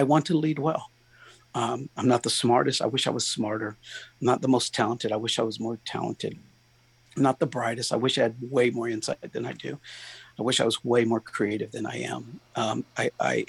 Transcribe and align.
I 0.00 0.04
want 0.04 0.24
to 0.26 0.34
lead 0.34 0.58
well. 0.58 0.90
Um, 1.54 1.90
I'm 1.96 2.08
not 2.08 2.22
the 2.22 2.30
smartest. 2.30 2.80
I 2.80 2.86
wish 2.86 3.06
I 3.06 3.10
was 3.10 3.26
smarter. 3.26 3.76
I'm 4.20 4.26
not 4.26 4.40
the 4.40 4.48
most 4.48 4.74
talented. 4.74 5.12
I 5.12 5.16
wish 5.16 5.38
I 5.38 5.42
was 5.42 5.60
more 5.60 5.78
talented. 5.84 6.38
I'm 7.16 7.22
not 7.22 7.38
the 7.38 7.46
brightest. 7.46 7.92
I 7.92 7.96
wish 7.96 8.16
I 8.16 8.22
had 8.22 8.36
way 8.40 8.70
more 8.70 8.88
insight 8.88 9.32
than 9.32 9.44
I 9.44 9.52
do. 9.52 9.78
I 10.38 10.42
wish 10.42 10.58
I 10.58 10.64
was 10.64 10.82
way 10.84 11.04
more 11.04 11.20
creative 11.20 11.70
than 11.72 11.84
I 11.84 11.98
am. 11.98 12.40
Um, 12.56 12.84
I, 12.96 13.10
I, 13.20 13.46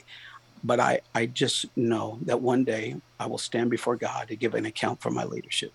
but 0.62 0.80
I, 0.82 1.00
I 1.16 1.28
just 1.28 1.66
know 1.78 2.20
that 2.24 2.42
one 2.42 2.66
day 2.66 2.96
I 3.18 3.28
will 3.28 3.38
stand 3.38 3.70
before 3.70 3.96
God 3.96 4.28
to 4.28 4.36
give 4.36 4.56
an 4.56 4.66
account 4.66 5.02
for 5.02 5.12
my 5.12 5.24
leadership. 5.24 5.72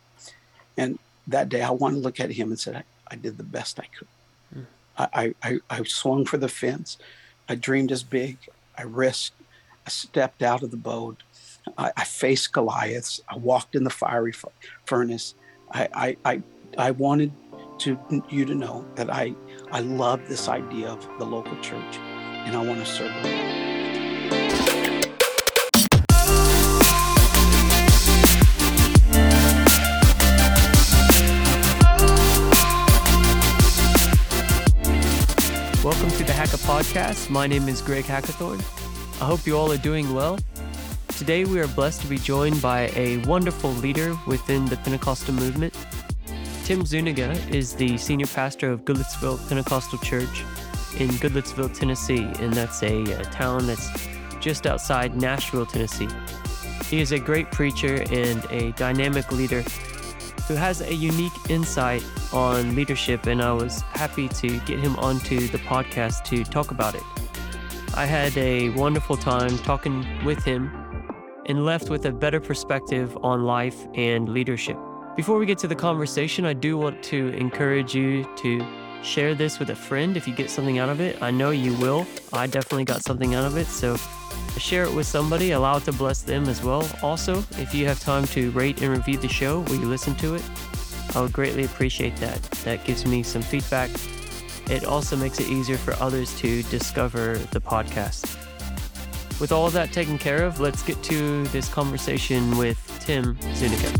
And 0.77 0.98
that 1.27 1.48
day 1.48 1.62
I 1.62 1.70
want 1.70 1.95
to 1.95 2.00
look 2.00 2.20
at 2.20 2.32
him 2.32 2.48
and 2.50 2.58
say, 2.58 2.77
I, 2.77 2.84
I 3.11 3.16
did 3.16 3.38
the 3.38 3.45
best 3.45 3.80
I 3.80 3.86
could. 3.96 4.08
Mm. 4.54 4.66
I, 4.98 5.34
I, 5.43 5.61
I 5.70 5.84
swung 5.84 6.27
for 6.27 6.36
the 6.36 6.48
fence. 6.48 6.98
I 7.48 7.54
dreamed 7.54 7.93
as 7.93 8.02
big. 8.02 8.36
I 8.77 8.82
risked. 8.82 9.36
I 9.87 9.89
stepped 9.89 10.43
out 10.43 10.64
of 10.64 10.73
the 10.73 10.77
boat. 10.77 11.23
I, 11.79 11.93
I 11.96 12.03
faced 12.03 12.53
Goliaths. 12.53 13.21
I 13.29 13.36
walked 13.36 13.77
in 13.77 13.85
the 13.85 13.90
fiery 13.90 14.35
furnace. 14.85 15.36
I, 15.71 15.89
I, 15.94 16.17
I, 16.25 16.43
I 16.77 16.90
wanted 16.90 17.31
to 17.79 17.96
you 18.29 18.44
to 18.46 18.54
know 18.57 18.85
that 18.96 19.14
I, 19.14 19.36
I 19.71 19.80
love 19.80 20.27
this 20.29 20.49
idea 20.49 20.89
of 20.89 21.08
the 21.21 21.25
local 21.25 21.57
church 21.61 21.99
and 21.99 22.57
I 22.57 22.67
want 22.67 22.80
to 22.80 22.86
serve 22.86 23.13
them. 23.22 23.46
Welcome 35.84 36.11
to 36.11 36.25
the 36.25 36.33
Hacker 36.33 36.56
Podcast. 36.56 37.30
My 37.30 37.47
name 37.47 37.69
is 37.69 37.80
Greg 37.80 38.06
Hackathorn. 38.06 38.61
I 39.19 39.25
hope 39.25 39.47
you 39.47 39.56
all 39.56 39.72
are 39.72 39.78
doing 39.78 40.12
well. 40.12 40.38
Today 41.08 41.47
we 41.47 41.58
are 41.58 41.66
blessed 41.69 42.02
to 42.02 42.06
be 42.06 42.19
joined 42.19 42.61
by 42.61 42.92
a 42.94 43.16
wonderful 43.24 43.70
leader 43.70 44.14
within 44.27 44.66
the 44.66 44.77
Pentecostal 44.77 45.32
movement. 45.32 45.74
Tim 46.64 46.84
Zuniga 46.84 47.32
is 47.48 47.74
the 47.74 47.96
senior 47.96 48.26
pastor 48.26 48.70
of 48.70 48.84
Goodlettsville 48.84 49.48
Pentecostal 49.48 49.98
Church 50.00 50.44
in 50.98 51.08
Goodlettsville, 51.08 51.72
Tennessee, 51.72 52.30
and 52.41 52.52
that's 52.52 52.82
a, 52.82 53.04
a 53.12 53.24
town 53.24 53.66
that's 53.66 53.88
just 54.38 54.66
outside 54.66 55.16
Nashville, 55.16 55.64
Tennessee. 55.64 56.08
He 56.84 57.00
is 57.00 57.12
a 57.12 57.19
great 57.19 57.50
preacher 57.50 58.04
and 58.10 58.44
a 58.50 58.72
dynamic 58.72 59.32
leader 59.32 59.62
who 60.46 60.54
has 60.54 60.82
a 60.82 60.94
unique 60.94 61.32
insight 61.48 62.04
on 62.34 62.76
leadership, 62.76 63.24
and 63.24 63.41
I 63.41 63.52
was 63.54 63.80
happy 63.80 64.28
to 64.28 64.60
get 64.60 64.78
him 64.78 64.94
onto 64.96 65.48
the 65.48 65.58
podcast 65.58 66.24
to 66.24 66.44
talk 66.44 66.70
about 66.70 66.94
it. 66.94 67.02
I 67.97 68.05
had 68.05 68.36
a 68.36 68.69
wonderful 68.70 69.16
time 69.16 69.56
talking 69.61 70.06
with 70.22 70.44
him 70.44 70.70
and 71.47 71.64
left 71.64 71.89
with 71.89 72.05
a 72.05 72.12
better 72.12 72.41
perspective 72.41 73.16
on 73.22 73.44
life 73.44 73.86
and 73.94 74.28
leadership. 74.28 74.77
Before 75.16 75.38
we 75.38 75.47
get 75.47 75.56
to 75.61 75.66
the 75.66 75.75
conversation, 75.75 76.44
I 76.44 76.53
do 76.53 76.77
want 76.77 77.03
to 77.05 77.28
encourage 77.28 77.94
you 77.94 78.28
to 78.36 78.62
share 79.03 79.34
this 79.34 79.58
with 79.58 79.70
a 79.70 79.75
friend 79.75 80.14
if 80.14 80.28
you 80.28 80.34
get 80.34 80.50
something 80.50 80.78
out 80.78 80.91
of 80.91 81.00
it. 81.00 81.22
I 81.22 81.30
know 81.30 81.53
you 81.53 81.75
will. 81.78 82.06
I 82.34 82.47
definitely 82.47 82.84
got 82.84 83.03
something 83.03 83.34
out 83.34 83.47
of 83.47 83.56
it. 83.56 83.66
So 83.66 83.97
share 84.58 84.84
it 84.84 84.92
with 84.92 85.06
somebody, 85.06 85.53
allow 85.53 85.78
it 85.78 85.84
to 85.84 85.92
bless 85.92 86.20
them 86.20 86.50
as 86.50 86.62
well. 86.62 86.86
Also, 87.03 87.38
if 87.53 87.75
you 87.75 87.86
have 87.86 87.98
time 87.98 88.27
to 88.27 88.50
rate 88.50 88.83
and 88.83 88.94
review 88.94 89.16
the 89.16 89.28
show 89.28 89.62
where 89.62 89.81
you 89.81 89.86
listen 89.86 90.14
to 90.16 90.34
it, 90.34 90.42
I 91.14 91.22
would 91.22 91.33
greatly 91.33 91.64
appreciate 91.64 92.16
that. 92.16 92.42
That 92.64 92.84
gives 92.84 93.06
me 93.06 93.22
some 93.22 93.41
feedback. 93.41 93.88
It 94.69 94.84
also 94.84 95.14
makes 95.17 95.39
it 95.39 95.48
easier 95.48 95.77
for 95.77 95.95
others 96.03 96.36
to 96.41 96.64
discover 96.64 97.39
the 97.53 97.61
podcast. 97.61 98.36
With 99.41 99.53
all 99.53 99.70
that 99.70 99.92
taken 99.92 100.19
care 100.19 100.45
of, 100.45 100.59
let's 100.59 100.83
get 100.83 101.00
to 101.05 101.45
this 101.48 101.69
conversation 101.69 102.59
with 102.59 102.77
Tim 103.00 103.39
Zuniga. 103.55 103.92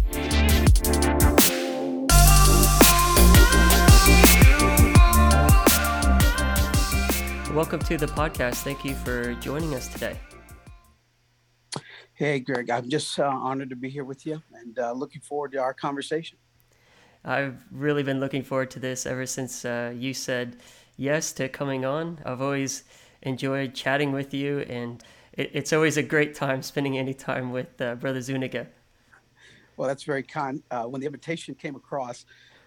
Welcome 7.55 7.81
to 7.81 7.97
the 7.97 8.09
podcast. 8.09 8.57
Thank 8.57 8.85
you 8.85 8.97
for 8.97 9.35
joining 9.35 9.73
us 9.73 9.87
today. 9.87 10.19
Hey, 12.15 12.41
Greg, 12.41 12.71
I'm 12.71 12.91
just 12.91 13.21
uh, 13.21 13.25
honored 13.25 13.71
to 13.71 13.77
be 13.77 13.89
here 13.89 14.05
with 14.05 14.27
you 14.27 14.43
and 14.53 14.77
uh, 14.81 14.93
looking 14.93 15.21
forward 15.21 15.53
to 15.53 15.59
our 15.59 15.75
conversation. 15.75 16.39
I've 17.27 17.65
really 17.73 18.05
been 18.05 18.21
looking 18.21 18.45
forward 18.45 18.71
to 18.71 18.79
this 18.79 19.05
ever 19.05 19.27
since 19.27 19.65
uh, 19.65 19.93
you 19.97 20.15
said 20.15 20.59
yes 20.97 21.33
to 21.33 21.49
coming 21.49 21.85
on. 21.85 22.21
I've 22.25 22.41
always 22.41 22.85
enjoyed 23.23 23.75
chatting 23.75 24.13
with 24.13 24.33
you, 24.33 24.61
and 24.61 25.03
it, 25.33 25.51
it's 25.53 25.73
always 25.73 25.97
a 25.97 26.05
great 26.05 26.37
time 26.37 26.63
spending 26.63 26.97
any 26.97 27.15
time 27.15 27.51
with 27.51 27.81
uh, 27.81 27.97
Brother 27.97 28.21
Zuniga. 28.21 28.69
Well, 29.77 29.89
that's 29.89 30.05
very 30.05 30.23
kind. 30.23 30.63
Uh, 30.71 30.85
when 30.85 31.01
the 31.01 31.07
invitation 31.07 31.57
came 31.57 31.75
across, 31.75 32.27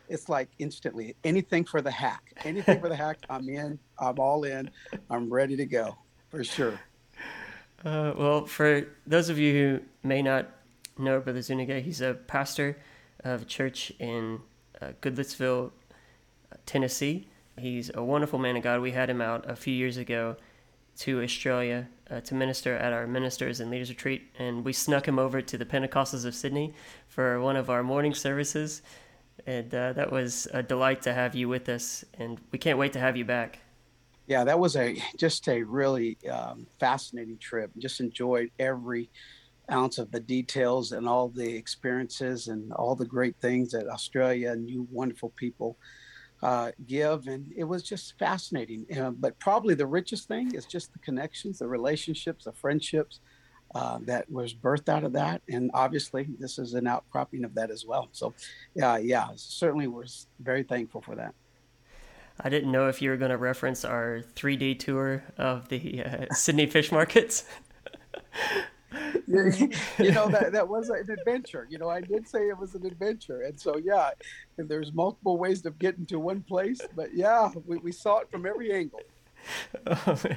it's 0.09 0.28
like 0.28 0.50
instantly 0.59 1.16
anything 1.24 1.64
for 1.64 1.81
the 1.81 1.91
hack, 1.91 2.34
anything 2.44 2.81
for 2.81 2.90
the 2.90 2.96
hack. 2.97 3.20
I'm 3.30 3.47
in. 3.47 3.80
I'm 3.97 4.20
all 4.20 4.44
in. 4.44 4.70
I'm 5.09 5.31
ready 5.31 5.56
to 5.56 5.66
go 5.66 5.97
for 6.30 6.44
sure. 6.44 6.78
Uh, 7.86 8.12
well, 8.18 8.46
for 8.46 8.88
those 9.08 9.30
of 9.30 9.40
you 9.40 9.53
who 9.53 9.80
may 10.03 10.22
not 10.22 10.50
know 10.97 11.22
Brother 11.22 11.41
Zuniga, 11.41 11.80
he's 11.80 12.02
a 12.02 12.14
pastor 12.14 12.78
of 13.24 13.44
a 13.44 13.46
church 13.46 13.94
in 14.00 14.41
uh, 14.81 14.91
Goodlettsville, 15.01 15.72
Tennessee. 16.66 17.28
He's 17.57 17.91
a 17.94 18.03
wonderful 18.03 18.40
man 18.40 18.56
of 18.56 18.63
God. 18.63 18.81
We 18.81 18.91
had 18.91 19.09
him 19.09 19.22
out 19.22 19.50
a 19.50 19.56
few 19.56 19.73
years 19.73 19.97
ago 19.97 20.38
to 21.00 21.22
Australia 21.22 21.88
uh, 22.09 22.19
to 22.22 22.35
minister 22.35 22.75
at 22.75 22.91
our 22.91 23.07
ministers 23.07 23.59
and 23.59 23.72
leaders 23.72 23.90
retreat, 23.90 24.23
and 24.38 24.66
we 24.66 24.73
snuck 24.73 25.07
him 25.07 25.19
over 25.19 25.41
to 25.41 25.57
the 25.57 25.66
Pentecostals 25.66 26.25
of 26.25 26.35
Sydney 26.35 26.73
for 27.07 27.40
one 27.40 27.56
of 27.56 27.69
our 27.69 27.84
morning 27.84 28.13
services. 28.13 28.81
And 29.47 29.73
uh, 29.73 29.94
that 29.94 30.12
was 30.12 30.47
a 30.53 30.62
delight 30.62 31.01
to 31.03 31.13
have 31.13 31.35
you 31.35 31.47
with 31.47 31.69
us, 31.69 32.03
and 32.17 32.40
we 32.51 32.59
can't 32.59 32.78
wait 32.78 32.94
to 32.94 33.00
have 33.00 33.16
you 33.16 33.23
back. 33.23 33.59
Yeah, 34.28 34.44
that 34.44 34.59
was 34.59 34.75
a 34.75 35.01
just 35.17 35.47
a 35.47 35.63
really 35.63 36.17
um, 36.29 36.67
fascinating 36.79 37.38
trip. 37.38 37.72
Just 37.78 38.00
enjoyed 38.00 38.51
every 38.59 39.09
ounce 39.72 39.97
of 39.97 40.12
the 40.12 40.19
details 40.19 40.91
and 40.91 41.07
all 41.07 41.30
the 41.30 41.56
experiences 41.56 42.47
and 42.47 42.72
all 42.74 42.96
the 42.96 43.06
great 43.06 43.35
things 43.41 43.72
that 43.72 43.88
Australia 43.88 44.52
and 44.52 44.69
you 44.69 44.88
wonderful 44.91 45.30
people 45.35 45.78
uh, 46.41 46.72
give. 46.88 47.28
And 47.28 47.52
it 47.56 47.63
was 47.63 47.84
just 47.84 48.18
fascinating. 48.18 48.85
Uh, 48.97 49.12
but 49.12 49.40
probably 49.40 49.75
the 49.75 49.88
richest 49.88 50.28
thing 50.28 50.53
is 50.53 50.66
just 50.66 50.94
the 50.94 51.00
connections, 51.00 51.59
the 51.59 51.68
relationships, 51.68 52.46
the 52.46 52.53
friendships 52.53 53.19
uh, 53.75 54.00
that 54.03 54.29
was 54.31 54.53
birthed 54.53 54.90
out 54.90 55.03
of 55.03 55.13
that. 55.13 55.41
And 55.50 55.69
obviously, 55.74 56.28
this 56.40 56.58
is 56.58 56.74
an 56.74 56.88
outcropping 56.88 57.44
of 57.44 57.53
that 57.56 57.69
as 57.72 57.85
well. 57.85 58.09
So, 58.12 58.34
yeah, 58.74 58.97
yeah, 58.97 59.28
certainly 59.35 59.88
we're 59.88 60.06
very 60.40 60.63
thankful 60.63 61.02
for 61.02 61.16
that. 61.16 61.34
I 62.41 62.47
didn't 62.47 62.72
know 62.72 62.88
if 62.88 63.02
you 63.02 63.09
were 63.09 63.18
going 63.18 63.31
to 63.31 63.38
reference 63.38 63.84
our 63.84 64.22
three 64.22 64.56
day 64.56 64.74
tour 64.74 65.24
of 65.38 65.68
the 65.68 66.03
uh, 66.03 66.34
Sydney 66.34 66.68
fish 66.68 66.91
markets. 66.91 67.44
you 69.28 70.12
know 70.12 70.30
that 70.30 70.50
that 70.52 70.68
was 70.68 70.90
an 70.90 71.10
adventure. 71.12 71.68
You 71.70 71.78
know, 71.78 71.90
I 71.90 72.02
did 72.02 72.28
say 72.28 72.48
it 72.48 72.58
was 72.58 72.76
an 72.76 72.86
adventure, 72.86 73.42
and 73.42 73.60
so 73.60 73.78
yeah, 73.78 74.10
and 74.58 74.68
there's 74.68 74.94
multiple 74.94 75.38
ways 75.38 75.66
of 75.66 75.78
getting 75.78 76.06
to 76.08 76.20
one 76.20 76.42
place, 76.42 76.82
but 76.96 77.14
yeah, 77.14 77.50
we, 77.66 77.78
we 77.78 77.92
saw 77.92 78.20
it 78.20 78.32
from 78.32 78.46
every 78.46 78.74
angle. 78.74 79.02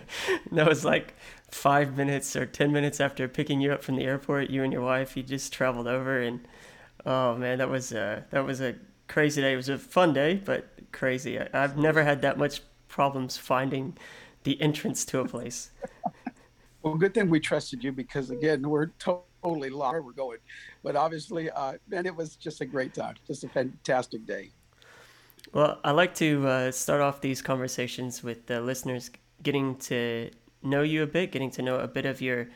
That 0.53 0.69
was 0.69 0.85
like 0.85 1.15
five 1.51 1.97
minutes 1.97 2.37
or 2.37 2.47
ten 2.47 2.73
minutes 2.73 3.01
after 3.01 3.27
picking 3.27 3.61
you 3.61 3.73
up 3.73 3.83
from 3.83 3.97
the 3.97 4.05
airport. 4.05 4.51
You 4.51 4.63
and 4.63 4.73
your 4.73 4.83
wife, 4.83 5.17
you 5.17 5.23
just 5.23 5.53
traveled 5.53 5.87
over, 5.89 6.21
and 6.21 6.47
oh 7.07 7.37
man, 7.37 7.59
that 7.59 7.71
was 7.71 7.93
uh, 7.93 8.23
that 8.31 8.45
was 8.45 8.61
a 8.61 8.75
crazy 9.09 9.41
day. 9.41 9.55
It 9.55 9.57
was 9.57 9.69
a 9.69 9.79
fun 9.79 10.13
day, 10.13 10.41
but 10.45 10.69
crazy. 10.93 11.41
I, 11.41 11.49
I've 11.55 11.77
never 11.77 12.05
had 12.05 12.23
that 12.23 12.39
much 12.39 12.61
problems 12.89 13.39
finding 13.39 13.97
the 14.45 14.61
entrance 14.61 15.05
to 15.07 15.21
a 15.21 15.25
place. 15.27 15.71
Well, 16.83 16.95
good 16.95 17.15
thing 17.15 17.31
we 17.31 17.41
trusted 17.41 17.85
you 17.85 17.93
because 17.93 18.31
again, 18.31 18.69
we're 18.69 18.87
totally 18.99 19.71
lost 19.71 19.93
where 19.93 20.03
we're 20.03 20.13
going. 20.13 20.39
But 20.83 20.97
obviously, 20.97 21.51
uh, 21.51 21.75
man, 21.89 22.07
it 22.07 22.15
was 22.15 22.37
just 22.37 22.61
a 22.61 22.67
great 22.67 22.95
time, 22.95 23.15
just 23.27 23.45
a 23.45 23.49
fantastic 23.49 24.27
day. 24.27 24.51
Well, 25.53 25.79
I 25.85 25.91
like 25.91 26.15
to 26.17 26.47
uh, 26.47 26.71
start 26.73 27.01
off 27.01 27.21
these 27.21 27.43
conversations 27.43 28.23
with 28.23 28.47
the 28.47 28.61
listeners 28.61 29.11
getting 29.43 29.77
to 29.77 30.31
know 30.63 30.83
you 30.83 31.03
a 31.03 31.07
bit, 31.07 31.33
getting 31.33 31.51
to 31.53 31.63
know 31.63 31.77
a 31.77 31.89
bit 31.89 32.07
of 32.07 32.21
your 32.21 32.49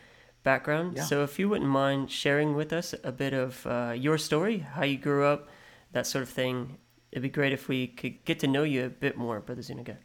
background. 0.43 0.97
Yeah. 0.97 1.05
So, 1.05 1.23
if 1.23 1.39
you 1.39 1.49
wouldn't 1.49 1.71
mind 1.71 2.11
sharing 2.11 2.55
with 2.57 2.73
us 2.73 2.95
a 3.05 3.13
bit 3.13 3.35
of 3.35 3.67
uh, 3.67 3.93
your 3.97 4.19
story, 4.19 4.59
how 4.59 4.85
you 4.85 4.97
grew 4.97 5.25
up, 5.25 5.49
that 5.93 6.07
sort 6.07 6.23
of 6.23 6.29
thing, 6.31 6.79
it'd 7.13 7.23
be 7.23 7.29
great 7.29 7.53
if 7.53 7.69
we 7.69 7.87
could 7.87 8.25
get 8.25 8.39
to 8.41 8.47
know 8.47 8.63
you 8.63 8.87
a 8.87 8.89
bit 8.89 9.17
more, 9.17 9.41
Brother 9.41 9.63
Zuniga. 9.63 9.99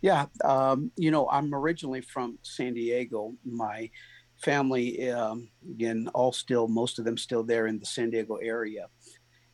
Yeah, 0.00 0.26
um, 0.44 0.90
you 0.96 1.10
know, 1.10 1.28
I'm 1.28 1.54
originally 1.54 2.00
from 2.00 2.38
San 2.42 2.74
Diego. 2.74 3.34
My 3.44 3.90
family, 4.38 5.10
um, 5.10 5.50
again, 5.70 6.08
all 6.14 6.32
still, 6.32 6.68
most 6.68 6.98
of 6.98 7.04
them 7.04 7.16
still 7.16 7.42
there 7.42 7.66
in 7.66 7.78
the 7.78 7.86
San 7.86 8.10
Diego 8.10 8.36
area. 8.36 8.86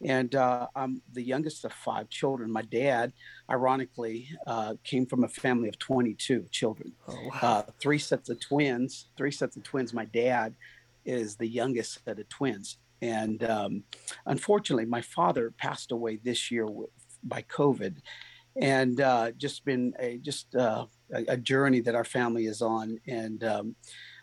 And 0.05 0.35
uh, 0.35 0.67
I'm 0.77 1.01
the 1.13 1.23
youngest 1.23 1.65
of 1.65 1.73
five 1.73 2.11
children. 2.11 2.53
My 2.53 2.63
dad, 2.63 3.13
ironically, 3.51 4.29
uh, 4.47 4.75
came 4.85 5.07
from 5.07 5.25
a 5.25 5.29
family 5.29 5.69
of 5.69 5.79
22 5.79 6.47
children. 6.51 6.93
Oh, 7.09 7.15
wow. 7.15 7.39
Uh, 7.41 7.63
three 7.81 7.99
sets 7.99 8.29
of 8.29 8.39
twins. 8.39 9.07
Three 9.17 9.31
sets 9.31 9.57
of 9.57 9.63
twins. 9.63 9.95
My 9.95 10.05
dad 10.05 10.55
is 11.07 11.37
the 11.37 11.49
youngest 11.49 12.05
set 12.05 12.19
of 12.19 12.29
twins. 12.29 12.77
And 13.01 13.43
um, 13.45 13.85
unfortunately, 14.27 14.85
my 14.85 15.01
father 15.01 15.53
passed 15.57 15.93
away 15.93 16.17
this 16.17 16.51
year 16.51 16.67
with, 16.67 16.91
by 17.23 17.43
COVID, 17.43 17.97
and 18.61 19.01
uh, 19.01 19.33
just 19.33 19.65
been 19.65 19.93
a 19.99 20.19
just 20.19 20.55
uh, 20.55 20.87
a, 21.13 21.37
journey 21.37 21.81
that 21.81 21.95
our 21.95 22.05
family 22.05 22.47
is 22.47 22.63
on. 22.63 22.99
And 23.07 23.45
um, 23.45 23.77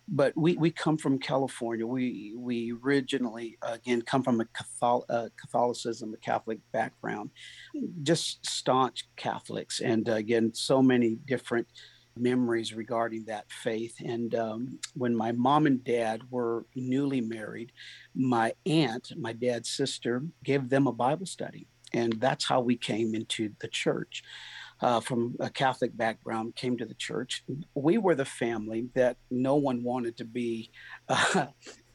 but 0.07 0.33
we, 0.35 0.57
we 0.57 0.69
come 0.69 0.97
from 0.97 1.17
California. 1.19 1.85
We 1.85 2.33
we 2.35 2.73
originally 2.83 3.57
again 3.61 4.01
come 4.01 4.23
from 4.23 4.41
a 4.41 4.45
Catholic, 4.45 5.05
uh, 5.09 5.29
Catholicism, 5.39 6.13
a 6.13 6.17
Catholic 6.17 6.59
background, 6.71 7.29
just 8.03 8.45
staunch 8.45 9.07
Catholics, 9.15 9.79
and 9.79 10.09
uh, 10.09 10.13
again 10.13 10.53
so 10.53 10.81
many 10.81 11.15
different 11.25 11.67
memories 12.17 12.73
regarding 12.73 13.25
that 13.25 13.45
faith. 13.51 13.95
And 14.03 14.35
um, 14.35 14.79
when 14.93 15.15
my 15.15 15.31
mom 15.31 15.65
and 15.65 15.83
dad 15.83 16.21
were 16.29 16.65
newly 16.75 17.21
married, 17.21 17.71
my 18.13 18.53
aunt, 18.65 19.11
my 19.17 19.33
dad's 19.33 19.69
sister, 19.69 20.23
gave 20.43 20.69
them 20.69 20.87
a 20.87 20.91
Bible 20.93 21.25
study. 21.25 21.67
And 21.93 22.13
that's 22.13 22.45
how 22.45 22.61
we 22.61 22.77
came 22.77 23.15
into 23.15 23.51
the 23.59 23.67
church. 23.67 24.23
Uh, 24.81 24.99
from 24.99 25.33
a 25.39 25.49
Catholic 25.49 25.95
background, 25.95 26.55
came 26.57 26.75
to 26.75 26.85
the 26.85 26.95
church. 26.95 27.45
We 27.73 27.97
were 27.97 28.15
the 28.15 28.25
family 28.25 28.89
that 28.95 29.15
no 29.31 29.55
one 29.55 29.81
wanted 29.81 30.17
to 30.17 30.25
be 30.25 30.71
uh, 31.07 31.45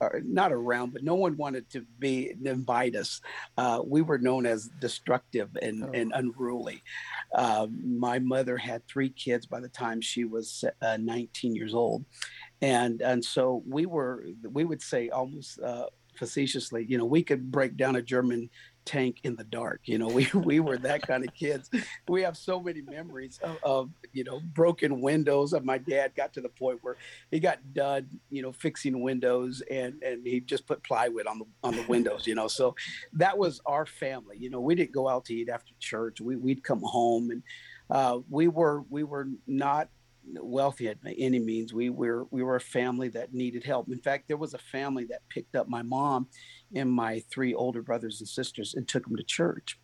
not 0.24 0.52
around, 0.52 0.94
but 0.94 1.04
no 1.04 1.14
one 1.14 1.36
wanted 1.36 1.68
to 1.70 1.84
be 1.98 2.32
invite 2.42 2.96
us. 2.96 3.20
Uh, 3.58 3.82
we 3.84 4.00
were 4.00 4.16
known 4.16 4.46
as 4.46 4.70
destructive 4.80 5.50
and, 5.60 5.84
oh. 5.84 5.90
and 5.92 6.12
unruly. 6.14 6.82
Uh, 7.34 7.66
my 7.84 8.18
mother 8.20 8.56
had 8.56 8.86
three 8.86 9.10
kids 9.10 9.44
by 9.44 9.60
the 9.60 9.68
time 9.68 10.00
she 10.00 10.24
was 10.24 10.64
uh, 10.80 10.96
19 10.96 11.54
years 11.54 11.74
old, 11.74 12.06
and 12.62 13.02
and 13.02 13.22
so 13.22 13.62
we 13.66 13.84
were 13.84 14.24
we 14.50 14.64
would 14.64 14.80
say 14.80 15.10
almost 15.10 15.60
uh, 15.60 15.86
facetiously, 16.18 16.84
you 16.88 16.98
know, 16.98 17.04
we 17.04 17.22
could 17.22 17.50
break 17.50 17.76
down 17.76 17.96
a 17.96 18.02
German 18.02 18.50
tank 18.88 19.20
in 19.22 19.36
the 19.36 19.44
dark. 19.44 19.82
You 19.84 19.98
know, 19.98 20.08
we 20.18 20.28
we 20.34 20.60
were 20.60 20.78
that 20.78 21.06
kind 21.06 21.26
of 21.26 21.34
kids. 21.34 21.70
We 22.08 22.22
have 22.22 22.36
so 22.36 22.60
many 22.60 22.80
memories 22.80 23.38
of, 23.42 23.56
of, 23.62 23.90
you 24.12 24.24
know 24.24 24.40
broken 24.54 25.00
windows. 25.00 25.52
Of 25.52 25.64
my 25.64 25.78
dad 25.78 26.12
got 26.16 26.32
to 26.34 26.40
the 26.40 26.48
point 26.48 26.78
where 26.82 26.96
he 27.30 27.38
got 27.38 27.58
done, 27.74 28.08
you 28.30 28.42
know, 28.42 28.52
fixing 28.52 29.00
windows, 29.00 29.62
and 29.70 30.02
and 30.02 30.26
he 30.26 30.40
just 30.40 30.66
put 30.66 30.82
plywood 30.82 31.26
on 31.26 31.38
the 31.38 31.44
on 31.62 31.76
the 31.76 31.84
windows. 31.88 32.26
You 32.26 32.34
know, 32.34 32.48
so 32.48 32.74
that 33.12 33.36
was 33.36 33.60
our 33.66 33.86
family. 33.86 34.36
You 34.38 34.50
know, 34.50 34.60
we 34.60 34.74
didn't 34.74 34.92
go 34.92 35.08
out 35.08 35.26
to 35.26 35.34
eat 35.34 35.48
after 35.48 35.72
church. 35.78 36.20
We 36.20 36.36
we'd 36.36 36.64
come 36.64 36.82
home 36.82 37.30
and. 37.30 37.42
Uh, 37.90 38.18
we 38.28 38.48
were 38.48 38.84
we 38.90 39.02
were 39.02 39.26
not 39.46 39.88
wealthy 40.40 40.88
at 40.88 40.98
any 41.18 41.38
means. 41.38 41.72
We 41.72 41.90
were 41.90 42.26
we 42.30 42.42
were 42.42 42.56
a 42.56 42.60
family 42.60 43.08
that 43.10 43.34
needed 43.34 43.64
help. 43.64 43.88
In 43.88 44.00
fact, 44.00 44.28
there 44.28 44.36
was 44.36 44.54
a 44.54 44.58
family 44.58 45.04
that 45.06 45.28
picked 45.28 45.56
up 45.56 45.68
my 45.68 45.82
mom 45.82 46.28
and 46.74 46.90
my 46.90 47.22
three 47.30 47.54
older 47.54 47.82
brothers 47.82 48.20
and 48.20 48.28
sisters 48.28 48.74
and 48.74 48.86
took 48.86 49.04
them 49.04 49.16
to 49.16 49.22
church. 49.22 49.78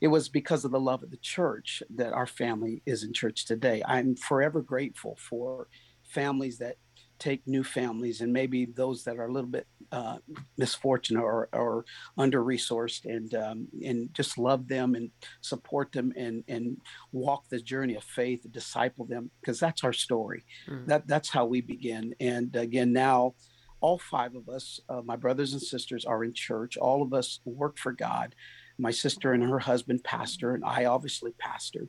It 0.00 0.08
was 0.08 0.28
because 0.28 0.64
of 0.64 0.72
the 0.72 0.80
love 0.80 1.02
of 1.02 1.10
the 1.10 1.16
church 1.18 1.82
that 1.94 2.12
our 2.12 2.26
family 2.26 2.82
is 2.86 3.04
in 3.04 3.12
church 3.12 3.44
today. 3.44 3.82
I'm 3.86 4.16
forever 4.16 4.60
grateful 4.60 5.16
for 5.20 5.68
families 6.02 6.58
that 6.58 6.76
take 7.22 7.46
new 7.46 7.62
families 7.62 8.20
and 8.20 8.32
maybe 8.32 8.66
those 8.66 9.04
that 9.04 9.16
are 9.16 9.26
a 9.26 9.32
little 9.32 9.48
bit 9.48 9.66
uh, 9.92 10.16
misfortunate 10.58 11.22
or, 11.22 11.48
or 11.52 11.84
under 12.18 12.42
resourced 12.42 13.04
and 13.04 13.34
um, 13.34 13.68
and 13.84 14.12
just 14.12 14.38
love 14.38 14.66
them 14.66 14.96
and 14.96 15.10
support 15.40 15.92
them 15.92 16.12
and 16.16 16.42
and 16.48 16.78
walk 17.12 17.48
the 17.48 17.60
journey 17.60 17.94
of 17.94 18.02
faith 18.02 18.44
and 18.44 18.52
disciple 18.52 19.04
them 19.04 19.30
because 19.40 19.60
that's 19.60 19.84
our 19.84 19.92
story. 19.92 20.44
Mm. 20.68 20.86
that 20.86 21.06
that's 21.06 21.28
how 21.30 21.44
we 21.44 21.60
begin. 21.60 22.12
And 22.18 22.54
again 22.56 22.92
now 22.92 23.34
all 23.80 23.98
five 23.98 24.34
of 24.34 24.48
us 24.48 24.80
uh, 24.88 25.02
my 25.04 25.16
brothers 25.16 25.52
and 25.52 25.62
sisters 25.62 26.04
are 26.04 26.24
in 26.24 26.34
church. 26.34 26.76
All 26.76 27.02
of 27.02 27.14
us 27.14 27.38
work 27.44 27.78
for 27.78 27.92
god. 27.92 28.34
My 28.78 28.90
sister 28.90 29.32
and 29.32 29.44
her 29.44 29.60
husband 29.60 30.02
pastor 30.02 30.54
and 30.54 30.64
i 30.64 30.86
obviously 30.86 31.32
pastor. 31.38 31.86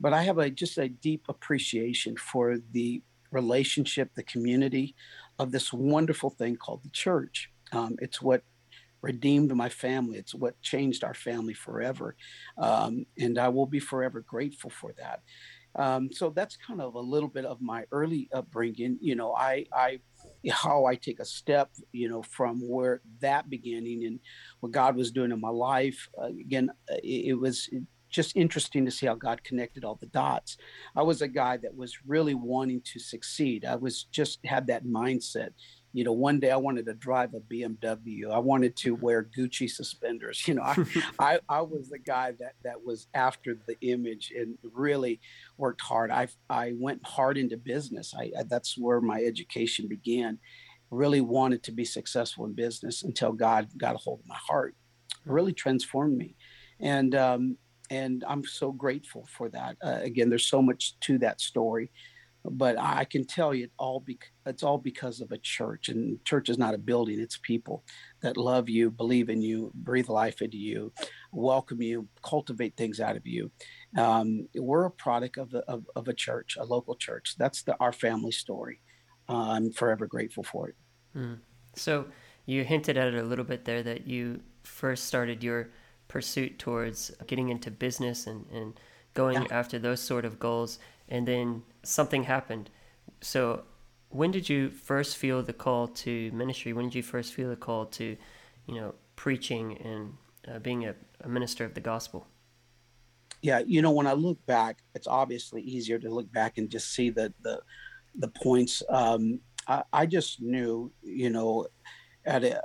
But 0.00 0.12
i 0.12 0.22
have 0.22 0.38
a 0.38 0.50
just 0.50 0.76
a 0.78 0.88
deep 0.88 1.26
appreciation 1.28 2.16
for 2.16 2.56
the 2.72 3.02
relationship, 3.32 4.10
the 4.14 4.22
community 4.22 4.94
of 5.38 5.52
this 5.52 5.72
wonderful 5.72 6.30
thing 6.30 6.56
called 6.56 6.82
the 6.84 6.90
church. 6.90 7.50
Um, 7.72 7.96
it's 8.00 8.20
what 8.20 8.42
redeemed 9.00 9.54
my 9.54 9.68
family. 9.68 10.18
It's 10.18 10.34
what 10.34 10.60
changed 10.62 11.02
our 11.04 11.14
family 11.14 11.54
forever. 11.54 12.16
Um, 12.56 13.06
and 13.18 13.38
I 13.38 13.48
will 13.48 13.66
be 13.66 13.80
forever 13.80 14.20
grateful 14.20 14.70
for 14.70 14.92
that. 14.98 15.22
Um, 15.74 16.12
so 16.12 16.30
that's 16.30 16.56
kind 16.56 16.80
of 16.80 16.94
a 16.94 17.00
little 17.00 17.28
bit 17.28 17.44
of 17.46 17.60
my 17.60 17.84
early 17.92 18.28
upbringing. 18.32 18.98
You 19.00 19.16
know, 19.16 19.34
I, 19.34 19.66
I, 19.72 20.00
how 20.50 20.84
I 20.84 20.96
take 20.96 21.18
a 21.18 21.24
step, 21.24 21.70
you 21.92 22.08
know, 22.08 22.22
from 22.22 22.60
where 22.60 23.00
that 23.20 23.48
beginning 23.48 24.04
and 24.04 24.20
what 24.60 24.72
God 24.72 24.96
was 24.96 25.10
doing 25.10 25.32
in 25.32 25.40
my 25.40 25.48
life. 25.48 26.08
Uh, 26.20 26.26
again, 26.26 26.70
it, 26.88 27.30
it 27.30 27.34
was 27.34 27.70
just 28.12 28.36
interesting 28.36 28.84
to 28.84 28.90
see 28.90 29.06
how 29.06 29.14
God 29.14 29.42
connected 29.42 29.84
all 29.84 29.96
the 29.96 30.06
dots. 30.06 30.58
I 30.94 31.02
was 31.02 31.22
a 31.22 31.28
guy 31.28 31.56
that 31.56 31.74
was 31.74 31.96
really 32.06 32.34
wanting 32.34 32.82
to 32.92 33.00
succeed. 33.00 33.64
I 33.64 33.74
was 33.74 34.04
just 34.04 34.38
had 34.44 34.66
that 34.68 34.84
mindset. 34.84 35.50
You 35.94 36.04
know, 36.04 36.12
one 36.12 36.38
day 36.38 36.50
I 36.50 36.56
wanted 36.56 36.86
to 36.86 36.94
drive 36.94 37.34
a 37.34 37.40
BMW. 37.40 38.30
I 38.30 38.38
wanted 38.38 38.76
to 38.76 38.94
wear 38.94 39.28
Gucci 39.36 39.68
suspenders. 39.68 40.46
You 40.46 40.54
know, 40.54 40.62
I, 40.62 40.76
I, 41.18 41.38
I 41.48 41.60
was 41.62 41.88
the 41.88 41.98
guy 41.98 42.32
that 42.38 42.54
that 42.64 42.84
was 42.84 43.08
after 43.14 43.56
the 43.66 43.76
image 43.80 44.32
and 44.36 44.56
really 44.62 45.20
worked 45.56 45.80
hard. 45.80 46.10
I 46.10 46.28
I 46.48 46.74
went 46.78 47.04
hard 47.06 47.36
into 47.38 47.56
business. 47.56 48.14
I, 48.16 48.30
I 48.38 48.42
that's 48.44 48.76
where 48.78 49.00
my 49.00 49.20
education 49.20 49.88
began. 49.88 50.38
Really 50.90 51.22
wanted 51.22 51.62
to 51.64 51.72
be 51.72 51.86
successful 51.86 52.44
in 52.44 52.52
business 52.52 53.02
until 53.02 53.32
God 53.32 53.68
got 53.78 53.94
a 53.94 53.98
hold 53.98 54.20
of 54.20 54.26
my 54.26 54.38
heart. 54.46 54.74
Really 55.24 55.54
transformed 55.54 56.18
me, 56.18 56.36
and 56.80 57.14
um, 57.14 57.56
and 57.92 58.24
I'm 58.26 58.42
so 58.42 58.72
grateful 58.72 59.28
for 59.30 59.50
that. 59.50 59.76
Uh, 59.84 59.98
again, 60.00 60.30
there's 60.30 60.46
so 60.46 60.62
much 60.62 60.98
to 61.00 61.18
that 61.18 61.42
story, 61.42 61.90
but 62.42 62.76
I 62.78 63.04
can 63.04 63.26
tell 63.26 63.52
you 63.52 63.64
it 63.64 63.72
all 63.78 64.00
be, 64.00 64.18
it's 64.46 64.62
all 64.62 64.78
because 64.78 65.20
of 65.20 65.30
a 65.30 65.36
church, 65.36 65.90
and 65.90 66.24
church 66.24 66.48
is 66.48 66.56
not 66.56 66.74
a 66.74 66.78
building; 66.78 67.20
it's 67.20 67.38
people 67.42 67.84
that 68.22 68.38
love 68.38 68.70
you, 68.70 68.90
believe 68.90 69.28
in 69.28 69.42
you, 69.42 69.70
breathe 69.74 70.08
life 70.08 70.40
into 70.40 70.56
you, 70.56 70.90
welcome 71.32 71.82
you, 71.82 72.08
cultivate 72.24 72.78
things 72.78 72.98
out 72.98 73.16
of 73.16 73.26
you. 73.26 73.50
Um, 73.98 74.48
we're 74.54 74.86
a 74.86 74.90
product 74.90 75.36
of, 75.36 75.52
a, 75.52 75.58
of, 75.68 75.84
of 75.94 76.08
a 76.08 76.14
church, 76.14 76.56
a 76.58 76.64
local 76.64 76.96
church. 76.96 77.34
That's 77.38 77.62
the, 77.62 77.76
our 77.78 77.92
family 77.92 78.32
story. 78.32 78.80
Uh, 79.28 79.50
I'm 79.50 79.70
forever 79.70 80.06
grateful 80.06 80.44
for 80.44 80.70
it. 80.70 80.76
Mm. 81.14 81.40
So 81.76 82.06
you 82.46 82.64
hinted 82.64 82.96
at 82.96 83.08
it 83.08 83.20
a 83.20 83.22
little 83.22 83.44
bit 83.44 83.66
there 83.66 83.82
that 83.82 84.06
you 84.06 84.40
first 84.62 85.04
started 85.04 85.44
your 85.44 85.68
pursuit 86.12 86.58
towards 86.58 87.10
getting 87.26 87.48
into 87.48 87.70
business 87.70 88.26
and, 88.26 88.44
and 88.52 88.78
going 89.14 89.40
yeah. 89.42 89.48
after 89.50 89.78
those 89.78 89.98
sort 89.98 90.26
of 90.26 90.38
goals. 90.38 90.78
And 91.08 91.26
then 91.26 91.62
something 91.82 92.24
happened. 92.24 92.68
So, 93.22 93.62
when 94.10 94.30
did 94.30 94.46
you 94.46 94.68
first 94.68 95.16
feel 95.16 95.42
the 95.42 95.54
call 95.54 95.88
to 95.88 96.30
ministry? 96.32 96.74
When 96.74 96.84
did 96.84 96.94
you 96.94 97.02
first 97.02 97.32
feel 97.32 97.48
the 97.48 97.56
call 97.56 97.86
to, 97.86 98.16
you 98.66 98.74
know, 98.74 98.94
preaching 99.16 99.78
and 99.78 100.12
uh, 100.46 100.58
being 100.58 100.84
a, 100.84 100.94
a 101.22 101.28
minister 101.30 101.64
of 101.64 101.72
the 101.72 101.80
gospel? 101.80 102.26
Yeah, 103.40 103.60
you 103.66 103.80
know, 103.80 103.90
when 103.90 104.06
I 104.06 104.12
look 104.12 104.44
back, 104.44 104.82
it's 104.94 105.06
obviously 105.06 105.62
easier 105.62 105.98
to 105.98 106.10
look 106.10 106.30
back 106.30 106.58
and 106.58 106.68
just 106.68 106.92
see 106.92 107.08
the 107.08 107.32
the, 107.40 107.62
the 108.14 108.28
points. 108.28 108.82
Um, 108.90 109.40
I, 109.66 109.82
I 109.92 110.06
just 110.06 110.42
knew, 110.42 110.92
you 111.02 111.30
know, 111.30 111.68
at 112.24 112.44
a, 112.44 112.60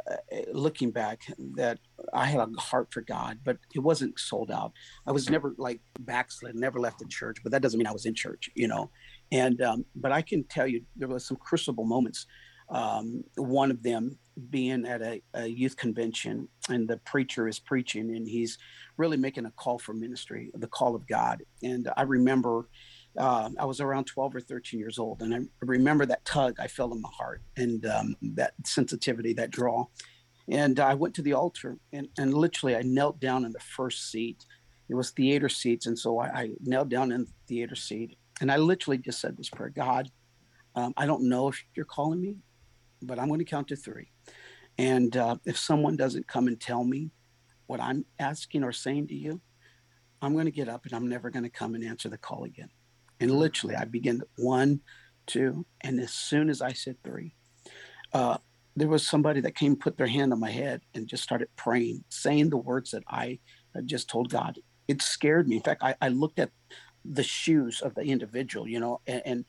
looking 0.51 0.91
back 0.91 1.21
that 1.55 1.79
I 2.13 2.25
had 2.25 2.39
a 2.39 2.61
heart 2.61 2.89
for 2.91 3.01
God, 3.01 3.39
but 3.43 3.57
it 3.73 3.79
wasn't 3.79 4.19
sold 4.19 4.51
out. 4.51 4.73
I 5.05 5.11
was 5.11 5.29
never 5.29 5.55
like 5.57 5.81
backslid, 5.99 6.55
never 6.55 6.79
left 6.79 6.99
the 6.99 7.05
church, 7.05 7.37
but 7.43 7.51
that 7.51 7.61
doesn't 7.61 7.77
mean 7.77 7.87
I 7.87 7.93
was 7.93 8.05
in 8.05 8.13
church, 8.13 8.49
you 8.55 8.67
know. 8.67 8.89
And 9.31 9.61
um, 9.61 9.85
but 9.95 10.11
I 10.11 10.21
can 10.21 10.43
tell 10.43 10.67
you 10.67 10.83
there 10.95 11.07
was 11.07 11.25
some 11.25 11.37
crucible 11.37 11.85
moments. 11.85 12.25
Um, 12.69 13.23
one 13.35 13.71
of 13.71 13.81
them 13.81 14.17
being 14.49 14.85
at 14.85 15.01
a, 15.01 15.21
a, 15.33 15.47
youth 15.47 15.77
convention, 15.77 16.49
and 16.69 16.87
the 16.87 16.97
preacher 16.97 17.47
is 17.47 17.59
preaching, 17.59 18.13
and 18.15 18.27
he's 18.27 18.57
really 18.97 19.15
making 19.15 19.45
a 19.45 19.51
call 19.51 19.79
for 19.79 19.93
ministry, 19.93 20.51
the 20.53 20.67
call 20.67 20.93
of 20.93 21.07
God. 21.07 21.43
And 21.63 21.89
I 21.95 22.01
remember 22.01 22.67
uh, 23.17 23.49
I 23.59 23.65
was 23.65 23.79
around 23.79 24.05
12 24.05 24.35
or 24.35 24.41
13 24.41 24.79
years 24.79 24.99
old, 24.99 25.21
and 25.21 25.33
I 25.33 25.39
remember 25.61 26.05
that 26.05 26.25
tug 26.25 26.59
I 26.59 26.67
felt 26.67 26.93
in 26.93 27.01
my 27.01 27.09
heart 27.09 27.41
and 27.55 27.85
um, 27.85 28.15
that 28.21 28.53
sensitivity, 28.65 29.33
that 29.33 29.51
draw. 29.51 29.85
And 30.49 30.79
I 30.79 30.93
went 30.93 31.13
to 31.15 31.21
the 31.21 31.33
altar, 31.33 31.77
and, 31.91 32.07
and 32.17 32.33
literally 32.33 32.75
I 32.75 32.81
knelt 32.83 33.19
down 33.19 33.45
in 33.45 33.51
the 33.51 33.59
first 33.59 34.11
seat. 34.11 34.45
It 34.89 34.95
was 34.95 35.11
theater 35.11 35.49
seats, 35.49 35.85
and 35.85 35.97
so 35.97 36.19
I, 36.19 36.27
I 36.27 36.49
knelt 36.61 36.89
down 36.89 37.11
in 37.11 37.25
the 37.25 37.31
theater 37.47 37.75
seat, 37.75 38.17
and 38.39 38.51
I 38.51 38.57
literally 38.57 38.97
just 38.97 39.19
said 39.19 39.35
this 39.35 39.49
prayer: 39.49 39.69
God, 39.69 40.09
um, 40.75 40.93
I 40.95 41.05
don't 41.05 41.27
know 41.27 41.49
if 41.49 41.61
you're 41.75 41.85
calling 41.85 42.21
me, 42.21 42.37
but 43.01 43.19
I'm 43.19 43.27
going 43.27 43.39
to 43.39 43.45
count 43.45 43.67
to 43.69 43.75
three, 43.75 44.11
and 44.77 45.17
uh, 45.17 45.35
if 45.45 45.57
someone 45.57 45.97
doesn't 45.97 46.27
come 46.27 46.47
and 46.47 46.59
tell 46.59 46.85
me, 46.85 47.11
what 47.67 47.81
I'm 47.81 48.05
asking 48.19 48.63
or 48.63 48.71
saying 48.71 49.07
to 49.07 49.15
you, 49.15 49.39
I'm 50.21 50.33
going 50.33 50.45
to 50.45 50.51
get 50.51 50.67
up 50.67 50.85
and 50.85 50.93
I'm 50.93 51.07
never 51.07 51.29
going 51.29 51.43
to 51.43 51.49
come 51.49 51.75
and 51.75 51.83
answer 51.83 52.09
the 52.09 52.17
call 52.17 52.45
again. 52.45 52.69
And 53.19 53.31
literally, 53.31 53.75
I 53.75 53.85
begin 53.85 54.21
one, 54.37 54.81
two, 55.25 55.65
and 55.81 55.99
as 55.99 56.11
soon 56.11 56.49
as 56.49 56.61
I 56.61 56.73
said 56.73 56.97
three, 57.03 57.33
uh, 58.13 58.37
there 58.75 58.87
was 58.87 59.07
somebody 59.07 59.41
that 59.41 59.55
came, 59.55 59.75
put 59.75 59.97
their 59.97 60.07
hand 60.07 60.31
on 60.31 60.39
my 60.39 60.51
head, 60.51 60.81
and 60.93 61.07
just 61.07 61.23
started 61.23 61.49
praying, 61.55 62.03
saying 62.09 62.49
the 62.49 62.57
words 62.57 62.91
that 62.91 63.03
I 63.07 63.39
had 63.73 63.87
just 63.87 64.09
told 64.09 64.29
God. 64.29 64.59
It 64.87 65.01
scared 65.01 65.47
me. 65.47 65.57
In 65.57 65.63
fact, 65.63 65.83
I, 65.83 65.95
I 66.01 66.09
looked 66.09 66.39
at 66.39 66.51
the 67.03 67.23
shoes 67.23 67.81
of 67.81 67.95
the 67.95 68.03
individual, 68.03 68.67
you 68.67 68.79
know, 68.79 69.01
and, 69.07 69.21
and 69.25 69.45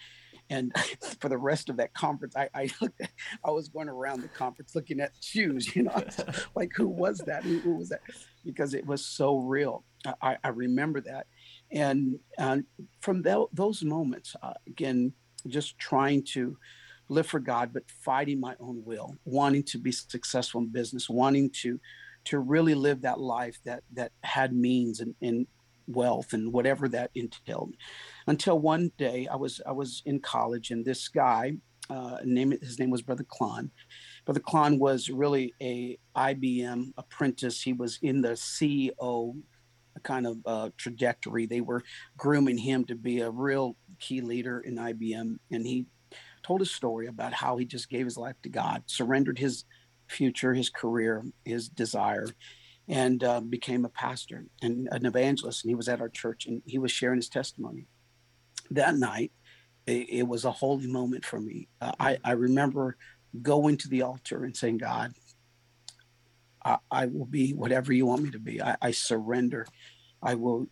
and 0.50 0.72
for 1.20 1.28
the 1.28 1.38
rest 1.38 1.68
of 1.68 1.76
that 1.76 1.94
conference, 1.94 2.36
I, 2.36 2.48
I 2.54 2.70
looked 2.80 3.00
at, 3.00 3.10
I 3.44 3.50
was 3.50 3.68
going 3.68 3.88
around 3.88 4.22
the 4.22 4.28
conference 4.28 4.74
looking 4.74 5.00
at 5.00 5.12
shoes, 5.20 5.74
you 5.74 5.84
know, 5.84 6.04
like 6.54 6.72
who 6.74 6.88
was 6.88 7.18
that? 7.26 7.44
Who, 7.44 7.58
who, 7.60 7.74
was 7.76 7.90
that? 7.90 8.00
Because 8.44 8.74
it 8.74 8.86
was 8.86 9.04
so 9.04 9.38
real. 9.38 9.84
I, 10.22 10.36
I 10.42 10.48
remember 10.48 11.00
that. 11.02 11.26
And 11.70 12.18
from 13.00 13.22
th- 13.22 13.48
those 13.52 13.82
moments, 13.82 14.34
uh, 14.42 14.54
again, 14.66 15.12
just 15.46 15.78
trying 15.78 16.24
to 16.32 16.56
live 17.08 17.26
for 17.26 17.40
God, 17.40 17.72
but 17.72 17.90
fighting 17.90 18.40
my 18.40 18.54
own 18.60 18.82
will, 18.84 19.16
wanting 19.24 19.62
to 19.64 19.78
be 19.78 19.92
successful 19.92 20.60
in 20.60 20.68
business, 20.68 21.08
wanting 21.08 21.50
to 21.62 21.80
to 22.24 22.40
really 22.40 22.74
live 22.74 23.02
that 23.02 23.20
life 23.20 23.58
that 23.64 23.82
that 23.94 24.12
had 24.22 24.52
means 24.52 25.00
and, 25.00 25.14
and 25.22 25.46
wealth 25.86 26.34
and 26.34 26.52
whatever 26.52 26.88
that 26.88 27.10
entailed. 27.14 27.74
Until 28.26 28.58
one 28.58 28.92
day, 28.98 29.26
I 29.30 29.36
was 29.36 29.60
I 29.66 29.72
was 29.72 30.02
in 30.04 30.20
college, 30.20 30.70
and 30.70 30.84
this 30.84 31.08
guy, 31.08 31.54
uh, 31.90 32.18
name 32.24 32.52
his 32.60 32.78
name 32.78 32.90
was 32.90 33.02
Brother 33.02 33.24
Klon. 33.24 33.70
Brother 34.24 34.40
Klon 34.40 34.78
was 34.78 35.08
really 35.08 35.54
a 35.62 35.98
IBM 36.16 36.92
apprentice. 36.98 37.62
He 37.62 37.72
was 37.72 37.98
in 38.02 38.20
the 38.20 38.32
CEO 38.32 39.34
kind 39.98 40.26
of 40.26 40.38
uh, 40.46 40.70
trajectory. 40.76 41.46
They 41.46 41.60
were 41.60 41.82
grooming 42.16 42.58
him 42.58 42.84
to 42.86 42.94
be 42.94 43.20
a 43.20 43.30
real 43.30 43.76
key 43.98 44.20
leader 44.20 44.60
in 44.60 44.76
IBM, 44.76 45.38
and 45.50 45.66
he 45.66 45.86
told 46.42 46.62
a 46.62 46.66
story 46.66 47.06
about 47.06 47.32
how 47.32 47.56
he 47.56 47.64
just 47.64 47.90
gave 47.90 48.06
his 48.06 48.16
life 48.16 48.36
to 48.42 48.48
God, 48.48 48.82
surrendered 48.86 49.38
his 49.38 49.64
future, 50.08 50.54
his 50.54 50.70
career, 50.70 51.24
his 51.44 51.68
desire, 51.68 52.26
and 52.88 53.22
uh, 53.22 53.40
became 53.40 53.84
a 53.84 53.90
pastor 53.90 54.46
and 54.62 54.88
an 54.90 55.04
evangelist. 55.04 55.64
And 55.64 55.70
he 55.70 55.74
was 55.74 55.88
at 55.88 56.00
our 56.00 56.08
church 56.08 56.46
and 56.46 56.62
he 56.64 56.78
was 56.78 56.90
sharing 56.90 57.18
his 57.18 57.28
testimony. 57.28 57.86
That 58.70 58.96
night, 58.96 59.32
it, 59.86 60.08
it 60.08 60.28
was 60.28 60.44
a 60.44 60.52
holy 60.52 60.86
moment 60.86 61.24
for 61.24 61.40
me. 61.40 61.68
Uh, 61.80 61.92
I, 62.00 62.18
I 62.24 62.32
remember 62.32 62.96
going 63.42 63.76
to 63.78 63.88
the 63.88 64.02
altar 64.02 64.44
and 64.44 64.56
saying, 64.56 64.78
God, 64.78 65.12
I, 66.68 66.78
I 66.90 67.06
will 67.06 67.26
be 67.26 67.52
whatever 67.52 67.92
you 67.92 68.06
want 68.06 68.22
me 68.22 68.30
to 68.30 68.38
be. 68.38 68.60
I, 68.62 68.76
I 68.80 68.90
surrender. 68.90 69.66
I 70.22 70.34
will 70.34 70.66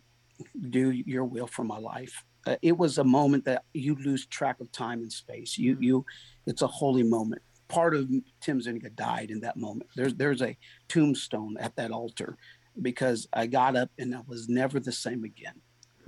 do 0.69 0.91
your 0.91 1.25
will 1.25 1.47
for 1.47 1.63
my 1.63 1.79
life. 1.79 2.23
Uh, 2.45 2.55
it 2.61 2.77
was 2.77 2.97
a 2.97 3.03
moment 3.03 3.45
that 3.45 3.63
you 3.73 3.95
lose 3.95 4.25
track 4.27 4.61
of 4.61 4.71
time 4.71 4.99
and 5.01 5.11
space. 5.11 5.57
You, 5.57 5.77
you, 5.79 6.05
it's 6.45 6.61
a 6.61 6.67
holy 6.67 7.03
moment 7.03 7.41
part 7.67 7.95
of 7.95 8.09
Tim 8.41 8.61
Zuniga 8.61 8.89
died 8.89 9.31
in 9.31 9.41
that 9.41 9.57
moment. 9.57 9.89
There's 9.95 10.13
there's 10.15 10.41
a 10.41 10.57
tombstone 10.87 11.57
at 11.59 11.75
that 11.75 11.91
altar 11.91 12.37
because 12.81 13.27
I 13.33 13.47
got 13.47 13.75
up 13.75 13.89
and 13.97 14.15
I 14.15 14.21
was 14.27 14.47
never 14.49 14.79
the 14.79 14.91
same 14.91 15.23
again. 15.23 15.61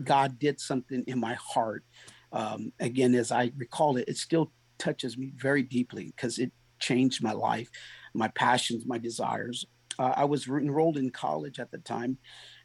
God 0.03 0.39
did 0.39 0.60
something 0.60 1.03
in 1.08 1.19
my 1.19 1.34
heart. 1.34 1.84
Um, 2.31 2.72
again, 2.79 3.15
as 3.15 3.31
I 3.31 3.51
recall 3.58 3.98
it, 3.98 4.08
it 4.08 4.17
still 4.17 4.51
touches 4.77 5.17
me 5.17 5.34
very 5.36 5.63
deeply 5.63 6.05
because 6.05 6.39
it 6.39 6.51
changed 6.79 7.22
my 7.24 7.34
life, 7.34 7.69
my 8.13 8.29
passions, 8.29 8.86
my 8.86 8.98
desires. 8.98 9.65
Uh, 10.00 10.13
I 10.15 10.25
was 10.25 10.48
enrolled 10.48 10.98
in 10.98 11.12
college 11.12 11.60
at 11.60 11.72
the 11.72 11.77
time, 11.77 12.18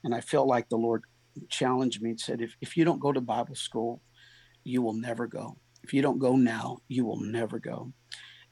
and 0.05 0.15
I 0.15 0.21
felt 0.21 0.47
like 0.47 0.69
the 0.69 0.79
Lord 0.79 1.03
challenged 1.49 2.01
me 2.01 2.11
and 2.11 2.21
said, 2.21 2.41
if, 2.41 2.57
if 2.61 2.77
you 2.77 2.85
don't 2.85 3.01
go 3.01 3.13
to 3.13 3.21
Bible 3.21 3.57
school, 3.57 4.01
you 4.63 4.81
will 4.81 4.93
never 4.93 5.27
go. 5.27 5.57
If 5.83 5.93
you 5.93 6.01
don't 6.01 6.21
go 6.21 6.37
now, 6.37 6.79
you 6.89 7.05
will 7.05 7.21
never 7.21 7.59
go. 7.59 7.93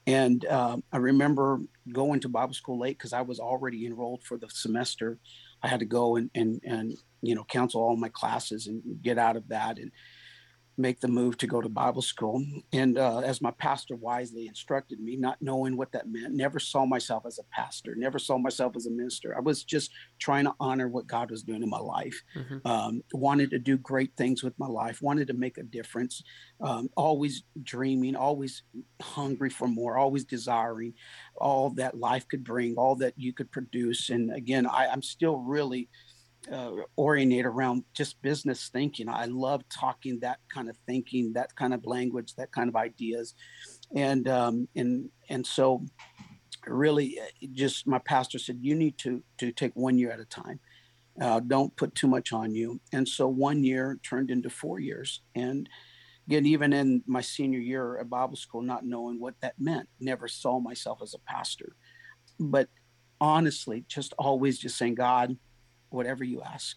And 0.07 0.45
uh, 0.47 0.79
I 0.93 0.97
remember 0.97 1.61
going 1.93 2.21
to 2.21 2.29
Bible 2.29 2.55
school 2.55 2.81
late 2.81 2.99
because 2.99 3.13
I 3.13 3.23
was 3.23 3.39
already 3.39 3.87
enrolled 3.87 4.25
for 4.25 4.37
the 4.37 4.49
semester. 4.51 5.19
I 5.63 5.69
had 5.69 5.79
to 5.81 5.87
go 5.87 6.17
and, 6.17 6.29
and, 6.35 6.61
and, 6.65 6.95
you 7.23 7.37
know, 7.37 7.45
cancel 7.45 7.81
all 7.81 7.97
my 7.97 8.09
classes 8.09 8.67
and 8.67 8.83
get 9.01 9.17
out 9.17 9.37
of 9.37 9.49
that. 9.49 9.79
And 9.79 9.93
make 10.83 11.01
the 11.01 11.09
move 11.09 11.39
to 11.39 11.47
go 11.47 11.61
to 11.63 11.69
Bible 11.69 12.03
school. 12.03 12.45
And 12.73 12.99
uh, 12.99 13.21
as 13.21 13.41
my 13.41 13.53
pastor 13.53 13.97
wisely 13.97 14.49
instructed 14.49 15.01
me, 15.01 15.17
not 15.17 15.41
knowing 15.41 15.77
what 15.77 15.93
that 15.93 16.11
meant, 16.11 16.35
never 16.35 16.59
saw 16.59 16.85
myself 16.85 17.25
as 17.25 17.39
a 17.39 17.45
pastor, 17.45 17.95
never 17.95 18.19
saw 18.19 18.37
myself 18.37 18.77
as 18.77 18.87
a 18.87 18.91
minister. 18.91 19.35
I 19.35 19.41
was 19.41 19.63
just 19.63 19.93
trying 20.19 20.45
to 20.45 20.55
honor 20.61 20.89
what 20.89 21.07
God 21.07 21.31
was 21.31 21.45
doing 21.45 21.63
in 21.63 21.71
my 21.71 21.79
life. 21.79 22.21
Mm-hmm. 22.37 22.67
Um, 22.67 23.03
wanted 23.15 23.51
to 23.53 23.59
do 23.59 23.79
great 23.79 24.13
things 24.17 24.43
with 24.43 24.59
my 24.59 24.67
life, 24.67 25.01
wanted 25.01 25.29
to 25.29 25.35
make 25.35 25.57
a 25.57 25.63
difference, 25.63 26.23
um, 26.61 26.91
always 26.97 27.45
dreaming, 27.63 28.17
always 28.17 28.63
hungry 29.01 29.51
for 29.51 29.69
more, 29.69 29.97
always 29.97 30.25
desiring 30.25 30.93
all 31.37 31.71
that 31.71 31.99
life 31.99 32.27
could 32.29 32.45
bring, 32.45 32.75
all 32.77 32.97
that 32.97 33.15
you 33.17 33.33
could 33.33 33.51
produce. 33.53 34.11
And 34.11 34.35
again, 34.35 34.67
I, 34.67 34.89
I'm 34.89 35.03
still 35.03 35.39
really 35.39 35.89
uh, 36.51 36.73
oriented 36.97 37.47
around 37.47 37.85
just 37.95 38.21
business 38.23 38.69
thinking. 38.69 39.09
I 39.09 39.27
love 39.27 39.63
talking 39.69 40.19
that 40.21 40.39
kind 40.53 40.69
of 40.69 40.77
thinking, 40.87 41.33
that 41.35 41.55
kind 41.57 41.75
of 41.75 41.87
language, 41.87 42.35
that 42.37 42.53
kind 42.53 42.69
of 42.69 42.77
ideas, 42.77 43.35
and 43.95 44.29
um, 44.29 44.69
and 44.75 45.09
and 45.29 45.47
so 45.47 45.85
really, 46.67 47.19
uh, 47.21 47.47
just 47.53 47.87
my 47.87 47.99
pastor 47.99 48.39
said 48.39 48.59
you 48.61 48.75
need 48.75 48.99
to 48.99 49.23
to 49.39 49.53
take 49.53 49.73
one 49.75 49.99
year 49.99 50.11
at 50.11 50.21
a 50.21 50.25
time. 50.25 50.61
Uh, 51.21 51.41
don't 51.41 51.77
put 51.77 51.95
too 51.95 52.07
much 52.07 52.33
on 52.33 52.55
you. 52.55 52.81
And 52.93 53.07
so 53.07 53.29
one 53.29 53.63
year 53.63 54.01
turned 54.03 54.31
into 54.31 54.49
four 54.49 54.81
years, 54.81 55.21
and 55.35 55.69
again, 56.27 56.47
even 56.47 56.73
in 56.73 57.03
my 57.07 57.21
senior 57.21 57.59
year 57.61 57.99
at 57.99 58.09
Bible 58.09 58.37
school, 58.37 58.63
not 58.63 58.87
knowing 58.87 59.21
what 59.21 59.35
that 59.43 59.55
meant, 59.59 59.89
never 60.01 60.27
saw 60.27 60.59
myself 60.59 61.01
as 61.03 61.15
a 61.15 61.19
pastor, 61.31 61.77
but 62.41 62.69
honestly, 63.21 63.85
just 63.89 64.15
always 64.19 64.59
just 64.59 64.79
saying, 64.79 64.95
God 64.95 65.37
whatever 65.93 66.25
you 66.25 66.43
ask. 66.43 66.77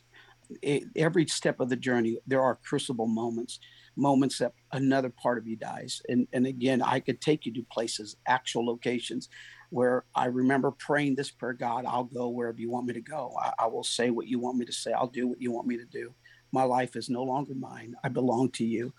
It, 0.62 0.84
every 0.96 1.26
step 1.28 1.60
of 1.60 1.70
the 1.70 1.76
journey, 1.76 2.20
there 2.28 2.42
are 2.42 2.60
crucible 2.64 3.08
moments, 3.08 3.60
moments 3.96 4.38
that 4.38 4.54
another 4.72 5.10
part 5.10 5.40
of 5.40 5.48
you 5.48 5.56
dies. 5.56 6.02
And, 6.08 6.28
and 6.34 6.46
again, 6.46 6.84
I 6.84 7.00
could 7.00 7.20
take 7.20 7.46
you 7.46 7.54
to 7.54 7.64
places, 7.72 8.16
actual 8.28 8.66
locations 8.66 9.28
where 9.70 10.06
I 10.16 10.26
remember 10.26 10.72
praying 10.72 11.16
this 11.16 11.32
prayer 11.32 11.54
God, 11.54 11.86
I'll 11.86 12.06
go 12.06 12.30
wherever 12.30 12.60
you 12.60 12.70
want 12.72 12.86
me 12.86 12.94
to 12.94 13.02
go. 13.02 13.34
I, 13.42 13.54
I 13.60 13.68
will 13.68 13.84
say 13.84 14.10
what 14.10 14.28
you 14.28 14.40
want 14.40 14.58
me 14.58 14.66
to 14.66 14.72
say. 14.72 14.94
I'll 14.94 15.08
do 15.08 15.28
what 15.28 15.42
you 15.42 15.52
want 15.52 15.68
me 15.68 15.78
to 15.78 15.86
do. 15.86 16.14
My 16.52 16.64
life 16.64 16.96
is 16.96 17.10
no 17.10 17.24
longer 17.24 17.54
mine. 17.56 17.96
I 18.04 18.10
belong 18.10 18.52
to 18.52 18.66
you. 18.66 18.94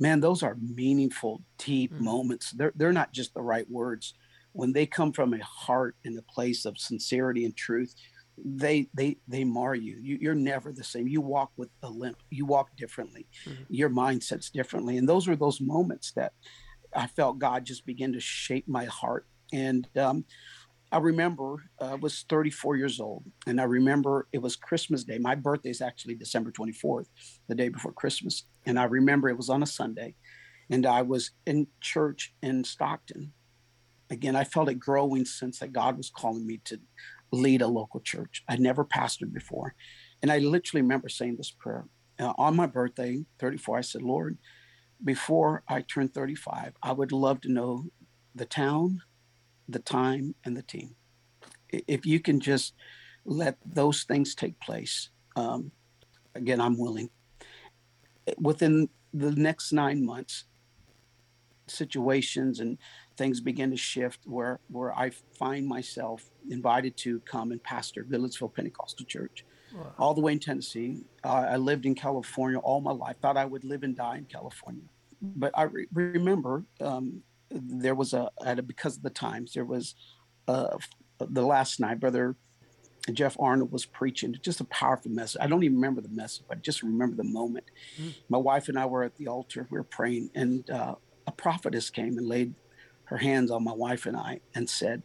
Man, 0.00 0.20
those 0.20 0.42
are 0.42 0.56
meaningful, 0.60 1.42
deep 1.58 1.92
mm-hmm. 1.92 2.04
moments. 2.04 2.52
They're, 2.52 2.72
they're 2.74 2.92
not 2.92 3.12
just 3.12 3.34
the 3.34 3.42
right 3.42 3.70
words. 3.70 4.14
When 4.52 4.72
they 4.72 4.86
come 4.86 5.12
from 5.12 5.34
a 5.34 5.44
heart 5.44 5.96
and 6.04 6.18
a 6.18 6.22
place 6.22 6.64
of 6.64 6.78
sincerity 6.78 7.44
and 7.44 7.56
truth, 7.56 7.94
they 8.42 8.88
they 8.94 9.16
they 9.28 9.44
mar 9.44 9.74
you. 9.74 9.98
you 10.00 10.30
are 10.30 10.34
never 10.34 10.72
the 10.72 10.84
same. 10.84 11.06
You 11.06 11.20
walk 11.20 11.52
with 11.56 11.70
a 11.82 11.90
limp. 11.90 12.18
You 12.30 12.46
walk 12.46 12.76
differently. 12.76 13.26
Mm-hmm. 13.46 13.62
your 13.68 13.90
mindset's 13.90 14.50
differently. 14.50 14.98
And 14.98 15.08
those 15.08 15.28
were 15.28 15.36
those 15.36 15.60
moments 15.60 16.12
that 16.12 16.32
i 16.94 17.06
felt 17.06 17.38
god 17.38 17.64
just 17.64 17.86
begin 17.86 18.12
to 18.12 18.20
shape 18.20 18.66
my 18.68 18.84
heart. 18.86 19.26
And 19.52 19.86
um, 19.96 20.24
i 20.90 20.98
remember 20.98 21.64
uh, 21.80 21.92
i 21.92 21.94
was 21.94 22.24
34 22.28 22.76
years 22.76 23.00
old 23.00 23.24
and 23.46 23.60
i 23.60 23.64
remember 23.64 24.28
it 24.32 24.42
was 24.42 24.56
christmas 24.56 25.04
day. 25.04 25.18
My 25.18 25.34
birthday 25.34 25.70
is 25.70 25.80
actually 25.80 26.14
december 26.16 26.50
24th 26.50 27.06
the 27.48 27.54
day 27.54 27.68
before 27.68 27.92
christmas. 27.92 28.44
And 28.66 28.78
i 28.78 28.84
remember 28.84 29.28
it 29.28 29.36
was 29.36 29.50
on 29.50 29.62
a 29.62 29.66
sunday 29.66 30.14
and 30.70 30.86
i 30.86 31.02
was 31.02 31.30
in 31.46 31.66
church 31.80 32.34
in 32.42 32.64
stockton. 32.64 33.32
Again 34.10 34.36
i 34.36 34.44
felt 34.44 34.68
a 34.68 34.74
growing 34.74 35.24
sense 35.24 35.58
that 35.60 35.72
god 35.72 35.96
was 35.96 36.10
calling 36.10 36.46
me 36.46 36.60
to 36.64 36.78
lead 37.34 37.62
a 37.62 37.66
local 37.66 38.00
church. 38.00 38.42
I'd 38.48 38.60
never 38.60 38.84
pastored 38.84 39.32
before. 39.32 39.74
And 40.22 40.30
I 40.30 40.38
literally 40.38 40.82
remember 40.82 41.08
saying 41.08 41.36
this 41.36 41.50
prayer. 41.50 41.86
Uh, 42.18 42.32
on 42.38 42.56
my 42.56 42.66
birthday, 42.66 43.24
34, 43.38 43.78
I 43.78 43.80
said, 43.80 44.02
Lord, 44.02 44.38
before 45.02 45.62
I 45.68 45.82
turn 45.82 46.08
35, 46.08 46.74
I 46.82 46.92
would 46.92 47.12
love 47.12 47.40
to 47.42 47.52
know 47.52 47.86
the 48.34 48.44
town, 48.44 49.02
the 49.68 49.80
time, 49.80 50.34
and 50.44 50.56
the 50.56 50.62
team. 50.62 50.96
If 51.70 52.06
you 52.06 52.20
can 52.20 52.40
just 52.40 52.74
let 53.24 53.58
those 53.64 54.04
things 54.04 54.34
take 54.34 54.60
place, 54.60 55.10
um, 55.36 55.72
again, 56.34 56.60
I'm 56.60 56.78
willing. 56.78 57.10
Within 58.38 58.88
the 59.12 59.32
next 59.32 59.72
nine 59.72 60.04
months, 60.04 60.44
situations 61.66 62.60
and 62.60 62.78
things 63.16 63.40
begin 63.40 63.70
to 63.70 63.76
shift 63.76 64.20
where 64.24 64.60
where 64.68 64.92
I 64.96 65.10
find 65.38 65.66
myself 65.66 66.30
invited 66.50 66.96
to 66.98 67.20
come 67.20 67.52
and 67.52 67.62
pastor 67.62 68.04
Goodlettsville 68.04 68.54
Pentecostal 68.54 69.06
Church, 69.06 69.44
wow. 69.74 69.92
all 69.98 70.14
the 70.14 70.20
way 70.20 70.32
in 70.32 70.38
Tennessee. 70.38 71.04
Uh, 71.22 71.46
I 71.50 71.56
lived 71.56 71.86
in 71.86 71.94
California 71.94 72.58
all 72.58 72.80
my 72.80 72.92
life. 72.92 73.16
Thought 73.20 73.36
I 73.36 73.44
would 73.44 73.64
live 73.64 73.82
and 73.82 73.96
die 73.96 74.18
in 74.18 74.24
California, 74.24 74.84
but 75.20 75.52
I 75.54 75.64
re- 75.64 75.88
remember 75.92 76.64
um, 76.80 77.22
there 77.50 77.94
was 77.94 78.12
a, 78.12 78.30
a, 78.44 78.60
because 78.62 78.96
of 78.96 79.02
the 79.02 79.10
times 79.10 79.52
there 79.52 79.64
was 79.64 79.94
uh, 80.48 80.76
the 81.18 81.42
last 81.42 81.80
night, 81.80 82.00
brother 82.00 82.36
Jeff 83.12 83.36
Arnold 83.38 83.70
was 83.70 83.84
preaching, 83.84 84.34
just 84.40 84.60
a 84.60 84.64
powerful 84.64 85.10
message. 85.10 85.40
I 85.40 85.46
don't 85.46 85.62
even 85.62 85.76
remember 85.76 86.00
the 86.00 86.08
message, 86.08 86.44
but 86.48 86.58
I 86.58 86.60
just 86.60 86.82
remember 86.82 87.16
the 87.16 87.24
moment. 87.24 87.66
Mm. 88.00 88.14
My 88.30 88.38
wife 88.38 88.68
and 88.68 88.78
I 88.78 88.86
were 88.86 89.02
at 89.02 89.16
the 89.16 89.28
altar, 89.28 89.66
we 89.70 89.76
were 89.76 89.84
praying, 89.84 90.30
and 90.34 90.68
uh, 90.70 90.94
a 91.26 91.32
prophetess 91.32 91.90
came 91.90 92.16
and 92.16 92.26
laid 92.26 92.54
her 93.06 93.18
hands 93.18 93.50
on 93.50 93.64
my 93.64 93.72
wife 93.72 94.06
and 94.06 94.16
I 94.16 94.40
and 94.54 94.68
said 94.68 95.02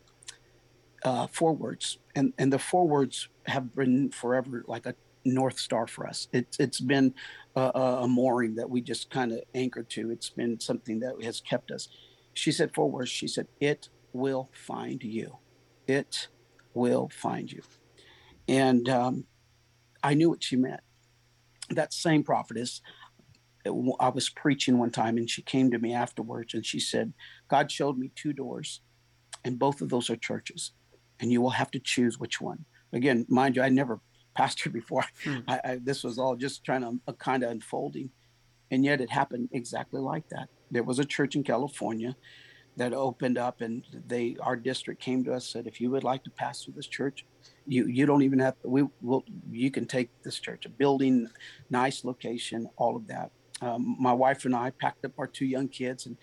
uh, 1.03 1.27
four 1.27 1.53
words. 1.53 1.97
And, 2.15 2.33
and 2.37 2.51
the 2.51 2.59
four 2.59 2.87
words 2.87 3.29
have 3.45 3.75
been 3.75 4.11
forever 4.11 4.63
like 4.67 4.85
a 4.85 4.95
North 5.25 5.59
Star 5.59 5.87
for 5.87 6.07
us. 6.07 6.27
It's 6.31 6.59
it's 6.59 6.79
been 6.79 7.13
a, 7.55 7.61
a 7.61 8.07
mooring 8.07 8.55
that 8.55 8.69
we 8.69 8.81
just 8.81 9.09
kind 9.09 9.31
of 9.31 9.41
anchored 9.53 9.89
to. 9.91 10.11
It's 10.11 10.29
been 10.29 10.59
something 10.59 10.99
that 11.01 11.21
has 11.23 11.41
kept 11.41 11.71
us. 11.71 11.89
She 12.33 12.51
said 12.51 12.73
four 12.73 12.89
words. 12.89 13.09
She 13.09 13.27
said, 13.27 13.47
"It 13.59 13.89
will 14.13 14.49
find 14.53 15.03
you. 15.03 15.37
It 15.87 16.29
will 16.73 17.09
find 17.09 17.51
you." 17.51 17.61
And 18.47 18.87
um, 18.89 19.25
I 20.01 20.13
knew 20.13 20.29
what 20.29 20.43
she 20.43 20.55
meant. 20.55 20.81
That 21.69 21.93
same 21.93 22.23
prophetess, 22.23 22.81
I 23.65 24.09
was 24.09 24.29
preaching 24.29 24.77
one 24.77 24.91
time 24.91 25.17
and 25.17 25.29
she 25.29 25.41
came 25.41 25.69
to 25.71 25.79
me 25.79 25.93
afterwards 25.93 26.53
and 26.53 26.65
she 26.65 26.79
said, 26.79 27.13
God 27.49 27.71
showed 27.71 27.97
me 27.97 28.11
two 28.15 28.33
doors, 28.33 28.81
and 29.43 29.59
both 29.59 29.81
of 29.81 29.89
those 29.89 30.09
are 30.09 30.15
churches, 30.15 30.73
and 31.19 31.31
you 31.31 31.41
will 31.41 31.49
have 31.51 31.71
to 31.71 31.79
choose 31.79 32.19
which 32.19 32.39
one. 32.39 32.65
Again, 32.93 33.25
mind 33.29 33.55
you, 33.55 33.61
I 33.61 33.69
never 33.69 33.99
pastored 34.37 34.73
before. 34.73 35.05
Hmm. 35.23 35.39
I, 35.47 35.59
I, 35.63 35.79
this 35.81 36.03
was 36.03 36.17
all 36.17 36.35
just 36.35 36.63
trying 36.63 36.81
to 36.81 36.99
uh, 37.07 37.13
kind 37.13 37.43
of 37.43 37.51
unfolding. 37.51 38.11
And 38.71 38.85
yet 38.85 39.01
it 39.01 39.09
happened 39.09 39.49
exactly 39.51 39.99
like 39.99 40.29
that. 40.29 40.47
There 40.69 40.83
was 40.83 40.99
a 40.99 41.05
church 41.05 41.35
in 41.35 41.43
California 41.43 42.15
that 42.79 42.93
opened 42.93 43.37
up 43.37 43.59
and 43.59 43.83
they 44.07 44.37
our 44.41 44.55
district 44.55 45.01
came 45.01 45.23
to 45.23 45.33
us 45.33 45.49
said 45.49 45.67
if 45.67 45.81
you 45.81 45.91
would 45.91 46.03
like 46.05 46.23
to 46.23 46.29
pastor 46.29 46.71
this 46.71 46.87
church 46.87 47.25
you 47.67 47.85
you 47.87 48.05
don't 48.05 48.21
even 48.21 48.39
have 48.39 48.57
to, 48.61 48.69
we 48.69 48.83
will 49.01 49.23
you 49.51 49.69
can 49.69 49.85
take 49.85 50.09
this 50.23 50.39
church 50.39 50.65
a 50.65 50.69
building 50.69 51.27
nice 51.69 52.05
location 52.05 52.69
all 52.77 52.95
of 52.95 53.05
that 53.05 53.31
um, 53.61 53.97
my 53.99 54.13
wife 54.13 54.45
and 54.45 54.55
i 54.55 54.69
packed 54.69 55.03
up 55.03 55.11
our 55.17 55.27
two 55.27 55.45
young 55.45 55.67
kids 55.67 56.05
and 56.05 56.15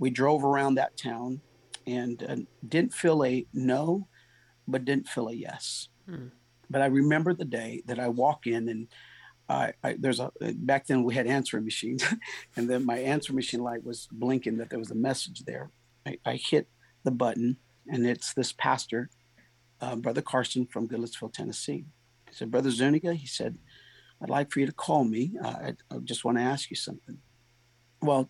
we 0.00 0.10
drove 0.10 0.44
around 0.44 0.74
that 0.74 0.96
town 0.96 1.40
and 1.86 2.24
uh, 2.28 2.36
didn't 2.68 2.92
feel 2.92 3.24
a 3.24 3.46
no 3.54 4.08
but 4.66 4.84
didn't 4.84 5.08
feel 5.08 5.28
a 5.28 5.32
yes 5.32 5.88
hmm. 6.06 6.26
but 6.68 6.82
i 6.82 6.86
remember 6.86 7.32
the 7.32 7.44
day 7.44 7.82
that 7.86 8.00
i 8.00 8.08
walk 8.08 8.48
in 8.48 8.68
and 8.68 8.88
I, 9.48 9.72
I, 9.82 9.96
there's 9.98 10.20
a 10.20 10.30
back 10.54 10.86
then 10.86 11.02
we 11.02 11.14
had 11.14 11.26
answering 11.26 11.64
machines 11.64 12.04
and 12.56 12.70
then 12.70 12.86
my 12.86 12.98
answer 12.98 13.32
machine 13.32 13.62
light 13.62 13.84
was 13.84 14.08
blinking 14.12 14.58
that 14.58 14.70
there 14.70 14.78
was 14.78 14.92
a 14.92 14.94
message 14.96 15.40
there 15.44 15.70
I, 16.06 16.18
I 16.24 16.36
hit 16.36 16.68
the 17.04 17.10
button, 17.10 17.56
and 17.90 18.06
it's 18.06 18.34
this 18.34 18.52
pastor, 18.52 19.10
uh, 19.80 19.96
Brother 19.96 20.22
Carson 20.22 20.66
from 20.66 20.88
Goodlettsville, 20.88 21.32
Tennessee. 21.32 21.84
He 22.28 22.34
said, 22.34 22.50
Brother 22.50 22.70
Zuniga, 22.70 23.14
he 23.14 23.26
said, 23.26 23.58
I'd 24.22 24.30
like 24.30 24.50
for 24.50 24.60
you 24.60 24.66
to 24.66 24.72
call 24.72 25.04
me. 25.04 25.32
Uh, 25.42 25.48
I, 25.48 25.74
I 25.90 25.98
just 26.04 26.24
want 26.24 26.38
to 26.38 26.42
ask 26.42 26.70
you 26.70 26.76
something. 26.76 27.18
Well, 28.02 28.28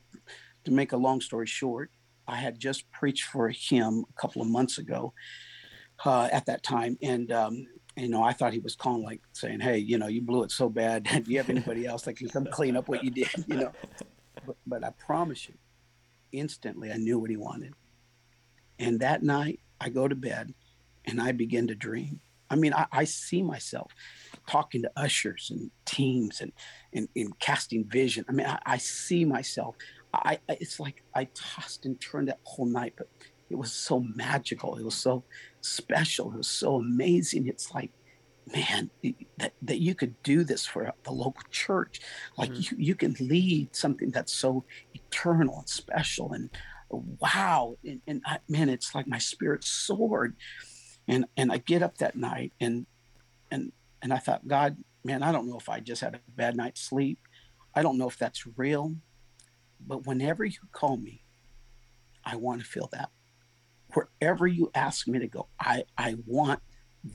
to 0.64 0.70
make 0.70 0.92
a 0.92 0.96
long 0.96 1.20
story 1.20 1.46
short, 1.46 1.90
I 2.26 2.36
had 2.36 2.58
just 2.58 2.90
preached 2.92 3.24
for 3.24 3.48
him 3.48 4.04
a 4.08 4.20
couple 4.20 4.42
of 4.42 4.48
months 4.48 4.78
ago 4.78 5.12
uh, 6.04 6.28
at 6.32 6.46
that 6.46 6.62
time. 6.62 6.96
And, 7.02 7.32
um, 7.32 7.66
you 7.96 8.08
know, 8.08 8.22
I 8.22 8.32
thought 8.32 8.52
he 8.52 8.60
was 8.60 8.76
calling, 8.76 9.02
like 9.02 9.20
saying, 9.32 9.60
Hey, 9.60 9.78
you 9.78 9.98
know, 9.98 10.06
you 10.06 10.22
blew 10.22 10.44
it 10.44 10.52
so 10.52 10.68
bad. 10.68 11.04
Do 11.24 11.30
you 11.30 11.38
have 11.38 11.50
anybody 11.50 11.86
else 11.86 12.02
that 12.02 12.14
can 12.14 12.28
come 12.28 12.46
clean 12.46 12.76
up 12.76 12.88
what 12.88 13.04
you 13.04 13.10
did? 13.10 13.28
You 13.48 13.56
know, 13.56 13.72
but, 14.46 14.56
but 14.66 14.84
I 14.84 14.90
promise 14.90 15.48
you, 15.48 15.54
instantly 16.32 16.92
I 16.92 16.96
knew 16.96 17.18
what 17.18 17.30
he 17.30 17.36
wanted. 17.36 17.74
And 18.78 19.00
that 19.00 19.22
night 19.22 19.60
I 19.80 19.88
go 19.88 20.08
to 20.08 20.14
bed 20.14 20.54
and 21.04 21.20
I 21.20 21.32
begin 21.32 21.66
to 21.68 21.74
dream. 21.74 22.20
I 22.48 22.56
mean, 22.56 22.74
I, 22.74 22.86
I 22.90 23.04
see 23.04 23.42
myself 23.42 23.92
talking 24.48 24.82
to 24.82 24.90
ushers 24.96 25.50
and 25.50 25.70
teams 25.84 26.40
and, 26.40 26.52
and, 26.92 27.08
and 27.14 27.38
casting 27.38 27.84
vision. 27.84 28.24
I 28.28 28.32
mean, 28.32 28.46
I, 28.46 28.58
I 28.66 28.76
see 28.78 29.24
myself. 29.24 29.76
I, 30.12 30.38
it's 30.48 30.80
like 30.80 31.02
I 31.14 31.28
tossed 31.34 31.86
and 31.86 32.00
turned 32.00 32.28
that 32.28 32.40
whole 32.44 32.66
night, 32.66 32.94
but 32.96 33.08
it 33.48 33.56
was 33.56 33.72
so 33.72 34.04
magical. 34.14 34.76
It 34.76 34.84
was 34.84 34.94
so 34.94 35.24
special. 35.60 36.32
It 36.32 36.38
was 36.38 36.48
so 36.48 36.76
amazing. 36.76 37.46
It's 37.46 37.72
like 37.72 37.92
man, 38.52 38.90
that, 39.38 39.52
that 39.62 39.80
you 39.80 39.94
could 39.94 40.20
do 40.22 40.44
this 40.44 40.66
for 40.66 40.92
the 41.04 41.12
local 41.12 41.42
church. 41.50 42.00
Like 42.36 42.50
mm-hmm. 42.50 42.80
you, 42.80 42.88
you 42.88 42.94
can 42.94 43.14
lead 43.20 43.74
something 43.74 44.10
that's 44.10 44.32
so 44.32 44.64
eternal 44.94 45.58
and 45.58 45.68
special 45.68 46.32
and 46.32 46.50
wow. 46.90 47.76
And, 47.84 48.00
and 48.06 48.22
I, 48.26 48.38
man, 48.48 48.68
it's 48.68 48.94
like 48.94 49.06
my 49.06 49.18
spirit 49.18 49.64
soared. 49.64 50.36
And, 51.08 51.26
and 51.36 51.52
I 51.52 51.58
get 51.58 51.82
up 51.82 51.98
that 51.98 52.16
night 52.16 52.52
and, 52.60 52.86
and, 53.50 53.72
and 54.02 54.12
I 54.12 54.18
thought, 54.18 54.46
God, 54.46 54.76
man, 55.04 55.22
I 55.22 55.32
don't 55.32 55.48
know 55.48 55.58
if 55.58 55.68
I 55.68 55.80
just 55.80 56.00
had 56.00 56.14
a 56.14 56.20
bad 56.28 56.56
night's 56.56 56.80
sleep. 56.80 57.18
I 57.74 57.82
don't 57.82 57.98
know 57.98 58.08
if 58.08 58.18
that's 58.18 58.46
real, 58.56 58.94
but 59.86 60.06
whenever 60.06 60.44
you 60.44 60.58
call 60.72 60.96
me, 60.96 61.24
I 62.24 62.36
want 62.36 62.60
to 62.60 62.66
feel 62.66 62.88
that. 62.92 63.10
Wherever 63.92 64.46
you 64.46 64.70
ask 64.74 65.08
me 65.08 65.18
to 65.18 65.26
go, 65.26 65.48
I, 65.58 65.84
I 65.98 66.16
want 66.26 66.60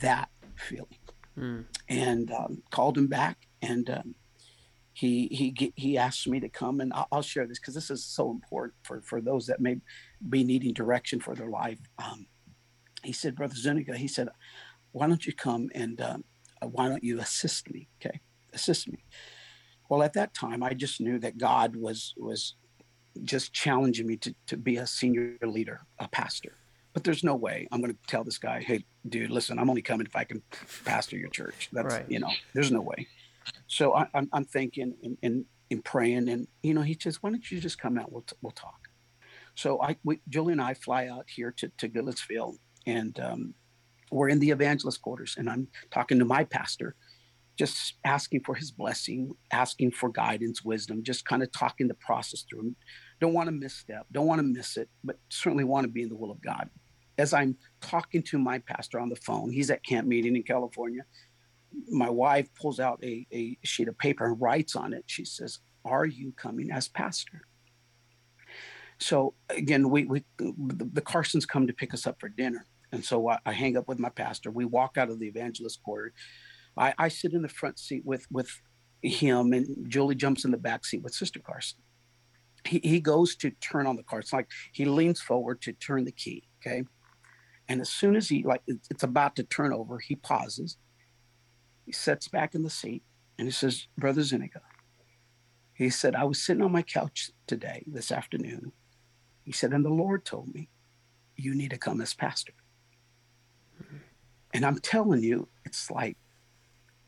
that 0.02 0.30
feeling 0.56 0.98
mm. 1.38 1.66
and 1.88 2.32
um, 2.32 2.64
called 2.72 2.98
him 2.98 3.08
back 3.08 3.48
and 3.62 3.90
um, 3.90 4.16
he 4.94 5.28
he 5.28 5.74
he 5.76 5.98
asked 5.98 6.28
me 6.28 6.40
to 6.40 6.48
come 6.50 6.80
and 6.80 6.94
I'll, 6.94 7.08
I'll 7.12 7.22
share 7.22 7.46
this 7.46 7.60
because 7.60 7.76
this 7.76 7.92
is 7.92 8.04
so 8.04 8.32
important 8.32 8.76
for 8.84 9.02
for 9.02 9.20
those 9.20 9.46
that 9.48 9.60
may 9.60 9.78
be 10.30 10.44
needing 10.44 10.74
direction 10.74 11.20
for 11.20 11.36
their 11.36 11.50
life. 11.50 11.80
Um, 12.04 12.28
he 13.04 13.12
said, 13.12 13.36
Brother 13.36 13.56
Zuniga, 13.56 13.96
he 13.98 14.08
said, 14.08 14.30
why 14.94 15.08
don't 15.08 15.26
you 15.26 15.34
come 15.34 15.70
and 15.76 16.00
um, 16.02 16.24
why 16.62 16.88
don't 16.88 17.04
you 17.04 17.20
assist 17.20 17.70
me? 17.70 17.90
Okay, 18.00 18.22
assist 18.54 18.88
me. 18.88 19.04
Well, 19.90 20.04
at 20.04 20.14
that 20.14 20.34
time, 20.34 20.64
I 20.64 20.74
just 20.74 21.00
knew 21.00 21.20
that 21.20 21.38
God 21.38 21.76
was 21.76 22.14
was 22.18 22.56
just 23.24 23.54
challenging 23.54 24.08
me 24.08 24.18
to, 24.18 24.36
to 24.48 24.58
be 24.58 24.78
a 24.78 24.88
senior 24.88 25.38
leader, 25.42 25.82
a 26.00 26.08
pastor. 26.08 26.58
But 26.94 27.04
there's 27.04 27.24
no 27.24 27.36
way 27.36 27.68
I'm 27.72 27.82
going 27.82 27.94
to 27.94 28.00
tell 28.08 28.24
this 28.24 28.38
guy, 28.38 28.62
hey, 28.62 28.86
dude, 29.08 29.30
listen, 29.30 29.60
I'm 29.60 29.70
only 29.70 29.82
coming 29.82 30.08
if 30.08 30.16
I 30.16 30.24
can 30.24 30.42
pastor 30.86 31.18
your 31.18 31.30
church. 31.30 31.70
That's, 31.74 31.94
right. 31.94 32.06
you 32.10 32.20
know, 32.20 32.32
there's 32.54 32.72
no 32.72 32.82
way. 32.82 33.08
So 33.68 33.94
I, 33.94 34.04
am 34.04 34.10
I'm, 34.14 34.30
I'm 34.32 34.46
thinking 34.46 34.96
and, 35.04 35.18
and, 35.22 35.46
and 35.72 35.84
praying. 35.84 36.30
And, 36.30 36.48
you 36.64 36.74
know, 36.74 36.82
he 36.82 36.98
says, 37.00 37.22
why 37.22 37.32
don't 37.32 37.52
you 37.52 37.60
just 37.60 37.78
come 37.78 37.98
out? 37.98 38.12
We'll, 38.12 38.22
t- 38.22 38.36
we'll 38.42 38.52
talk. 38.52 38.88
So 39.56 39.82
I, 39.82 39.98
we, 40.04 40.22
Julie 40.30 40.54
and 40.54 40.62
I 40.62 40.74
fly 40.74 41.08
out 41.08 41.26
here 41.28 41.52
to, 41.58 41.70
to 41.80 41.90
Goodlettsville 41.90 42.56
and 42.86 43.20
um, 43.20 43.54
we're 44.12 44.30
in 44.30 44.40
the 44.40 44.52
evangelist 44.52 45.02
quarters 45.02 45.36
and 45.38 45.50
I'm 45.50 45.68
talking 45.92 46.20
to 46.20 46.26
my 46.26 46.44
pastor, 46.44 46.96
just 47.58 47.96
asking 48.04 48.42
for 48.46 48.56
his 48.56 48.72
blessing, 48.72 49.32
asking 49.52 49.92
for 49.92 50.10
guidance, 50.10 50.64
wisdom, 50.64 51.04
just 51.04 51.26
kind 51.26 51.42
of 51.42 51.52
talking 51.52 51.88
the 51.88 51.96
process 51.96 52.46
through. 52.50 52.76
Don't 53.22 53.34
want 53.34 53.48
to 53.48 53.52
misstep, 53.54 54.06
don't 54.12 54.28
want 54.28 54.40
to 54.40 54.48
miss 54.48 54.78
it, 54.78 54.90
but 55.04 55.18
certainly 55.30 55.64
want 55.64 55.86
to 55.86 55.92
be 55.92 56.04
in 56.04 56.10
the 56.10 56.16
will 56.16 56.32
of 56.32 56.42
God 56.42 56.70
as 57.18 57.34
I'm 57.34 57.56
talking 57.82 58.24
to 58.24 58.38
my 58.38 58.60
pastor 58.60 59.00
on 59.00 59.10
the 59.10 59.16
phone, 59.16 59.52
he's 59.52 59.70
at 59.70 59.86
camp 59.86 60.08
meeting 60.08 60.36
in 60.36 60.44
California. 60.44 61.04
My 61.90 62.10
wife 62.10 62.48
pulls 62.60 62.80
out 62.80 63.00
a, 63.04 63.26
a 63.32 63.58
sheet 63.64 63.88
of 63.88 63.98
paper 63.98 64.26
and 64.26 64.42
writes 64.42 64.76
on 64.76 64.94
it. 64.94 65.04
She 65.08 65.26
says, 65.26 65.60
Are 65.84 66.06
you 66.06 66.34
coming 66.34 66.72
as 66.72 66.88
pastor? 66.88 67.42
So 68.98 69.34
again, 69.50 69.90
we, 69.90 70.06
we 70.06 70.24
the, 70.38 70.90
the 70.94 71.02
Carsons 71.02 71.46
come 71.46 71.68
to 71.68 71.74
pick 71.74 71.94
us 71.94 72.08
up 72.08 72.18
for 72.20 72.30
dinner. 72.30 72.66
And 72.92 73.04
so 73.04 73.28
I, 73.28 73.40
I, 73.46 73.52
hang 73.52 73.76
up 73.76 73.90
with 73.90 74.00
my 74.00 74.10
pastor. 74.10 74.52
We 74.52 74.64
walk 74.64 74.98
out 74.98 75.10
of 75.10 75.20
the 75.20 75.28
evangelist 75.28 75.84
quarter. 75.84 76.14
I, 76.78 76.94
I 76.98 77.08
sit 77.08 77.34
in 77.34 77.42
the 77.42 77.50
front 77.50 77.80
seat 77.80 78.04
with 78.06 78.26
with 78.32 78.50
him, 79.02 79.54
and 79.54 79.90
Julie 79.90 80.16
jumps 80.16 80.46
in 80.46 80.52
the 80.52 80.58
back 80.58 80.86
seat 80.86 81.04
with 81.04 81.14
Sister 81.14 81.40
Carson. 81.40 81.80
He, 82.66 82.80
he 82.84 83.00
goes 83.00 83.36
to 83.38 83.52
turn 83.52 83.86
on 83.86 83.96
the 83.96 84.04
car. 84.04 84.20
It's 84.20 84.34
like 84.34 84.50
he 84.74 84.86
leans 84.86 85.22
forward 85.22 85.62
to 85.62 85.74
turn 85.74 86.06
the 86.06 86.12
key. 86.12 86.48
Okay. 86.62 86.84
And 87.68 87.82
as 87.82 87.90
soon 87.90 88.16
as 88.16 88.30
he 88.30 88.44
like 88.44 88.62
it's 88.68 89.04
about 89.04 89.36
to 89.38 89.44
turn 89.44 89.74
over, 89.74 90.00
he 90.00 90.16
pauses. 90.16 90.78
He 91.86 91.92
sits 91.92 92.28
back 92.28 92.56
in 92.56 92.64
the 92.64 92.70
seat 92.70 93.04
and 93.38 93.48
he 93.48 93.52
says, 93.52 93.88
Brother 93.98 94.24
Zuniga, 94.24 94.62
he 95.74 95.90
said, 95.90 96.16
I 96.16 96.24
was 96.24 96.42
sitting 96.42 96.64
on 96.64 96.72
my 96.72 96.82
couch 96.82 97.30
today, 97.48 97.84
this 97.86 98.12
afternoon. 98.12 98.72
He 99.44 99.52
said, 99.52 99.72
and 99.72 99.86
the 99.86 99.90
Lord 99.90 100.26
told 100.26 100.54
me, 100.54 100.70
you 101.36 101.54
need 101.54 101.70
to 101.72 101.78
come 101.78 102.02
as 102.02 102.14
pastor. 102.14 102.54
And 104.54 104.66
I'm 104.66 104.80
telling 104.80 105.22
you, 105.22 105.48
it's 105.66 105.92
like 105.92 106.18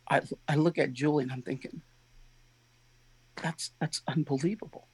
I, 0.10 0.22
I 0.48 0.56
look 0.56 0.78
at 0.78 0.94
Julie 0.94 1.24
and 1.24 1.32
I'm 1.32 1.42
thinking, 1.42 1.82
that's 3.42 3.72
that's 3.80 4.02
unbelievable. 4.08 4.88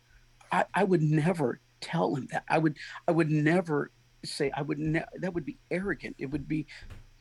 I, 0.52 0.66
I 0.74 0.84
would 0.84 1.02
never 1.02 1.60
tell 1.82 2.16
him 2.16 2.28
that. 2.32 2.44
I 2.50 2.58
would 2.58 2.78
I 3.08 3.12
would 3.12 3.30
never 3.30 3.92
say 4.26 4.52
I 4.56 4.62
would 4.62 4.80
ne- 4.80 5.06
that 5.16 5.34
would 5.34 5.46
be 5.46 5.58
arrogant. 5.72 6.16
It 6.20 6.28
would 6.28 6.48
be 6.48 6.68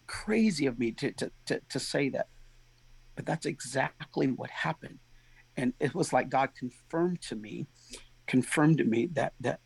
crazy 0.06 0.66
of 0.66 0.78
me 0.78 0.92
to, 0.92 1.12
to 1.12 1.30
to 1.46 1.60
to 1.68 1.78
say 1.78 2.08
that. 2.10 2.28
But 3.14 3.26
that's 3.26 3.46
exactly 3.46 4.28
what 4.28 4.50
happened. 4.50 4.98
And 5.56 5.74
it 5.80 5.94
was 5.94 6.12
like 6.12 6.30
God 6.30 6.50
confirmed 6.58 7.20
to 7.22 7.36
me, 7.36 7.66
confirmed 8.26 8.78
to 8.78 8.84
me 8.84 9.06
that 9.12 9.34
that 9.40 9.60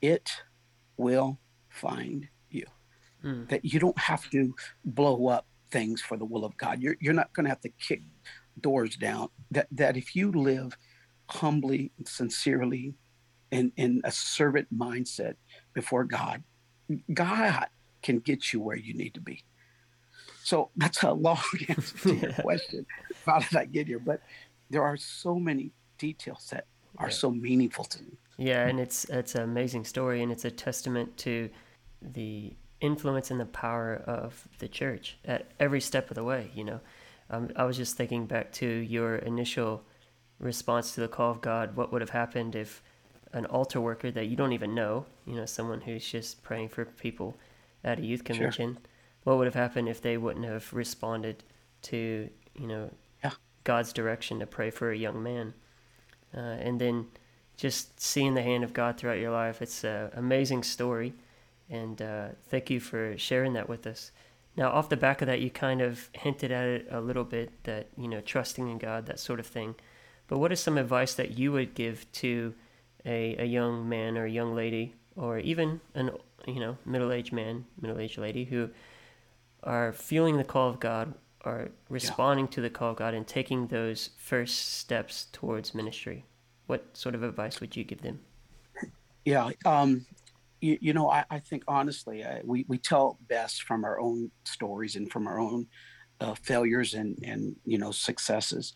it 0.00 0.30
will 0.96 1.38
find 1.68 2.28
you. 2.50 2.66
Mm. 3.24 3.48
That 3.48 3.64
you 3.64 3.80
don't 3.80 3.98
have 3.98 4.28
to 4.30 4.54
blow 4.84 5.28
up 5.28 5.46
things 5.70 6.00
for 6.00 6.16
the 6.16 6.24
will 6.24 6.44
of 6.44 6.56
God. 6.56 6.80
You're, 6.80 6.96
you're 7.00 7.14
not 7.14 7.32
going 7.32 7.44
to 7.44 7.50
have 7.50 7.60
to 7.62 7.70
kick 7.70 8.02
doors 8.60 8.96
down. 8.96 9.28
That, 9.50 9.68
that 9.72 9.96
if 9.96 10.14
you 10.16 10.32
live 10.32 10.76
humbly, 11.28 11.92
sincerely, 12.04 12.94
in, 13.50 13.72
in 13.76 14.00
a 14.04 14.12
servant 14.12 14.68
mindset 14.76 15.34
before 15.72 16.04
God, 16.04 16.42
God 17.12 17.66
can 18.02 18.18
get 18.18 18.52
you 18.52 18.60
where 18.60 18.76
you 18.76 18.94
need 18.94 19.14
to 19.14 19.20
be. 19.20 19.44
So 20.42 20.70
that's 20.76 21.02
a 21.02 21.12
long 21.12 21.38
answer 21.68 21.98
to 21.98 22.14
your 22.14 22.32
question. 22.40 22.86
How 23.26 23.40
did 23.40 23.56
I 23.56 23.64
get 23.64 23.86
here? 23.86 23.98
But 23.98 24.22
there 24.70 24.82
are 24.82 24.96
so 24.96 25.38
many 25.38 25.72
details 25.98 26.48
that 26.50 26.66
are 26.96 27.08
yeah. 27.08 27.14
so 27.14 27.30
meaningful 27.30 27.84
to 27.84 28.02
me. 28.02 28.18
Yeah, 28.38 28.66
and 28.66 28.78
it's 28.78 29.04
it's 29.06 29.34
an 29.34 29.42
amazing 29.42 29.84
story, 29.84 30.22
and 30.22 30.30
it's 30.30 30.44
a 30.44 30.50
testament 30.50 31.16
to 31.18 31.50
the 32.00 32.54
influence 32.80 33.30
and 33.30 33.40
the 33.40 33.46
power 33.46 34.02
of 34.06 34.46
the 34.58 34.68
church 34.68 35.16
at 35.24 35.50
every 35.58 35.80
step 35.80 36.10
of 36.10 36.14
the 36.14 36.24
way. 36.24 36.50
You 36.54 36.64
know, 36.64 36.80
um, 37.30 37.50
I 37.56 37.64
was 37.64 37.76
just 37.76 37.96
thinking 37.96 38.26
back 38.26 38.52
to 38.52 38.66
your 38.66 39.16
initial 39.16 39.82
response 40.38 40.94
to 40.94 41.00
the 41.00 41.08
call 41.08 41.30
of 41.30 41.40
God. 41.40 41.76
What 41.76 41.92
would 41.92 42.00
have 42.00 42.10
happened 42.10 42.54
if 42.54 42.82
an 43.32 43.46
altar 43.46 43.80
worker 43.80 44.10
that 44.10 44.26
you 44.26 44.36
don't 44.36 44.52
even 44.52 44.74
know, 44.74 45.04
you 45.26 45.34
know, 45.34 45.46
someone 45.46 45.80
who's 45.80 46.08
just 46.08 46.42
praying 46.42 46.68
for 46.68 46.84
people 46.84 47.36
at 47.84 47.98
a 47.98 48.02
youth 48.02 48.24
convention, 48.24 48.74
sure. 48.74 48.82
what 49.24 49.38
would 49.38 49.46
have 49.46 49.54
happened 49.54 49.88
if 49.88 50.00
they 50.00 50.16
wouldn't 50.16 50.46
have 50.46 50.72
responded 50.72 51.44
to, 51.82 52.28
you 52.54 52.66
know, 52.66 52.90
yeah. 53.22 53.32
God's 53.64 53.92
direction 53.92 54.38
to 54.40 54.46
pray 54.46 54.70
for 54.70 54.90
a 54.90 54.96
young 54.96 55.22
man? 55.22 55.54
Uh, 56.34 56.40
and 56.40 56.80
then 56.80 57.06
just 57.56 58.00
seeing 58.00 58.34
the 58.34 58.42
hand 58.42 58.64
of 58.64 58.72
God 58.72 58.96
throughout 58.96 59.18
your 59.18 59.32
life. 59.32 59.60
It's 59.60 59.84
an 59.84 60.10
amazing 60.14 60.62
story. 60.62 61.12
And 61.70 62.00
uh, 62.00 62.28
thank 62.48 62.70
you 62.70 62.80
for 62.80 63.16
sharing 63.18 63.52
that 63.52 63.68
with 63.68 63.86
us. 63.86 64.10
Now, 64.56 64.70
off 64.70 64.88
the 64.88 64.96
back 64.96 65.22
of 65.22 65.26
that, 65.26 65.40
you 65.40 65.50
kind 65.50 65.80
of 65.80 66.08
hinted 66.12 66.50
at 66.50 66.66
it 66.66 66.88
a 66.90 67.00
little 67.00 67.24
bit 67.24 67.64
that, 67.64 67.88
you 67.96 68.08
know, 68.08 68.20
trusting 68.20 68.68
in 68.68 68.78
God, 68.78 69.06
that 69.06 69.20
sort 69.20 69.38
of 69.38 69.46
thing. 69.46 69.76
But 70.26 70.38
what 70.38 70.50
is 70.50 70.60
some 70.60 70.76
advice 70.76 71.14
that 71.14 71.38
you 71.38 71.52
would 71.52 71.74
give 71.74 72.10
to 72.12 72.54
a, 73.04 73.36
a 73.36 73.44
young 73.44 73.88
man 73.88 74.18
or 74.18 74.24
a 74.24 74.30
young 74.30 74.54
lady, 74.54 74.94
or 75.14 75.38
even 75.38 75.80
an, 75.94 76.10
you 76.46 76.58
know, 76.58 76.76
middle 76.84 77.12
aged 77.12 77.32
man, 77.32 77.66
middle 77.80 77.98
aged 78.00 78.18
lady 78.18 78.44
who 78.44 78.70
are 79.62 79.92
feeling 79.92 80.36
the 80.36 80.44
call 80.44 80.68
of 80.68 80.80
God, 80.80 81.14
are 81.44 81.68
responding 81.88 82.46
yeah. 82.46 82.52
to 82.52 82.60
the 82.60 82.70
call 82.70 82.90
of 82.90 82.96
God, 82.96 83.14
and 83.14 83.26
taking 83.26 83.68
those 83.68 84.10
first 84.18 84.72
steps 84.72 85.28
towards 85.32 85.74
ministry? 85.74 86.24
What 86.66 86.96
sort 86.96 87.14
of 87.14 87.22
advice 87.22 87.60
would 87.60 87.76
you 87.76 87.84
give 87.84 88.02
them? 88.02 88.20
Yeah, 89.24 89.50
um, 89.64 90.04
you, 90.60 90.78
you, 90.80 90.92
know, 90.92 91.10
I, 91.10 91.24
I 91.30 91.38
think 91.38 91.64
honestly, 91.68 92.24
uh, 92.24 92.38
we 92.44 92.64
we 92.68 92.78
tell 92.78 93.18
best 93.28 93.62
from 93.62 93.84
our 93.84 94.00
own 94.00 94.30
stories 94.44 94.96
and 94.96 95.10
from 95.10 95.26
our 95.26 95.38
own 95.38 95.66
uh, 96.20 96.34
failures 96.34 96.94
and 96.94 97.18
and 97.24 97.56
you 97.64 97.78
know 97.78 97.90
successes. 97.90 98.74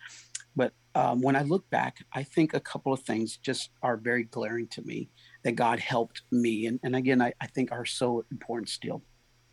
But 0.54 0.72
um, 0.94 1.22
when 1.22 1.36
I 1.36 1.42
look 1.42 1.68
back, 1.70 2.04
I 2.12 2.22
think 2.22 2.52
a 2.52 2.60
couple 2.60 2.92
of 2.92 3.00
things 3.00 3.38
just 3.38 3.70
are 3.82 3.96
very 3.96 4.24
glaring 4.24 4.68
to 4.68 4.82
me 4.82 5.08
that 5.44 5.52
God 5.52 5.80
helped 5.80 6.22
me, 6.30 6.66
and 6.66 6.78
and 6.82 6.94
again, 6.94 7.20
I, 7.20 7.32
I 7.40 7.46
think 7.46 7.72
are 7.72 7.86
so 7.86 8.24
important 8.30 8.68
still, 8.68 9.02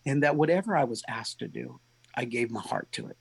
and 0.05 0.23
that 0.23 0.35
whatever 0.35 0.75
I 0.75 0.83
was 0.83 1.03
asked 1.07 1.39
to 1.39 1.47
do, 1.47 1.79
I 2.15 2.25
gave 2.25 2.51
my 2.51 2.61
heart 2.61 2.91
to 2.93 3.07
it. 3.07 3.17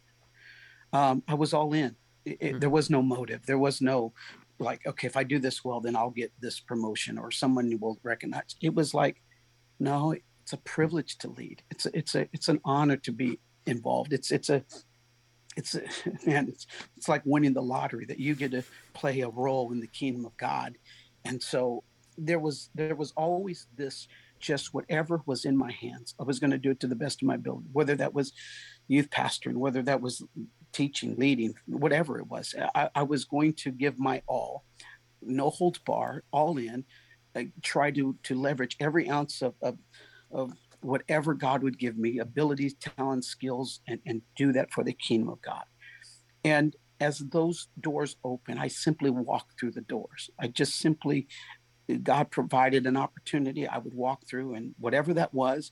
Um, 0.93 1.23
I 1.29 1.35
was 1.35 1.55
all 1.55 1.73
in. 1.73 1.97
It, 2.25 2.31
it, 2.31 2.41
mm-hmm. 2.41 2.59
there 2.59 2.71
was 2.71 2.91
no 2.91 3.03
motive. 3.03 3.47
There 3.47 3.59
was 3.59 3.81
no 3.81 4.13
like, 4.59 4.87
okay, 4.87 5.07
if 5.07 5.17
I 5.17 5.25
do 5.25 5.39
this 5.39 5.65
well, 5.65 5.81
then 5.81 5.97
I'll 5.97 6.11
get 6.11 6.33
this 6.41 6.61
promotion 6.61 7.19
or 7.19 7.31
someone 7.31 7.79
will 7.81 7.99
recognize. 8.03 8.57
It 8.61 8.75
was 8.75 8.95
like, 8.95 9.23
no, 9.79 10.15
it's 10.43 10.53
a 10.53 10.59
privilege 10.59 11.19
to 11.19 11.29
lead. 11.29 11.63
It's 11.71 11.87
a, 11.87 11.97
it's 11.97 12.15
a 12.15 12.29
it's 12.33 12.49
an 12.49 12.61
honor 12.65 12.97
to 12.97 13.13
be 13.13 13.39
involved. 13.67 14.13
It's 14.13 14.31
it's 14.31 14.51
a 14.51 14.65
it's 15.57 15.75
a, 15.75 15.83
man, 16.27 16.49
it's 16.49 16.67
it's 16.97 17.09
like 17.09 17.23
winning 17.25 17.55
the 17.55 17.63
lottery 17.63 18.07
that 18.07 18.19
you 18.19 18.35
get 18.35 18.53
to 18.53 18.65
play 18.95 19.21
a 19.21 19.29
role 19.29 19.73
in 19.73 19.81
the 19.81 19.87
kingdom 19.87 20.25
of 20.25 20.37
God. 20.37 20.77
And 21.25 21.43
so 21.43 21.85
there 22.17 22.39
was 22.39 22.71
there 22.75 22.97
was 22.97 23.13
always 23.17 23.67
this 23.77 24.09
just 24.41 24.73
whatever 24.73 25.23
was 25.27 25.45
in 25.45 25.57
my 25.57 25.73
hands, 25.73 26.15
I 26.21 26.23
was 26.23 26.39
going 26.39 26.53
to 26.53 26.59
do 26.59 26.71
it 26.71 26.81
to 26.81 26.87
the 26.87 26.95
best 26.95 27.23
of 27.23 27.27
my 27.27 27.35
ability, 27.35 27.67
whether 27.73 27.97
that 27.97 28.15
was 28.15 28.33
youth 28.87 29.11
pastoring, 29.11 29.57
whether 29.57 29.83
that 29.83 30.01
was 30.01 30.23
teaching, 30.73 31.17
leading, 31.17 31.55
whatever 31.67 32.19
it 32.19 32.27
was. 32.27 32.55
I, 32.75 32.91
I 32.95 33.03
was 33.03 33.25
going 33.25 33.55
to 33.55 33.71
give 33.71 33.99
my 33.99 34.23
all, 34.27 34.65
no 35.23 35.51
holds 35.51 35.79
bar, 35.79 36.25
all 36.31 36.59
in. 36.59 36.85
I 37.35 37.51
try 37.63 37.91
to 37.93 38.17
to 38.25 38.35
leverage 38.35 38.77
every 38.81 39.09
ounce 39.09 39.43
of, 39.43 39.55
of, 39.63 39.79
of 40.31 40.53
whatever 40.81 41.35
God 41.35 41.63
would 41.63 41.79
give 41.79 41.97
me, 41.97 42.19
abilities, 42.19 42.75
talents, 42.75 43.29
skills, 43.29 43.81
and, 43.89 44.01
and 44.07 44.23
do 44.37 44.53
that 44.53 44.73
for 44.73 44.85
the 44.85 44.93
kingdom 44.93 45.29
of 45.29 45.43
God. 45.43 45.65
And 46.45 46.75
as 47.01 47.19
those 47.19 47.69
doors 47.81 48.17
open, 48.25 48.59
I 48.59 48.69
simply 48.69 49.11
walk 49.11 49.47
through 49.59 49.73
the 49.73 49.83
doors. 49.83 50.31
I 50.39 50.49
just 50.49 50.79
simply, 50.79 51.29
God 52.03 52.31
provided 52.31 52.87
an 52.87 52.97
opportunity. 52.97 53.67
I 53.67 53.79
would 53.79 53.95
walk 53.95 54.27
through, 54.29 54.55
and 54.55 54.75
whatever 54.79 55.15
that 55.15 55.33
was, 55.33 55.71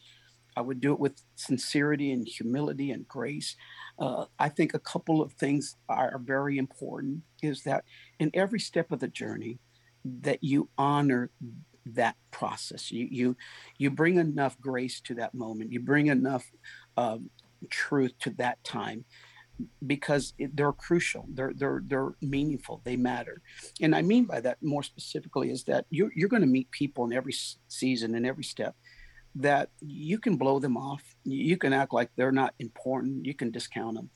I 0.56 0.60
would 0.62 0.80
do 0.80 0.92
it 0.92 1.00
with 1.00 1.20
sincerity 1.34 2.12
and 2.12 2.26
humility 2.26 2.90
and 2.90 3.06
grace. 3.06 3.56
Uh, 3.98 4.26
I 4.38 4.48
think 4.48 4.74
a 4.74 4.78
couple 4.78 5.22
of 5.22 5.32
things 5.32 5.76
are 5.88 6.20
very 6.22 6.58
important 6.58 7.22
is 7.42 7.62
that 7.62 7.84
in 8.18 8.30
every 8.34 8.60
step 8.60 8.92
of 8.92 9.00
the 9.00 9.08
journey, 9.08 9.58
that 10.04 10.42
you 10.42 10.68
honor 10.78 11.30
that 11.86 12.16
process. 12.30 12.90
You 12.90 13.08
you 13.10 13.36
you 13.78 13.90
bring 13.90 14.16
enough 14.18 14.60
grace 14.60 15.00
to 15.02 15.14
that 15.14 15.34
moment. 15.34 15.72
You 15.72 15.80
bring 15.80 16.08
enough 16.08 16.50
um, 16.96 17.30
truth 17.70 18.12
to 18.20 18.30
that 18.30 18.62
time 18.64 19.04
because 19.86 20.34
they're 20.54 20.72
crucial. 20.72 21.26
They're 21.32 21.52
they're 21.56 21.82
they're 21.86 22.14
meaningful. 22.20 22.82
They 22.84 22.96
matter. 22.96 23.40
And 23.80 23.94
I 23.94 24.02
mean 24.02 24.24
by 24.24 24.40
that 24.40 24.62
more 24.62 24.82
specifically 24.82 25.50
is 25.50 25.64
that 25.64 25.86
you're 25.90 26.10
you're 26.14 26.28
going 26.28 26.42
to 26.42 26.48
meet 26.48 26.70
people 26.70 27.04
in 27.04 27.12
every 27.12 27.34
season 27.68 28.14
in 28.14 28.26
every 28.26 28.44
step 28.44 28.74
that 29.36 29.70
you 29.80 30.18
can 30.18 30.36
blow 30.36 30.58
them 30.58 30.76
off. 30.76 31.02
You 31.24 31.56
can 31.56 31.72
act 31.72 31.92
like 31.92 32.10
they're 32.16 32.32
not 32.32 32.54
important. 32.58 33.26
You 33.26 33.34
can 33.34 33.50
discount 33.50 33.96
them, 33.96 34.10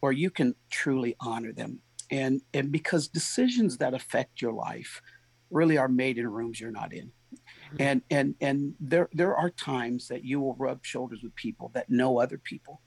or 0.00 0.12
you 0.12 0.30
can 0.30 0.54
truly 0.70 1.16
honor 1.20 1.52
them. 1.52 1.80
And 2.10 2.40
and 2.52 2.70
because 2.70 3.08
decisions 3.08 3.78
that 3.78 3.94
affect 3.94 4.40
your 4.40 4.52
life 4.52 5.02
really 5.50 5.78
are 5.78 5.88
made 5.88 6.18
in 6.18 6.28
rooms 6.28 6.60
you're 6.60 6.70
not 6.70 6.92
in. 6.92 7.06
Mm-hmm. 7.06 7.76
And 7.80 8.02
and 8.10 8.34
and 8.40 8.74
there 8.80 9.08
there 9.12 9.36
are 9.36 9.50
times 9.50 10.08
that 10.08 10.24
you 10.24 10.40
will 10.40 10.54
rub 10.54 10.84
shoulders 10.84 11.20
with 11.22 11.34
people 11.34 11.70
that 11.74 11.90
know 11.90 12.20
other 12.20 12.38
people 12.38 12.80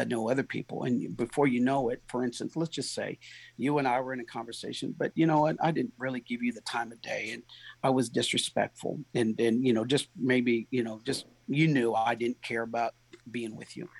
that 0.00 0.08
know 0.08 0.30
other 0.30 0.42
people. 0.42 0.84
And 0.84 1.14
before 1.14 1.46
you 1.46 1.60
know 1.60 1.90
it, 1.90 2.02
for 2.08 2.24
instance, 2.24 2.56
let's 2.56 2.70
just 2.70 2.94
say 2.94 3.18
you 3.58 3.76
and 3.76 3.86
I 3.86 4.00
were 4.00 4.14
in 4.14 4.20
a 4.20 4.24
conversation, 4.24 4.94
but 4.96 5.12
you 5.14 5.26
know 5.26 5.40
what? 5.42 5.56
I 5.62 5.72
didn't 5.72 5.92
really 5.98 6.20
give 6.20 6.42
you 6.42 6.52
the 6.52 6.62
time 6.62 6.90
of 6.90 7.02
day 7.02 7.32
and 7.34 7.42
I 7.82 7.90
was 7.90 8.08
disrespectful. 8.08 8.98
And 9.14 9.36
then, 9.36 9.62
you 9.62 9.74
know, 9.74 9.84
just 9.84 10.08
maybe, 10.16 10.66
you 10.70 10.82
know, 10.82 11.02
just 11.04 11.26
you 11.48 11.68
knew 11.68 11.92
I 11.92 12.14
didn't 12.14 12.40
care 12.40 12.62
about 12.62 12.94
being 13.30 13.54
with 13.56 13.76
you. 13.76 13.90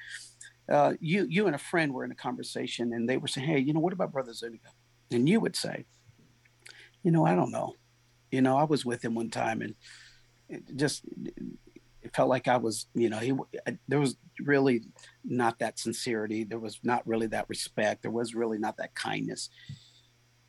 Uh, 0.70 0.94
you, 1.00 1.26
you 1.28 1.46
and 1.46 1.54
a 1.54 1.58
friend 1.58 1.92
were 1.92 2.04
in 2.04 2.12
a 2.12 2.16
conversation 2.16 2.94
and 2.94 3.06
they 3.06 3.18
were 3.18 3.28
saying, 3.28 3.46
Hey, 3.46 3.58
you 3.58 3.74
know, 3.74 3.80
what 3.80 3.92
about 3.92 4.10
Brother 4.10 4.32
Zuniga? 4.32 4.68
And 5.10 5.28
you 5.28 5.38
would 5.38 5.56
say, 5.56 5.84
you 7.02 7.10
know, 7.10 7.26
I 7.26 7.34
don't 7.34 7.52
know. 7.52 7.74
You 8.32 8.40
know, 8.40 8.56
I 8.56 8.64
was 8.64 8.86
with 8.86 9.04
him 9.04 9.14
one 9.14 9.28
time 9.28 9.60
and 9.60 9.74
just 10.76 11.04
it 12.10 12.16
felt 12.16 12.28
like 12.28 12.48
I 12.48 12.56
was, 12.56 12.86
you 12.94 13.08
know, 13.08 13.18
he 13.18 13.32
there 13.86 14.00
was 14.00 14.16
really 14.40 14.82
not 15.24 15.60
that 15.60 15.78
sincerity. 15.78 16.42
There 16.42 16.58
was 16.58 16.80
not 16.82 17.06
really 17.06 17.28
that 17.28 17.48
respect. 17.48 18.02
There 18.02 18.10
was 18.10 18.34
really 18.34 18.58
not 18.58 18.76
that 18.78 18.94
kindness. 18.94 19.48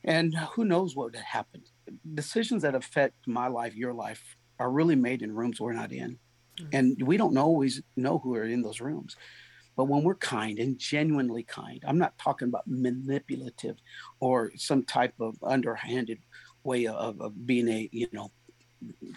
And 0.03 0.35
who 0.53 0.65
knows 0.65 0.95
what 0.95 1.05
would 1.05 1.15
have 1.15 1.25
happened? 1.25 1.69
Decisions 2.15 2.63
that 2.63 2.73
affect 2.73 3.27
my 3.27 3.47
life, 3.47 3.75
your 3.75 3.93
life, 3.93 4.23
are 4.59 4.71
really 4.71 4.95
made 4.95 5.21
in 5.21 5.35
rooms 5.35 5.61
we're 5.61 5.73
not 5.73 5.91
in, 5.91 6.17
mm-hmm. 6.59 6.69
and 6.73 7.01
we 7.03 7.17
don't 7.17 7.37
always 7.37 7.81
know 7.95 8.17
who 8.17 8.35
are 8.35 8.45
in 8.45 8.63
those 8.63 8.81
rooms. 8.81 9.15
But 9.77 9.85
when 9.85 10.03
we're 10.03 10.15
kind 10.15 10.57
and 10.57 10.79
genuinely 10.79 11.43
kind, 11.43 11.83
I'm 11.87 11.99
not 11.99 12.17
talking 12.17 12.47
about 12.47 12.67
manipulative 12.67 13.77
or 14.19 14.51
some 14.55 14.83
type 14.83 15.13
of 15.19 15.35
underhanded 15.43 16.19
way 16.63 16.87
of, 16.87 17.21
of 17.21 17.45
being 17.45 17.67
a, 17.69 17.87
you 17.91 18.07
know, 18.11 18.31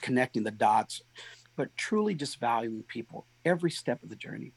connecting 0.02 0.44
the 0.44 0.50
dots 0.50 1.00
but 1.56 1.76
truly 1.76 2.14
just 2.14 2.40
valuing 2.40 2.82
people 2.82 3.26
every 3.44 3.70
step 3.70 4.02
of 4.02 4.08
the 4.08 4.16
journey. 4.16 4.52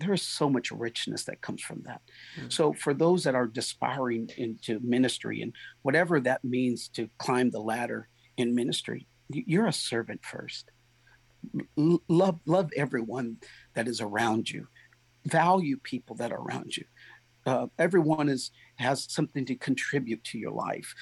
There 0.00 0.12
is 0.12 0.22
so 0.22 0.48
much 0.48 0.70
richness 0.70 1.24
that 1.24 1.40
comes 1.40 1.60
from 1.60 1.82
that. 1.84 2.02
Mm-hmm. 2.38 2.50
So, 2.50 2.72
for 2.72 2.94
those 2.94 3.24
that 3.24 3.34
are 3.34 3.50
aspiring 3.56 4.30
into 4.36 4.78
ministry 4.80 5.42
and 5.42 5.52
whatever 5.82 6.20
that 6.20 6.44
means 6.44 6.88
to 6.90 7.10
climb 7.18 7.50
the 7.50 7.60
ladder 7.60 8.08
in 8.36 8.54
ministry, 8.54 9.08
you're 9.28 9.66
a 9.66 9.72
servant 9.72 10.24
first. 10.24 10.70
Love, 11.76 12.40
love 12.46 12.70
everyone 12.76 13.38
that 13.74 13.88
is 13.88 14.00
around 14.00 14.50
you. 14.50 14.68
Value 15.24 15.78
people 15.82 16.16
that 16.16 16.32
are 16.32 16.40
around 16.40 16.76
you. 16.76 16.84
Uh, 17.46 17.66
everyone 17.78 18.28
is 18.28 18.50
has 18.76 19.06
something 19.10 19.44
to 19.46 19.54
contribute 19.54 20.22
to 20.22 20.38
your 20.38 20.52
life. 20.52 20.94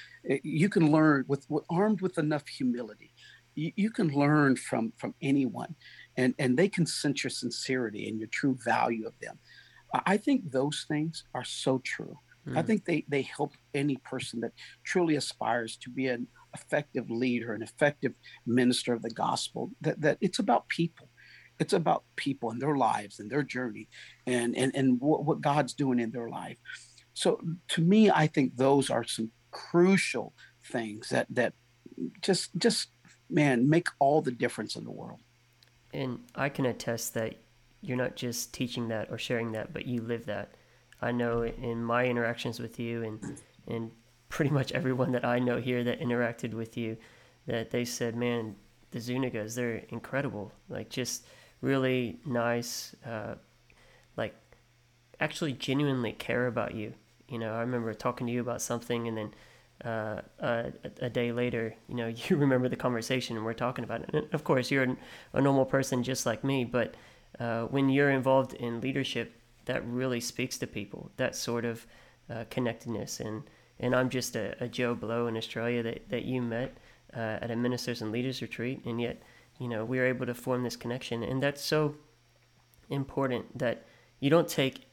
You 0.42 0.68
can 0.68 0.90
learn 0.90 1.24
with, 1.28 1.44
with 1.50 1.64
armed 1.68 2.00
with 2.00 2.18
enough 2.18 2.46
humility 2.48 3.12
you, 3.56 3.72
you 3.74 3.90
can 3.90 4.08
learn 4.08 4.54
from 4.56 4.92
from 4.96 5.14
anyone 5.20 5.74
and 6.16 6.34
and 6.38 6.56
they 6.56 6.68
can 6.68 6.86
sense 6.86 7.24
your 7.24 7.30
sincerity 7.30 8.08
and 8.08 8.20
your 8.20 8.28
true 8.28 8.56
value 8.64 9.06
of 9.06 9.18
them 9.20 9.38
I 10.04 10.16
think 10.16 10.50
those 10.50 10.84
things 10.88 11.24
are 11.34 11.44
so 11.44 11.80
true. 11.84 12.18
Mm. 12.48 12.58
I 12.58 12.62
think 12.62 12.84
they, 12.84 13.04
they 13.08 13.22
help 13.22 13.52
any 13.74 13.96
person 13.96 14.40
that 14.40 14.52
truly 14.84 15.16
aspires 15.16 15.76
to 15.78 15.90
be 15.90 16.08
an 16.08 16.26
effective 16.54 17.10
leader, 17.10 17.52
an 17.52 17.62
effective 17.62 18.14
minister 18.46 18.92
of 18.92 19.02
the 19.02 19.10
gospel, 19.10 19.70
that, 19.80 20.00
that 20.00 20.18
it's 20.20 20.38
about 20.38 20.68
people. 20.68 21.08
It's 21.58 21.72
about 21.72 22.04
people 22.16 22.50
and 22.50 22.60
their 22.60 22.76
lives 22.76 23.18
and 23.18 23.30
their 23.30 23.42
journey 23.42 23.88
and, 24.26 24.56
and, 24.56 24.72
and 24.74 25.00
what, 25.00 25.24
what 25.24 25.40
God's 25.40 25.72
doing 25.72 25.98
in 25.98 26.10
their 26.10 26.28
life. 26.28 26.58
So 27.14 27.40
to 27.68 27.80
me, 27.80 28.10
I 28.10 28.26
think 28.26 28.56
those 28.56 28.90
are 28.90 29.04
some 29.04 29.30
crucial 29.50 30.34
things 30.66 31.08
that, 31.08 31.26
that 31.30 31.54
just, 32.20 32.50
just, 32.58 32.90
man, 33.28 33.68
make 33.68 33.88
all 33.98 34.20
the 34.20 34.30
difference 34.30 34.76
in 34.76 34.84
the 34.84 34.90
world. 34.90 35.20
And 35.92 36.20
I 36.34 36.48
can 36.48 36.66
attest 36.66 37.14
that 37.14 37.36
you're 37.80 37.96
not 37.96 38.16
just 38.16 38.52
teaching 38.52 38.88
that 38.88 39.10
or 39.10 39.18
sharing 39.18 39.52
that, 39.52 39.72
but 39.72 39.86
you 39.86 40.02
live 40.02 40.26
that. 40.26 40.52
I 41.00 41.12
know 41.12 41.44
in 41.44 41.84
my 41.84 42.06
interactions 42.06 42.58
with 42.58 42.80
you 42.80 43.02
and 43.02 43.38
and 43.68 43.90
pretty 44.28 44.50
much 44.50 44.72
everyone 44.72 45.12
that 45.12 45.24
I 45.24 45.38
know 45.38 45.60
here 45.60 45.84
that 45.84 46.00
interacted 46.00 46.54
with 46.54 46.76
you 46.76 46.96
that 47.46 47.70
they 47.70 47.84
said, 47.84 48.16
man, 48.16 48.56
the 48.90 48.98
Zunigas, 48.98 49.54
they're 49.54 49.82
incredible. 49.88 50.52
Like 50.68 50.88
just 50.88 51.24
really 51.60 52.18
nice, 52.24 52.94
uh, 53.04 53.34
like 54.16 54.34
actually 55.20 55.52
genuinely 55.52 56.12
care 56.12 56.46
about 56.46 56.74
you. 56.74 56.94
You 57.28 57.38
know, 57.38 57.54
I 57.54 57.60
remember 57.60 57.92
talking 57.94 58.26
to 58.26 58.32
you 58.32 58.40
about 58.40 58.62
something 58.62 59.08
and 59.08 59.16
then 59.16 59.34
uh, 59.84 60.20
a, 60.40 60.72
a, 61.02 61.10
day 61.10 61.32
later, 61.32 61.74
you 61.88 61.94
know, 61.94 62.06
you 62.28 62.36
remember 62.36 62.68
the 62.68 62.76
conversation 62.76 63.36
and 63.36 63.44
we're 63.44 63.52
talking 63.52 63.84
about 63.84 64.02
it. 64.02 64.10
And 64.12 64.34
of 64.34 64.44
course, 64.44 64.70
you're 64.70 64.96
a 65.32 65.40
normal 65.40 65.64
person 65.64 66.02
just 66.02 66.26
like 66.26 66.42
me, 66.42 66.64
but 66.64 66.94
uh, 67.38 67.64
when 67.64 67.88
you're 67.88 68.10
involved 68.10 68.54
in 68.54 68.80
leadership, 68.80 69.32
that 69.66 69.86
really 69.86 70.20
speaks 70.20 70.58
to 70.58 70.66
people. 70.66 71.10
That 71.16 71.36
sort 71.36 71.64
of 71.64 71.86
uh, 72.30 72.44
connectedness, 72.50 73.20
and 73.20 73.42
and 73.78 73.94
I'm 73.94 74.08
just 74.08 74.36
a, 74.36 74.56
a, 74.62 74.68
Joe 74.68 74.94
Blow 74.94 75.26
in 75.26 75.36
Australia 75.36 75.82
that 75.82 76.08
that 76.08 76.24
you 76.24 76.40
met 76.40 76.76
uh, 77.14 77.38
at 77.42 77.50
a 77.50 77.56
ministers 77.56 78.00
and 78.00 78.10
leaders 78.10 78.40
retreat, 78.40 78.84
and 78.86 79.00
yet 79.00 79.22
you 79.58 79.68
know 79.68 79.84
we 79.84 79.98
were 79.98 80.06
able 80.06 80.26
to 80.26 80.34
form 80.34 80.62
this 80.62 80.76
connection, 80.76 81.22
and 81.22 81.42
that's 81.42 81.62
so 81.62 81.96
important 82.88 83.58
that 83.58 83.84
you 84.20 84.30
don't 84.30 84.48
take 84.48 84.86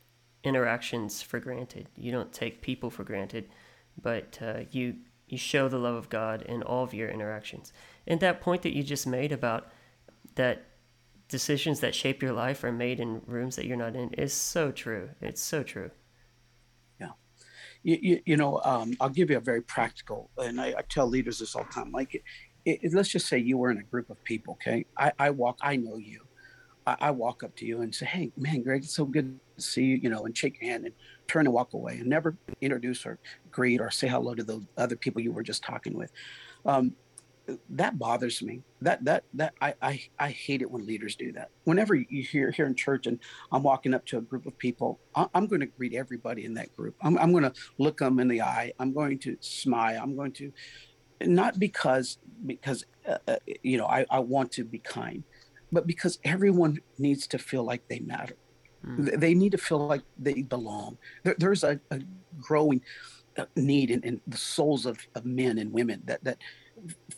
interactions 0.44 1.22
for 1.22 1.40
granted. 1.40 1.88
You 1.96 2.12
don't 2.12 2.34
take 2.34 2.62
people 2.62 2.90
for 2.90 3.04
granted, 3.04 3.48
but 4.02 4.40
uh, 4.42 4.62
you 4.72 4.96
you 5.28 5.38
show 5.38 5.68
the 5.68 5.80
love 5.80 5.96
of 5.96 6.10
God 6.10 6.42
in 6.44 6.62
all 6.62 6.84
of 6.84 6.94
your 6.94 7.10
interactions. 7.10 7.74
And 8.06 8.20
that 8.20 8.42
point 8.42 8.62
that 8.64 8.76
you 8.76 8.84
just 8.84 9.08
made 9.08 9.32
about 9.32 9.72
that 10.36 10.66
decisions 11.28 11.80
that 11.80 11.96
shape 11.96 12.22
your 12.22 12.34
life 12.34 12.64
are 12.64 12.72
made 12.72 13.00
in 13.00 13.22
rooms 13.26 13.56
that 13.56 13.66
you're 13.66 13.78
not 13.78 13.96
in 13.96 14.14
is 14.14 14.34
so 14.34 14.72
true. 14.72 15.10
It's 15.22 15.42
so 15.42 15.64
true. 15.64 15.90
Yeah. 17.00 17.12
You, 17.82 17.98
you, 18.02 18.22
you 18.26 18.38
know, 18.38 18.62
um, 18.64 18.96
I'll 19.00 19.10
give 19.10 19.32
you 19.32 19.38
a 19.38 19.42
very 19.42 19.62
practical, 19.62 20.30
and 20.38 20.62
I, 20.62 20.76
I 20.78 20.82
tell 20.88 21.08
leaders 21.08 21.40
this 21.40 21.56
all 21.56 21.64
the 21.64 21.74
time. 21.74 21.92
Like, 21.92 22.14
it, 22.14 22.24
it, 22.66 22.94
let's 22.94 23.10
just 23.10 23.28
say 23.28 23.40
you 23.40 23.58
were 23.58 23.72
in 23.72 23.80
a 23.80 23.84
group 23.84 24.10
of 24.10 24.24
people, 24.24 24.54
okay? 24.56 24.86
I, 24.98 25.12
I 25.18 25.30
walk, 25.32 25.58
I 25.62 25.78
know 25.78 25.98
you. 25.98 26.22
I, 26.86 26.96
I, 27.00 27.12
walk 27.12 27.44
up 27.44 27.56
to 27.58 27.66
you 27.66 27.82
and 27.82 27.94
say, 27.94 28.06
hey, 28.06 28.32
man, 28.38 28.62
Greg, 28.64 28.84
it's 28.84 28.96
so 28.96 29.06
good 29.06 29.40
to 29.58 29.62
see 29.62 29.84
you, 29.84 29.96
you 29.98 30.10
know, 30.10 30.26
and 30.26 30.38
shake 30.38 30.62
your 30.62 30.72
hand 30.72 30.86
and 30.86 30.94
turn 31.28 31.46
and 31.46 31.54
walk 31.54 31.74
away 31.74 31.98
and 32.00 32.08
never 32.08 32.36
introduce 32.62 33.06
or 33.06 33.20
greet 33.52 33.82
or 33.82 33.92
say 33.92 34.08
hello 34.08 34.36
to 34.36 34.44
the 34.44 34.62
other 34.78 34.96
people 34.96 35.22
you 35.22 35.32
were 35.32 35.44
just 35.44 35.64
talking 35.64 35.94
with. 35.94 36.12
Um, 36.66 36.96
that 37.70 38.00
bothers 38.00 38.42
me. 38.42 38.62
That 38.82 39.04
that 39.04 39.24
that 39.34 39.54
I, 39.62 39.74
I 39.82 40.02
I 40.18 40.30
hate 40.30 40.62
it 40.62 40.72
when 40.72 40.86
leaders 40.86 41.16
do 41.16 41.32
that. 41.34 41.50
Whenever 41.66 41.96
you 41.96 42.24
hear 42.24 42.52
here 42.52 42.66
in 42.66 42.76
church 42.76 43.06
and 43.06 43.20
I'm 43.52 43.64
walking 43.64 43.94
up 43.94 44.06
to 44.08 44.18
a 44.18 44.22
group 44.22 44.46
of 44.46 44.58
people, 44.58 45.00
I, 45.16 45.28
am 45.36 45.48
going 45.48 45.60
to 45.60 45.66
greet 45.66 45.94
everybody 45.94 46.46
in 46.46 46.54
that 46.54 46.76
group. 46.76 46.96
I'm, 47.02 47.18
I'm 47.18 47.32
going 47.32 47.44
to 47.44 47.54
look 47.78 47.98
them 47.98 48.20
in 48.20 48.30
the 48.30 48.42
eye. 48.42 48.72
I'm 48.80 48.94
going 48.94 49.20
to 49.20 49.38
smile. 49.42 50.00
I'm 50.02 50.16
going 50.16 50.32
to 50.34 50.54
not 51.22 51.60
because 51.60 52.18
because 52.46 52.86
uh, 53.08 53.18
uh, 53.28 53.36
you 53.62 53.78
know 53.78 53.86
I, 53.86 54.06
I 54.10 54.20
want 54.20 54.52
to 54.54 54.64
be 54.64 54.80
kind, 54.80 55.24
but 55.74 55.88
because 55.88 56.20
everyone 56.24 56.80
needs 56.98 57.28
to 57.28 57.38
feel 57.38 57.64
like 57.64 57.88
they 57.88 58.00
matter. 58.00 58.36
Mm. 58.86 59.20
They 59.20 59.34
need 59.34 59.54
to 59.54 59.58
feel 59.58 59.86
like 59.88 60.04
they 60.18 60.44
belong. 60.44 60.98
There, 61.24 61.36
there's 61.38 61.64
a, 61.64 61.80
a 61.90 62.02
growing 62.40 62.82
uh, 63.38 63.46
need 63.56 63.90
in, 63.90 64.02
in 64.04 64.22
the 64.28 64.38
souls 64.38 64.86
of, 64.86 65.00
of 65.16 65.26
men 65.26 65.58
and 65.58 65.72
women 65.74 66.02
that 66.06 66.24
that 66.24 66.38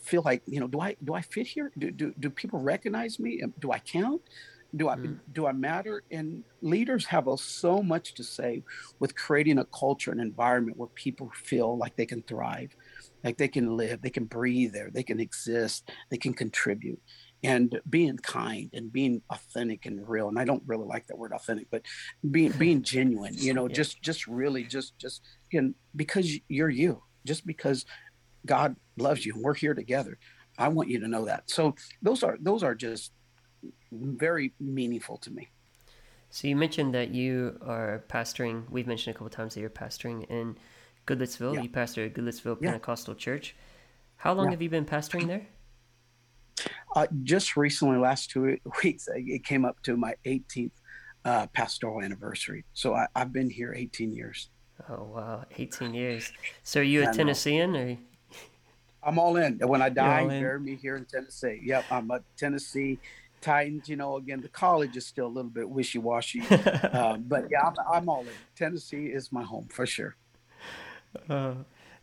feel 0.02 0.22
like 0.22 0.42
you 0.46 0.60
know 0.60 0.68
do 0.68 0.80
i 0.80 0.94
do 1.02 1.14
i 1.14 1.20
fit 1.20 1.46
here 1.46 1.72
do 1.78 1.90
do, 1.90 2.14
do 2.20 2.30
people 2.30 2.58
recognize 2.60 3.18
me 3.18 3.42
do 3.58 3.72
i 3.72 3.78
count 3.78 4.20
do 4.76 4.88
i 4.88 4.96
mm. 4.96 5.18
do 5.32 5.46
i 5.46 5.52
matter 5.52 6.02
and 6.10 6.44
leaders 6.60 7.04
have 7.06 7.26
a, 7.26 7.36
so 7.36 7.82
much 7.82 8.14
to 8.14 8.22
say 8.22 8.62
with 8.98 9.16
creating 9.16 9.58
a 9.58 9.64
culture 9.66 10.10
and 10.10 10.20
environment 10.20 10.76
where 10.76 10.88
people 10.88 11.30
feel 11.34 11.76
like 11.76 11.96
they 11.96 12.06
can 12.06 12.22
thrive 12.22 12.76
like 13.24 13.36
they 13.36 13.48
can 13.48 13.76
live 13.76 14.00
they 14.02 14.10
can 14.10 14.24
breathe 14.24 14.72
there 14.72 14.90
they 14.92 15.02
can 15.02 15.18
exist 15.20 15.90
they 16.10 16.18
can 16.18 16.34
contribute 16.34 17.00
and 17.42 17.80
being 17.88 18.16
kind 18.18 18.70
and 18.72 18.92
being 18.92 19.22
authentic 19.30 19.86
and 19.86 20.08
real 20.08 20.28
and 20.28 20.38
i 20.38 20.44
don't 20.44 20.62
really 20.66 20.86
like 20.86 21.06
that 21.06 21.18
word 21.18 21.32
authentic 21.32 21.66
but 21.70 21.82
being 22.30 22.50
being 22.58 22.82
genuine 22.82 23.34
you 23.36 23.52
know 23.52 23.68
yeah. 23.68 23.74
just 23.74 24.00
just 24.02 24.26
really 24.26 24.64
just 24.64 24.98
just 24.98 25.22
and 25.52 25.74
because 25.94 26.38
you're 26.48 26.70
you 26.70 27.02
just 27.26 27.46
because 27.46 27.84
God 28.46 28.76
loves 28.96 29.26
you 29.26 29.34
and 29.34 29.42
we're 29.42 29.54
here 29.54 29.74
together. 29.74 30.18
I 30.56 30.68
want 30.68 30.88
you 30.88 31.00
to 31.00 31.08
know 31.08 31.26
that. 31.26 31.50
So 31.50 31.74
those 32.00 32.22
are 32.22 32.38
those 32.40 32.62
are 32.62 32.74
just 32.74 33.12
very 33.92 34.54
meaningful 34.58 35.18
to 35.18 35.30
me. 35.30 35.48
So 36.30 36.48
you 36.48 36.56
mentioned 36.56 36.94
that 36.94 37.10
you 37.10 37.58
are 37.62 38.04
pastoring. 38.08 38.68
We've 38.70 38.86
mentioned 38.86 39.14
a 39.14 39.18
couple 39.18 39.30
times 39.30 39.54
that 39.54 39.60
you're 39.60 39.70
pastoring 39.70 40.24
in 40.30 40.56
Goodlettsville. 41.06 41.54
Yeah. 41.54 41.62
You 41.62 41.68
pastor 41.68 42.04
at 42.06 42.14
Goodlettsville 42.14 42.60
Pentecostal 42.60 43.14
yeah. 43.14 43.20
Church. 43.20 43.56
How 44.16 44.32
long 44.32 44.50
have 44.50 44.62
you 44.62 44.70
been 44.70 44.86
pastoring 44.86 45.26
there? 45.28 45.46
Uh, 46.94 47.06
just 47.22 47.56
recently, 47.56 47.98
last 47.98 48.30
two 48.30 48.58
weeks, 48.84 49.08
it 49.14 49.44
came 49.44 49.64
up 49.64 49.82
to 49.82 49.96
my 49.96 50.14
18th 50.24 50.70
uh, 51.24 51.46
pastoral 51.48 52.02
anniversary. 52.02 52.64
So 52.72 52.94
I, 52.94 53.06
have 53.16 53.32
been 53.32 53.50
here 53.50 53.74
18 53.76 54.12
years. 54.12 54.48
Oh 54.88 55.04
wow, 55.04 55.44
18 55.56 55.94
years. 55.94 56.32
So 56.62 56.80
are 56.80 56.82
you 56.82 57.08
a 57.08 57.12
Tennessean 57.12 57.74
or? 57.74 57.98
I'm 59.02 59.18
all 59.18 59.36
in. 59.36 59.58
When 59.58 59.82
I 59.82 59.88
die, 59.88 60.26
bury 60.26 60.60
me 60.60 60.74
here 60.74 60.96
in 60.96 61.04
Tennessee. 61.04 61.60
Yep, 61.64 61.84
I'm 61.90 62.10
a 62.10 62.20
Tennessee 62.36 62.98
Titans. 63.40 63.88
You 63.88 63.96
know, 63.96 64.16
again, 64.16 64.40
the 64.40 64.48
college 64.48 64.96
is 64.96 65.06
still 65.06 65.26
a 65.26 65.28
little 65.28 65.50
bit 65.50 65.68
wishy 65.68 65.98
washy, 65.98 66.42
uh, 66.50 67.16
but 67.16 67.46
yeah, 67.50 67.62
I'm, 67.62 67.74
I'm, 67.92 68.08
all 68.08 68.20
in. 68.22 68.28
Tennessee 68.56 69.06
is 69.06 69.32
my 69.32 69.42
home 69.42 69.68
for 69.70 69.86
sure. 69.86 70.16
Uh, 71.28 71.54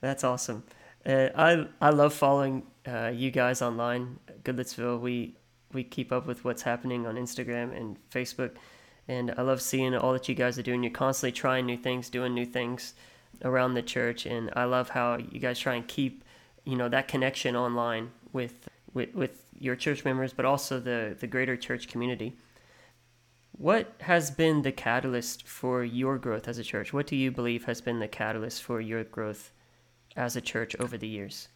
that's 0.02 0.24
awesome. 0.24 0.64
Uh, 1.06 1.30
I 1.36 1.68
I 1.80 1.90
love 1.90 2.14
following 2.14 2.64
uh, 2.88 3.12
you 3.14 3.32
guys 3.32 3.62
online, 3.62 4.20
Goodlettsville. 4.44 5.00
We 5.00 5.38
we 5.72 5.84
keep 5.84 6.12
up 6.12 6.28
with 6.28 6.46
what's 6.46 6.62
happening 6.62 7.08
on 7.08 7.16
Instagram 7.16 7.76
and 7.76 7.98
Facebook, 8.10 8.52
and 9.08 9.34
I 9.38 9.42
love 9.42 9.62
seeing 9.62 9.96
all 9.96 10.14
that 10.14 10.30
you 10.30 10.36
guys 10.36 10.60
are 10.60 10.64
doing. 10.64 10.84
You're 10.84 10.92
constantly 10.92 11.32
trying 11.32 11.66
new 11.66 11.78
things, 11.78 12.10
doing 12.10 12.34
new 12.34 12.46
things 12.46 12.94
around 13.44 13.74
the 13.74 13.82
church, 13.82 14.26
and 14.26 14.52
I 14.56 14.66
love 14.66 14.90
how 14.90 15.18
you 15.18 15.40
guys 15.40 15.60
try 15.60 15.76
and 15.76 15.88
keep 15.88 16.24
you 16.66 16.76
know 16.76 16.90
that 16.90 17.08
connection 17.08 17.56
online 17.56 18.12
with 18.32 18.68
with, 18.94 19.14
with 19.16 19.44
your 19.60 19.76
church 19.76 20.06
members, 20.06 20.34
but 20.34 20.46
also 20.46 20.80
the 20.80 21.16
the 21.20 21.28
greater 21.28 21.58
church 21.58 21.88
community. 21.88 22.36
What 23.58 23.94
has 24.02 24.32
been 24.32 24.64
the 24.64 24.72
catalyst 24.72 25.48
for 25.48 25.84
your 25.84 26.18
growth 26.18 26.48
as 26.48 26.58
a 26.58 26.64
church? 26.64 26.92
What 26.92 27.08
do 27.08 27.16
you 27.16 27.32
believe 27.32 27.66
has 27.66 27.82
been 27.82 28.00
the 28.00 28.08
catalyst 28.08 28.64
for 28.64 28.82
your 28.82 29.04
growth 29.04 29.52
as 30.16 30.36
a 30.36 30.42
church 30.42 30.76
over 30.80 30.98
the 30.98 31.08
years? 31.08 31.50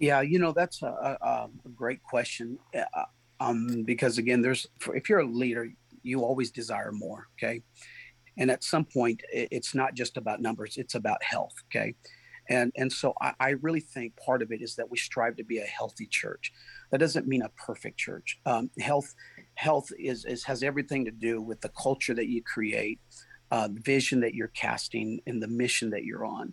Yeah, 0.00 0.22
you 0.22 0.38
know 0.38 0.52
that's 0.52 0.82
a, 0.82 1.18
a, 1.20 1.48
a 1.64 1.68
great 1.76 2.02
question. 2.02 2.58
Uh, 2.74 3.04
um, 3.38 3.84
because 3.84 4.18
again, 4.18 4.42
there's 4.42 4.66
if 4.94 5.08
you're 5.08 5.20
a 5.20 5.26
leader, 5.26 5.68
you 6.02 6.24
always 6.24 6.50
desire 6.50 6.90
more. 6.90 7.28
Okay, 7.38 7.62
and 8.38 8.50
at 8.50 8.64
some 8.64 8.84
point, 8.84 9.22
it's 9.32 9.74
not 9.74 9.94
just 9.94 10.16
about 10.16 10.40
numbers; 10.40 10.78
it's 10.78 10.94
about 10.94 11.22
health. 11.22 11.52
Okay, 11.66 11.94
and, 12.50 12.72
and 12.76 12.92
so 12.92 13.14
I, 13.20 13.32
I, 13.38 13.48
really 13.50 13.80
think 13.80 14.16
part 14.16 14.42
of 14.42 14.50
it 14.50 14.60
is 14.60 14.74
that 14.74 14.90
we 14.90 14.98
strive 14.98 15.36
to 15.36 15.44
be 15.44 15.58
a 15.58 15.64
healthy 15.64 16.06
church. 16.06 16.52
That 16.90 16.98
doesn't 16.98 17.28
mean 17.28 17.42
a 17.42 17.48
perfect 17.50 17.96
church. 17.96 18.40
Um, 18.44 18.70
health, 18.80 19.14
health 19.54 19.90
is, 19.98 20.24
is 20.24 20.42
has 20.44 20.64
everything 20.64 21.04
to 21.04 21.12
do 21.12 21.40
with 21.40 21.60
the 21.60 21.70
culture 21.80 22.12
that 22.14 22.26
you 22.26 22.42
create, 22.42 22.98
uh, 23.52 23.68
vision 23.70 24.20
that 24.20 24.34
you're 24.34 24.48
casting, 24.48 25.20
and 25.26 25.40
the 25.40 25.48
mission 25.48 25.90
that 25.90 26.04
you're 26.04 26.24
on. 26.24 26.52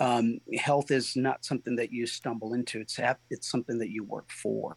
Um, 0.00 0.40
health 0.56 0.90
is 0.90 1.16
not 1.16 1.44
something 1.44 1.76
that 1.76 1.92
you 1.92 2.06
stumble 2.06 2.54
into. 2.54 2.80
It's 2.80 2.98
it's 3.30 3.50
something 3.50 3.78
that 3.78 3.90
you 3.90 4.04
work 4.04 4.30
for. 4.30 4.76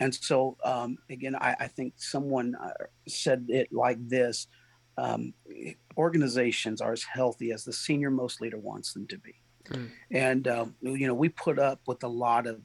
And 0.00 0.14
so 0.14 0.56
um, 0.64 0.98
again, 1.10 1.36
I, 1.36 1.56
I, 1.60 1.68
think 1.68 1.94
someone 1.96 2.54
uh, 2.56 2.70
said 3.08 3.46
it 3.48 3.72
like 3.72 3.98
this: 4.08 4.48
um, 4.98 5.34
organizations 5.96 6.80
are 6.80 6.92
as 6.92 7.02
healthy 7.02 7.52
as 7.52 7.64
the 7.64 7.72
senior 7.72 8.10
most 8.10 8.40
leader 8.40 8.58
wants 8.58 8.92
them 8.92 9.06
to 9.08 9.18
be. 9.18 9.34
Mm. 9.70 9.90
And, 10.10 10.48
uh, 10.48 10.66
you 10.82 11.06
know, 11.06 11.14
we 11.14 11.28
put 11.28 11.58
up 11.58 11.80
with 11.86 12.02
a 12.04 12.08
lot 12.08 12.46
of 12.46 12.60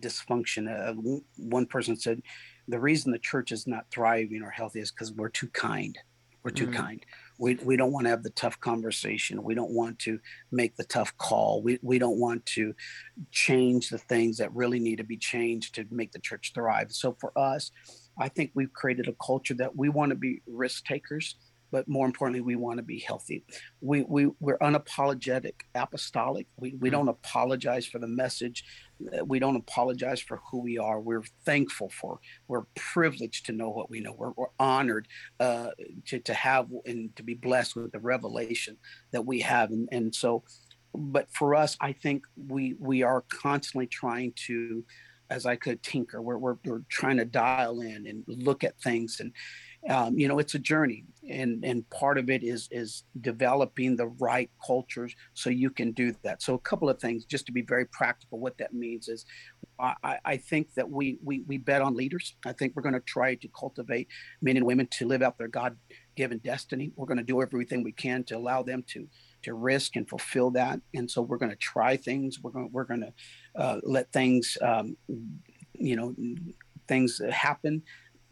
dysfunction. 0.00 0.68
Uh, 0.68 1.20
one 1.36 1.66
person 1.66 1.96
said, 1.96 2.22
the 2.68 2.80
reason 2.80 3.12
the 3.12 3.18
church 3.18 3.52
is 3.52 3.66
not 3.66 3.86
thriving 3.90 4.42
or 4.42 4.50
healthy 4.50 4.80
is 4.80 4.90
because 4.90 5.12
we're 5.12 5.28
too 5.28 5.48
kind. 5.48 5.98
We're 6.44 6.50
too 6.50 6.66
mm-hmm. 6.66 6.82
kind. 6.82 7.06
We, 7.38 7.54
we 7.56 7.76
don't 7.76 7.92
want 7.92 8.04
to 8.06 8.10
have 8.10 8.22
the 8.22 8.30
tough 8.30 8.60
conversation. 8.60 9.42
We 9.42 9.54
don't 9.54 9.72
want 9.72 9.98
to 10.00 10.18
make 10.50 10.76
the 10.76 10.84
tough 10.84 11.16
call. 11.18 11.62
We, 11.62 11.78
we 11.82 11.98
don't 11.98 12.18
want 12.18 12.44
to 12.46 12.74
change 13.30 13.88
the 13.88 13.98
things 13.98 14.36
that 14.38 14.54
really 14.54 14.78
need 14.78 14.96
to 14.96 15.04
be 15.04 15.16
changed 15.16 15.74
to 15.76 15.86
make 15.90 16.12
the 16.12 16.18
church 16.18 16.52
thrive. 16.54 16.92
So 16.92 17.16
for 17.20 17.36
us 17.36 17.70
i 18.18 18.28
think 18.28 18.50
we've 18.54 18.72
created 18.72 19.08
a 19.08 19.14
culture 19.24 19.54
that 19.54 19.76
we 19.76 19.88
want 19.88 20.10
to 20.10 20.16
be 20.16 20.42
risk 20.46 20.84
takers 20.84 21.36
but 21.72 21.88
more 21.88 22.06
importantly, 22.06 22.42
we 22.42 22.54
want 22.54 22.76
to 22.76 22.82
be 22.84 23.00
healthy. 23.00 23.42
We, 23.80 24.02
we, 24.02 24.28
we're 24.38 24.58
unapologetic, 24.58 25.54
apostolic. 25.74 26.46
We, 26.56 26.74
we 26.78 26.90
mm. 26.90 26.92
don't 26.92 27.08
apologize 27.08 27.86
for 27.86 27.98
the 27.98 28.06
message. 28.06 28.64
We 29.24 29.38
don't 29.40 29.56
apologize 29.56 30.20
for 30.20 30.40
who 30.48 30.60
we 30.60 30.78
are. 30.78 31.00
We're 31.00 31.24
thankful 31.44 31.88
for, 31.88 32.20
we're 32.46 32.66
privileged 32.76 33.46
to 33.46 33.52
know 33.52 33.70
what 33.70 33.90
we 33.90 34.00
know. 34.00 34.12
We're, 34.12 34.32
we're 34.36 34.54
honored 34.60 35.08
uh, 35.40 35.70
to, 36.08 36.20
to 36.20 36.34
have 36.34 36.68
and 36.84 37.16
to 37.16 37.22
be 37.24 37.34
blessed 37.34 37.74
with 37.74 37.90
the 37.90 37.98
revelation 37.98 38.76
that 39.10 39.24
we 39.24 39.40
have. 39.40 39.70
And, 39.70 39.88
and 39.90 40.14
so, 40.14 40.44
but 40.94 41.26
for 41.32 41.54
us, 41.54 41.76
I 41.80 41.92
think 41.92 42.24
we, 42.36 42.76
we 42.78 43.02
are 43.02 43.24
constantly 43.30 43.86
trying 43.86 44.34
to, 44.46 44.84
as 45.30 45.46
I 45.46 45.56
could 45.56 45.82
tinker, 45.82 46.20
we're, 46.20 46.36
we're, 46.36 46.58
we're 46.66 46.82
trying 46.90 47.16
to 47.16 47.24
dial 47.24 47.80
in 47.80 48.06
and 48.06 48.22
look 48.28 48.62
at 48.62 48.78
things 48.78 49.18
and, 49.20 49.32
um, 49.88 50.18
you 50.18 50.28
know 50.28 50.38
it's 50.38 50.54
a 50.54 50.58
journey 50.58 51.04
and 51.28 51.64
and 51.64 51.88
part 51.90 52.18
of 52.18 52.30
it 52.30 52.42
is 52.42 52.68
is 52.70 53.04
developing 53.20 53.96
the 53.96 54.08
right 54.18 54.50
cultures 54.64 55.14
so 55.34 55.50
you 55.50 55.70
can 55.70 55.92
do 55.92 56.14
that. 56.24 56.42
So 56.42 56.54
a 56.54 56.58
couple 56.58 56.88
of 56.88 57.00
things 57.00 57.24
just 57.24 57.46
to 57.46 57.52
be 57.52 57.62
very 57.62 57.86
practical 57.86 58.38
what 58.40 58.58
that 58.58 58.74
means 58.74 59.08
is 59.08 59.24
i, 59.78 60.18
I 60.24 60.36
think 60.36 60.74
that 60.74 60.88
we, 60.88 61.18
we 61.24 61.42
we 61.46 61.58
bet 61.58 61.82
on 61.82 61.96
leaders. 61.96 62.36
I 62.46 62.52
think 62.52 62.74
we're 62.74 62.82
going 62.82 62.94
to 62.94 63.00
try 63.00 63.34
to 63.36 63.48
cultivate 63.48 64.08
men 64.40 64.56
and 64.56 64.66
women 64.66 64.86
to 64.92 65.06
live 65.06 65.22
out 65.22 65.38
their 65.38 65.48
god-given 65.48 66.38
destiny. 66.38 66.92
We're 66.96 67.06
going 67.06 67.18
to 67.18 67.24
do 67.24 67.42
everything 67.42 67.82
we 67.82 67.92
can 67.92 68.24
to 68.24 68.36
allow 68.36 68.62
them 68.62 68.84
to 68.88 69.08
to 69.42 69.54
risk 69.54 69.96
and 69.96 70.08
fulfill 70.08 70.52
that. 70.52 70.80
And 70.94 71.10
so 71.10 71.20
we're 71.20 71.38
going 71.38 71.50
to 71.50 71.56
try 71.56 71.96
things. 71.96 72.38
We're 72.40 72.52
going 72.52 72.70
we're 72.72 72.84
going 72.84 73.00
to 73.00 73.12
uh, 73.60 73.80
let 73.82 74.12
things 74.12 74.56
um, 74.62 74.96
you 75.74 75.96
know 75.96 76.14
things 76.86 77.20
happen 77.30 77.82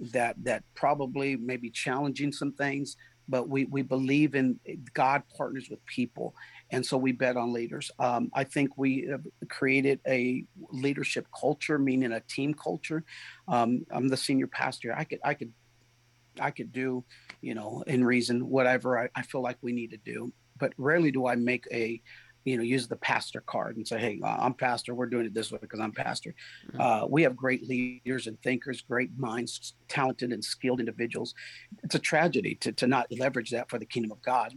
that 0.00 0.36
that 0.42 0.64
probably 0.74 1.36
may 1.36 1.56
be 1.56 1.70
challenging 1.70 2.32
some 2.32 2.52
things 2.52 2.96
but 3.30 3.48
we 3.48 3.64
we 3.66 3.80
believe 3.82 4.34
in 4.34 4.58
god 4.92 5.22
partners 5.36 5.68
with 5.70 5.84
people. 5.86 6.34
And 6.72 6.84
so 6.84 6.96
we 6.96 7.12
bet 7.12 7.36
on 7.36 7.52
leaders. 7.52 7.90
Um, 7.98 8.30
i 8.34 8.44
think 8.44 8.76
we 8.76 9.06
have 9.10 9.24
created 9.48 10.00
a 10.06 10.44
leadership 10.70 11.26
culture 11.38 11.78
meaning 11.78 12.12
a 12.12 12.20
team 12.20 12.52
culture. 12.52 13.04
Um, 13.48 13.86
i'm 13.90 14.08
the 14.08 14.16
senior 14.16 14.48
pastor. 14.48 14.92
I 14.94 15.04
could 15.04 15.20
i 15.24 15.34
could 15.34 15.52
i 16.40 16.50
could 16.50 16.72
do 16.72 17.04
you 17.40 17.54
know 17.54 17.82
in 17.86 18.04
reason 18.04 18.48
whatever 18.48 18.98
I, 18.98 19.08
I 19.14 19.22
feel 19.22 19.42
like 19.42 19.58
we 19.62 19.72
need 19.72 19.90
to 19.90 19.96
do 19.96 20.32
but 20.58 20.72
rarely 20.78 21.10
do 21.10 21.26
i 21.26 21.34
make 21.34 21.66
a 21.72 22.00
you 22.44 22.56
know, 22.56 22.62
use 22.62 22.88
the 22.88 22.96
pastor 22.96 23.40
card 23.40 23.76
and 23.76 23.86
say, 23.86 23.98
"Hey, 23.98 24.20
uh, 24.22 24.36
I'm 24.40 24.54
pastor. 24.54 24.94
We're 24.94 25.06
doing 25.06 25.26
it 25.26 25.34
this 25.34 25.52
way 25.52 25.58
because 25.60 25.80
I'm 25.80 25.92
pastor." 25.92 26.34
Mm-hmm. 26.68 26.80
Uh, 26.80 27.06
we 27.06 27.22
have 27.22 27.36
great 27.36 27.68
leaders 27.68 28.26
and 28.26 28.40
thinkers, 28.42 28.80
great 28.82 29.10
minds, 29.18 29.74
talented 29.88 30.32
and 30.32 30.44
skilled 30.44 30.80
individuals. 30.80 31.34
It's 31.82 31.94
a 31.94 31.98
tragedy 31.98 32.54
to 32.56 32.72
to 32.72 32.86
not 32.86 33.06
leverage 33.10 33.50
that 33.50 33.68
for 33.68 33.78
the 33.78 33.86
kingdom 33.86 34.12
of 34.12 34.22
God. 34.22 34.54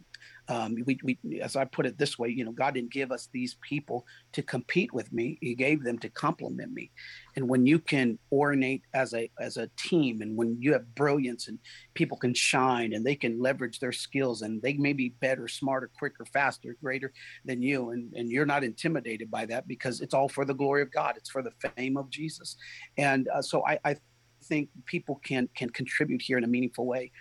Um, 0.50 0.76
we, 0.86 1.00
we, 1.04 1.42
as 1.42 1.56
I 1.56 1.66
put 1.66 1.86
it 1.86 1.98
this 1.98 2.20
way, 2.20 2.30
you 2.30 2.44
know, 2.44 2.52
God 2.52 2.74
didn't 2.74 2.92
give 2.92 3.12
us 3.12 3.30
these 3.32 3.56
people 3.62 4.06
to 4.34 4.42
compete 4.42 4.94
with 4.94 5.12
me. 5.14 5.38
He 5.42 5.56
gave 5.56 5.84
them 5.84 5.98
to 6.00 6.10
complement 6.10 6.74
me. 6.74 6.92
And 7.36 7.48
when 7.48 7.66
you 7.66 7.80
can 7.80 8.20
ornate 8.32 8.84
as 8.94 9.14
a 9.14 9.30
as 9.40 9.58
a 9.58 9.70
team, 9.78 10.22
and 10.22 10.36
when 10.36 10.58
you 10.60 10.74
have 10.74 10.96
brilliance, 10.96 11.48
and 11.48 11.60
people 11.94 12.18
can 12.18 12.34
shine, 12.34 12.94
and 12.94 13.06
they 13.06 13.16
can 13.16 13.40
leverage 13.40 13.80
their 13.80 13.92
skills, 13.92 14.42
and 14.42 14.62
they 14.62 14.74
may 14.74 14.94
be 14.94 15.10
better, 15.22 15.48
smarter, 15.48 15.90
quicker, 15.98 16.26
faster, 16.26 16.76
greater 16.82 17.14
than 17.46 17.62
you, 17.62 17.92
and 17.92 18.14
and 18.14 18.30
you're 18.30 18.46
not 18.46 18.64
intimidated 18.64 19.32
by 19.32 19.46
that 19.46 19.68
because 19.68 20.02
it's 20.02 20.14
all 20.14 20.30
for 20.30 20.46
the 20.46 20.54
glory 20.54 20.82
of 20.82 20.92
God. 20.92 21.16
It's 21.18 21.30
for 21.30 21.42
the 21.42 21.54
fame 21.76 21.96
of 21.96 22.10
Jesus. 22.10 22.58
And 22.98 23.28
uh, 23.30 23.42
so 23.42 23.66
I, 23.66 23.80
I 23.86 23.96
think 24.44 24.70
people 24.86 25.22
can 25.24 25.48
can 25.56 25.70
contribute 25.70 26.22
here 26.22 26.38
in 26.38 26.44
a 26.44 26.48
meaningful 26.48 26.86
way 26.86 27.12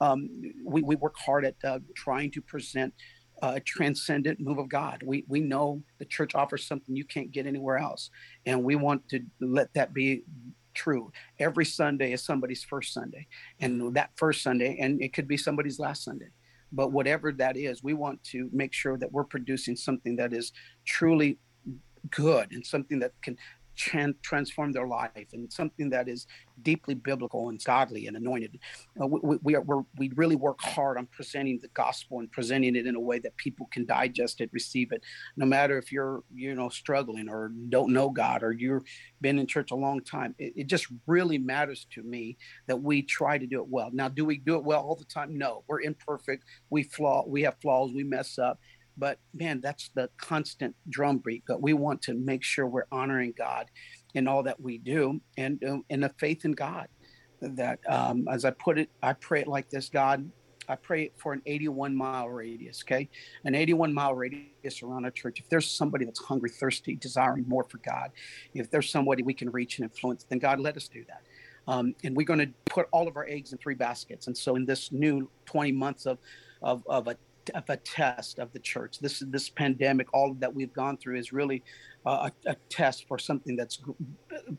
um, 0.00 0.28
we, 0.64 0.82
we 0.82 0.96
work 0.96 1.16
hard 1.18 1.44
at 1.44 1.56
uh, 1.64 1.78
trying 1.94 2.30
to 2.32 2.40
present 2.40 2.94
a 3.42 3.60
transcendent 3.60 4.40
move 4.40 4.58
of 4.58 4.68
God. 4.68 5.02
We, 5.04 5.24
we 5.28 5.40
know 5.40 5.82
the 5.98 6.04
church 6.04 6.34
offers 6.34 6.66
something 6.66 6.94
you 6.94 7.04
can't 7.04 7.30
get 7.30 7.46
anywhere 7.46 7.78
else. 7.78 8.10
And 8.46 8.64
we 8.64 8.76
want 8.76 9.08
to 9.10 9.20
let 9.40 9.72
that 9.74 9.94
be 9.94 10.22
true. 10.74 11.10
Every 11.38 11.64
Sunday 11.64 12.12
is 12.12 12.22
somebody's 12.22 12.64
first 12.64 12.92
Sunday. 12.92 13.26
And 13.60 13.94
that 13.94 14.10
first 14.16 14.42
Sunday, 14.42 14.76
and 14.80 15.02
it 15.02 15.12
could 15.12 15.26
be 15.26 15.36
somebody's 15.36 15.78
last 15.78 16.04
Sunday. 16.04 16.28
But 16.72 16.92
whatever 16.92 17.32
that 17.32 17.56
is, 17.56 17.82
we 17.82 17.94
want 17.94 18.22
to 18.24 18.48
make 18.52 18.72
sure 18.72 18.96
that 18.98 19.10
we're 19.10 19.24
producing 19.24 19.74
something 19.74 20.16
that 20.16 20.32
is 20.32 20.52
truly 20.84 21.38
good 22.10 22.52
and 22.52 22.64
something 22.64 22.98
that 23.00 23.12
can 23.22 23.36
transform 24.22 24.72
their 24.72 24.86
life 24.86 25.28
and 25.32 25.52
something 25.52 25.90
that 25.90 26.08
is 26.08 26.26
deeply 26.62 26.94
biblical 26.94 27.48
and 27.48 27.62
godly 27.64 28.06
and 28.06 28.16
anointed. 28.16 28.58
Uh, 29.00 29.06
we, 29.06 29.38
we, 29.42 29.54
are, 29.54 29.64
we 29.96 30.10
really 30.14 30.36
work 30.36 30.60
hard 30.60 30.98
on 30.98 31.06
presenting 31.06 31.58
the 31.60 31.68
gospel 31.68 32.18
and 32.18 32.30
presenting 32.30 32.76
it 32.76 32.86
in 32.86 32.94
a 32.94 33.00
way 33.00 33.18
that 33.18 33.36
people 33.36 33.66
can 33.72 33.86
digest 33.86 34.40
it, 34.40 34.50
receive 34.52 34.92
it, 34.92 35.02
no 35.36 35.46
matter 35.46 35.78
if 35.78 35.90
you're, 35.90 36.22
you 36.34 36.54
know, 36.54 36.68
struggling 36.68 37.28
or 37.28 37.50
don't 37.68 37.92
know 37.92 38.10
God 38.10 38.42
or 38.42 38.52
you've 38.52 38.84
been 39.20 39.38
in 39.38 39.46
church 39.46 39.70
a 39.70 39.76
long 39.76 40.02
time. 40.02 40.34
It, 40.38 40.52
it 40.56 40.66
just 40.66 40.86
really 41.06 41.38
matters 41.38 41.86
to 41.94 42.02
me 42.02 42.36
that 42.66 42.76
we 42.76 43.02
try 43.02 43.38
to 43.38 43.46
do 43.46 43.60
it 43.60 43.68
well. 43.68 43.90
Now, 43.92 44.08
do 44.08 44.24
we 44.24 44.38
do 44.38 44.56
it 44.56 44.64
well 44.64 44.82
all 44.82 44.96
the 44.96 45.04
time? 45.04 45.36
No, 45.38 45.64
we're 45.66 45.80
imperfect. 45.80 46.44
We 46.68 46.82
flaw, 46.82 47.24
we 47.26 47.42
have 47.42 47.56
flaws, 47.60 47.92
we 47.92 48.04
mess 48.04 48.38
up 48.38 48.60
but 49.00 49.18
man, 49.34 49.60
that's 49.60 49.90
the 49.94 50.08
constant 50.18 50.76
drumbeat. 50.88 51.42
But 51.48 51.60
we 51.60 51.72
want 51.72 52.02
to 52.02 52.14
make 52.14 52.44
sure 52.44 52.66
we're 52.66 52.84
honoring 52.92 53.34
God 53.36 53.66
in 54.14 54.28
all 54.28 54.42
that 54.44 54.60
we 54.60 54.78
do, 54.78 55.20
and 55.36 55.62
uh, 55.64 55.78
in 55.88 56.00
the 56.00 56.10
faith 56.18 56.44
in 56.44 56.52
God. 56.52 56.86
That, 57.40 57.80
um, 57.88 58.28
as 58.30 58.44
I 58.44 58.50
put 58.50 58.78
it, 58.78 58.90
I 59.02 59.14
pray 59.14 59.40
it 59.40 59.48
like 59.48 59.70
this: 59.70 59.88
God, 59.88 60.30
I 60.68 60.76
pray 60.76 61.10
for 61.16 61.32
an 61.32 61.42
81 61.46 61.96
mile 61.96 62.28
radius, 62.28 62.84
okay? 62.84 63.08
An 63.44 63.54
81 63.54 63.92
mile 63.92 64.14
radius 64.14 64.82
around 64.82 65.04
our 65.04 65.10
church. 65.10 65.40
If 65.40 65.48
there's 65.48 65.68
somebody 65.68 66.04
that's 66.04 66.22
hungry, 66.22 66.50
thirsty, 66.50 66.94
desiring 66.94 67.44
more 67.48 67.64
for 67.64 67.78
God, 67.78 68.12
if 68.54 68.70
there's 68.70 68.90
somebody 68.90 69.22
we 69.22 69.34
can 69.34 69.50
reach 69.50 69.78
and 69.78 69.90
influence, 69.90 70.24
then 70.28 70.38
God, 70.38 70.60
let 70.60 70.76
us 70.76 70.86
do 70.86 71.04
that. 71.08 71.22
Um, 71.66 71.94
and 72.04 72.16
we're 72.16 72.26
going 72.26 72.40
to 72.40 72.50
put 72.66 72.86
all 72.92 73.08
of 73.08 73.16
our 73.16 73.26
eggs 73.26 73.52
in 73.52 73.58
three 73.58 73.74
baskets. 73.74 74.26
And 74.26 74.36
so, 74.36 74.56
in 74.56 74.64
this 74.64 74.92
new 74.92 75.28
20 75.46 75.72
months 75.72 76.06
of, 76.06 76.18
of, 76.62 76.82
of 76.86 77.08
a 77.08 77.16
of 77.54 77.64
a 77.68 77.76
test 77.76 78.38
of 78.38 78.52
the 78.52 78.58
church. 78.58 78.98
This 78.98 79.22
this 79.26 79.48
pandemic, 79.48 80.08
all 80.12 80.34
that 80.34 80.54
we've 80.54 80.72
gone 80.72 80.96
through, 80.96 81.16
is 81.16 81.32
really 81.32 81.62
uh, 82.06 82.30
a, 82.46 82.50
a, 82.50 82.56
test 82.68 83.06
for 83.08 83.18
something 83.18 83.56
that's 83.56 83.80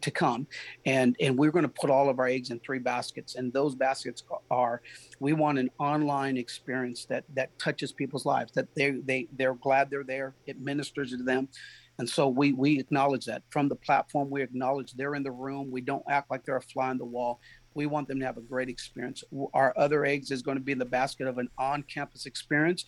to 0.02 0.12
come, 0.12 0.48
and 0.86 1.16
and 1.20 1.38
we're 1.38 1.52
going 1.52 1.64
to 1.64 1.70
put 1.70 1.90
all 1.90 2.10
of 2.10 2.20
our 2.20 2.28
eggs 2.28 2.50
in 2.52 2.60
three 2.60 2.80
baskets, 2.80 3.36
and 3.36 3.52
those 3.54 3.76
baskets 3.76 4.24
are, 4.50 4.82
we 5.20 5.34
want 5.34 5.60
an 5.60 5.70
online 5.80 6.38
experience 6.38 7.06
that 7.06 7.24
that 7.36 7.58
touches 7.60 7.92
people's 7.92 8.26
lives, 8.26 8.52
that 8.54 8.68
they 8.76 8.92
they 8.92 9.28
they're 9.38 9.56
glad 9.56 9.90
they're 9.90 10.04
there, 10.04 10.36
it 10.46 10.60
ministers 10.60 11.12
to 11.12 11.24
them. 11.24 11.48
And 12.00 12.10
so 12.10 12.28
we 12.28 12.54
we 12.54 12.80
acknowledge 12.80 13.26
that 13.26 13.44
from 13.52 13.70
the 13.70 13.76
platform. 13.76 14.30
We 14.30 14.42
acknowledge 14.42 14.94
they're 14.94 15.14
in 15.14 15.22
the 15.22 15.32
room. 15.32 15.70
We 15.70 15.82
don't 15.82 16.04
act 16.10 16.32
like 16.32 16.44
they're 16.44 16.58
a 16.58 16.62
fly 16.62 16.90
on 16.90 16.98
the 16.98 17.06
wall. 17.06 17.40
We 17.74 17.86
want 17.86 18.08
them 18.08 18.20
to 18.20 18.26
have 18.26 18.38
a 18.38 18.42
great 18.42 18.70
experience. 18.70 19.24
Our 19.54 19.74
other 19.78 20.06
eggs 20.06 20.32
is 20.32 20.42
going 20.42 20.58
to 20.58 20.64
be 20.64 20.72
in 20.72 20.80
the 20.80 20.86
basket 20.86 21.28
of 21.28 21.38
an 21.38 21.50
on 21.58 21.84
campus 21.84 22.26
experience, 22.26 22.86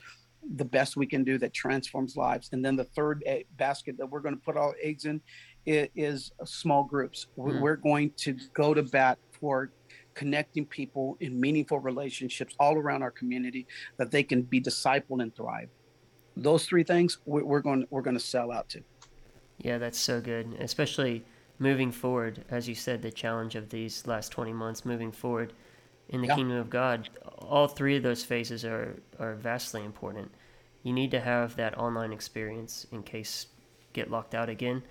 the 0.55 0.65
best 0.65 0.97
we 0.97 1.05
can 1.05 1.23
do 1.23 1.37
that 1.37 1.53
transforms 1.53 2.17
lives. 2.17 2.49
And 2.51 2.63
then 2.63 2.75
the 2.75 2.83
third 2.83 3.23
basket 3.57 3.97
that 3.97 4.05
we're 4.05 4.19
going 4.19 4.35
to 4.35 4.41
put 4.41 4.57
our 4.57 4.75
eggs 4.81 5.05
in 5.05 5.21
is 5.65 6.31
small 6.43 6.83
groups. 6.83 7.27
Mm. 7.37 7.61
We're 7.61 7.75
going 7.77 8.11
to 8.17 8.37
go 8.53 8.73
to 8.73 8.83
bat 8.83 9.19
for 9.39 9.71
connecting 10.13 10.65
people 10.65 11.17
in 11.21 11.39
meaningful 11.39 11.79
relationships 11.79 12.55
all 12.59 12.77
around 12.77 13.01
our 13.03 13.11
community 13.11 13.65
that 13.97 14.11
they 14.11 14.23
can 14.23 14.41
be 14.41 14.61
discipled 14.61 15.21
and 15.21 15.35
thrive. 15.35 15.69
Those 16.35 16.65
three 16.65 16.83
things 16.83 17.19
we're 17.25 17.61
going 17.61 17.85
we're 17.89 18.01
going 18.01 18.17
to 18.17 18.23
sell 18.23 18.51
out 18.51 18.69
to. 18.69 18.83
Yeah, 19.59 19.77
that's 19.77 19.99
so 19.99 20.19
good, 20.19 20.57
especially 20.59 21.23
moving 21.63 21.91
forward, 21.91 22.43
as 22.49 22.67
you 22.67 22.75
said, 22.75 23.01
the 23.01 23.09
challenge 23.09 23.55
of 23.55 23.69
these 23.69 24.05
last 24.05 24.33
20 24.33 24.51
months, 24.51 24.83
moving 24.83 25.13
forward 25.13 25.53
in 26.09 26.21
the 26.21 26.27
yeah. 26.27 26.35
kingdom 26.35 26.57
of 26.57 26.69
God, 26.69 27.09
all 27.39 27.67
three 27.67 27.95
of 27.95 28.03
those 28.03 28.23
phases 28.23 28.65
are, 28.65 29.01
are 29.17 29.35
vastly 29.35 29.83
important. 29.83 30.29
You 30.83 30.91
need 30.91 31.11
to 31.11 31.21
have 31.21 31.55
that 31.55 31.77
online 31.77 32.11
experience 32.11 32.85
in 32.91 33.01
case 33.01 33.47
get 33.93 34.11
locked 34.11 34.35
out 34.35 34.49
again. 34.49 34.83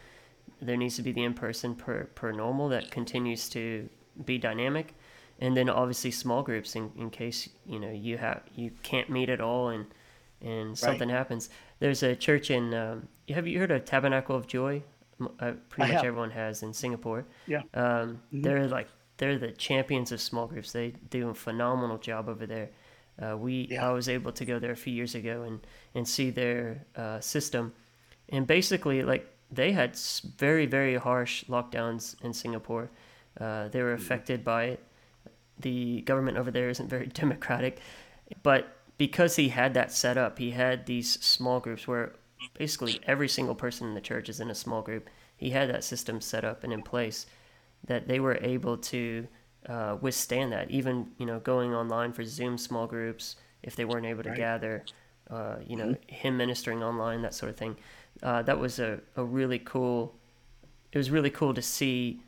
There 0.63 0.79
needs 0.79 0.97
to 0.97 1.03
be 1.03 1.13
the 1.13 1.23
in-person 1.23 1.75
per, 1.75 2.05
per 2.15 2.33
normal 2.33 2.71
that 2.71 2.91
continues 2.91 3.51
to 3.51 3.89
be 4.25 4.39
dynamic. 4.39 4.95
And 5.41 5.55
then 5.55 5.69
obviously 5.69 6.11
small 6.11 6.43
groups 6.43 6.75
in, 6.75 6.91
in 6.97 7.11
case, 7.11 7.51
you 7.67 7.81
know, 7.81 7.91
you 7.91 8.17
have, 8.17 8.43
you 8.55 8.71
can't 8.83 9.11
meet 9.11 9.29
at 9.29 9.43
all 9.43 9.69
and, 9.69 9.87
and 10.41 10.79
something 10.79 11.09
right. 11.09 11.17
happens. 11.17 11.51
There's 11.81 12.03
a 12.03 12.17
church 12.17 12.51
in, 12.51 12.73
um, 12.73 13.09
have 13.29 13.47
you 13.47 13.59
heard 13.59 13.71
of 13.71 13.85
Tabernacle 13.85 14.37
of 14.37 14.47
Joy? 14.47 14.83
Uh, 15.41 15.53
pretty 15.69 15.93
much 15.93 16.05
everyone 16.05 16.31
has 16.31 16.63
in 16.63 16.73
Singapore. 16.73 17.25
Yeah. 17.47 17.63
Um, 17.75 17.85
mm-hmm. 17.85 18.43
They're 18.43 18.69
like 18.69 18.89
they're 19.19 19.39
the 19.39 19.53
champions 19.53 20.13
of 20.13 20.21
small 20.21 20.47
groups. 20.47 20.73
They 20.73 20.95
do 21.11 21.31
a 21.31 21.35
phenomenal 21.35 21.99
job 21.99 22.29
over 22.29 22.47
there. 22.47 22.71
Uh, 23.21 23.37
we 23.37 23.69
Yeah. 23.71 23.89
I 23.89 23.93
was 23.93 24.09
able 24.09 24.33
to 24.33 24.45
go 24.45 24.59
there 24.59 24.73
a 24.73 24.77
few 24.77 24.93
years 24.93 25.15
ago 25.15 25.43
and 25.43 25.67
and 25.95 26.07
see 26.07 26.31
their 26.31 26.87
uh, 26.97 27.21
system, 27.21 27.73
and 28.29 28.47
basically 28.47 29.03
like 29.03 29.29
they 29.51 29.73
had 29.73 29.97
very 30.37 30.67
very 30.67 30.97
harsh 30.97 31.45
lockdowns 31.45 32.17
in 32.23 32.33
Singapore. 32.33 32.91
Uh, 33.41 33.69
they 33.69 33.83
were 33.83 33.93
affected 33.93 34.45
by 34.45 34.65
it. 34.65 34.81
The 35.59 36.03
government 36.03 36.39
over 36.39 36.51
there 36.51 36.69
isn't 36.69 36.89
very 36.89 37.07
democratic, 37.23 37.81
but 38.43 38.77
because 38.99 39.37
he 39.37 39.49
had 39.49 39.75
that 39.75 39.93
set 39.93 40.17
up, 40.17 40.39
he 40.39 40.51
had 40.53 40.87
these 40.87 41.21
small 41.21 41.61
groups 41.61 41.89
where 41.89 42.13
basically 42.55 43.01
every 43.07 43.29
single 43.29 43.55
person 43.55 43.89
in 43.89 43.95
the 43.95 44.01
church 44.01 44.29
is 44.29 44.41
in 44.41 44.51
a 44.51 44.55
small 44.55 44.83
group. 44.83 45.09
He 45.37 45.51
had 45.51 45.69
that 45.71 45.85
system 45.85 46.21
set 46.21 46.45
up 46.45 46.65
and 46.65 46.73
in 46.73 46.83
place 46.83 47.27
that 47.87 48.09
they 48.09 48.21
were 48.21 48.39
able 48.43 48.77
to 48.79 49.27
uh, 49.69 49.97
withstand 50.01 50.53
that. 50.53 50.71
Even 50.71 51.09
you 51.19 51.27
know 51.27 51.41
going 51.41 51.75
online 51.75 52.13
for 52.13 52.25
Zoom 52.25 52.59
small 52.59 52.87
groups 52.87 53.37
if 53.63 53.77
they 53.77 53.85
weren't 53.85 54.07
able 54.07 54.23
to 54.25 54.31
Right. 54.31 54.39
gather, 54.39 54.85
uh, 55.31 55.57
you 55.67 55.77
know 55.77 55.97
him 56.09 56.37
ministering 56.37 56.83
online 56.83 57.23
that 57.23 57.35
sort 57.35 57.51
of 57.51 57.57
thing. 57.57 57.77
Uh, 58.23 58.43
that 58.43 58.59
was 58.59 58.79
a, 58.79 59.01
a 59.17 59.25
really 59.25 59.59
cool. 59.59 60.15
It 60.93 60.99
was 60.99 61.11
really 61.11 61.31
cool 61.31 61.55
to 61.55 61.63
see 61.63 62.23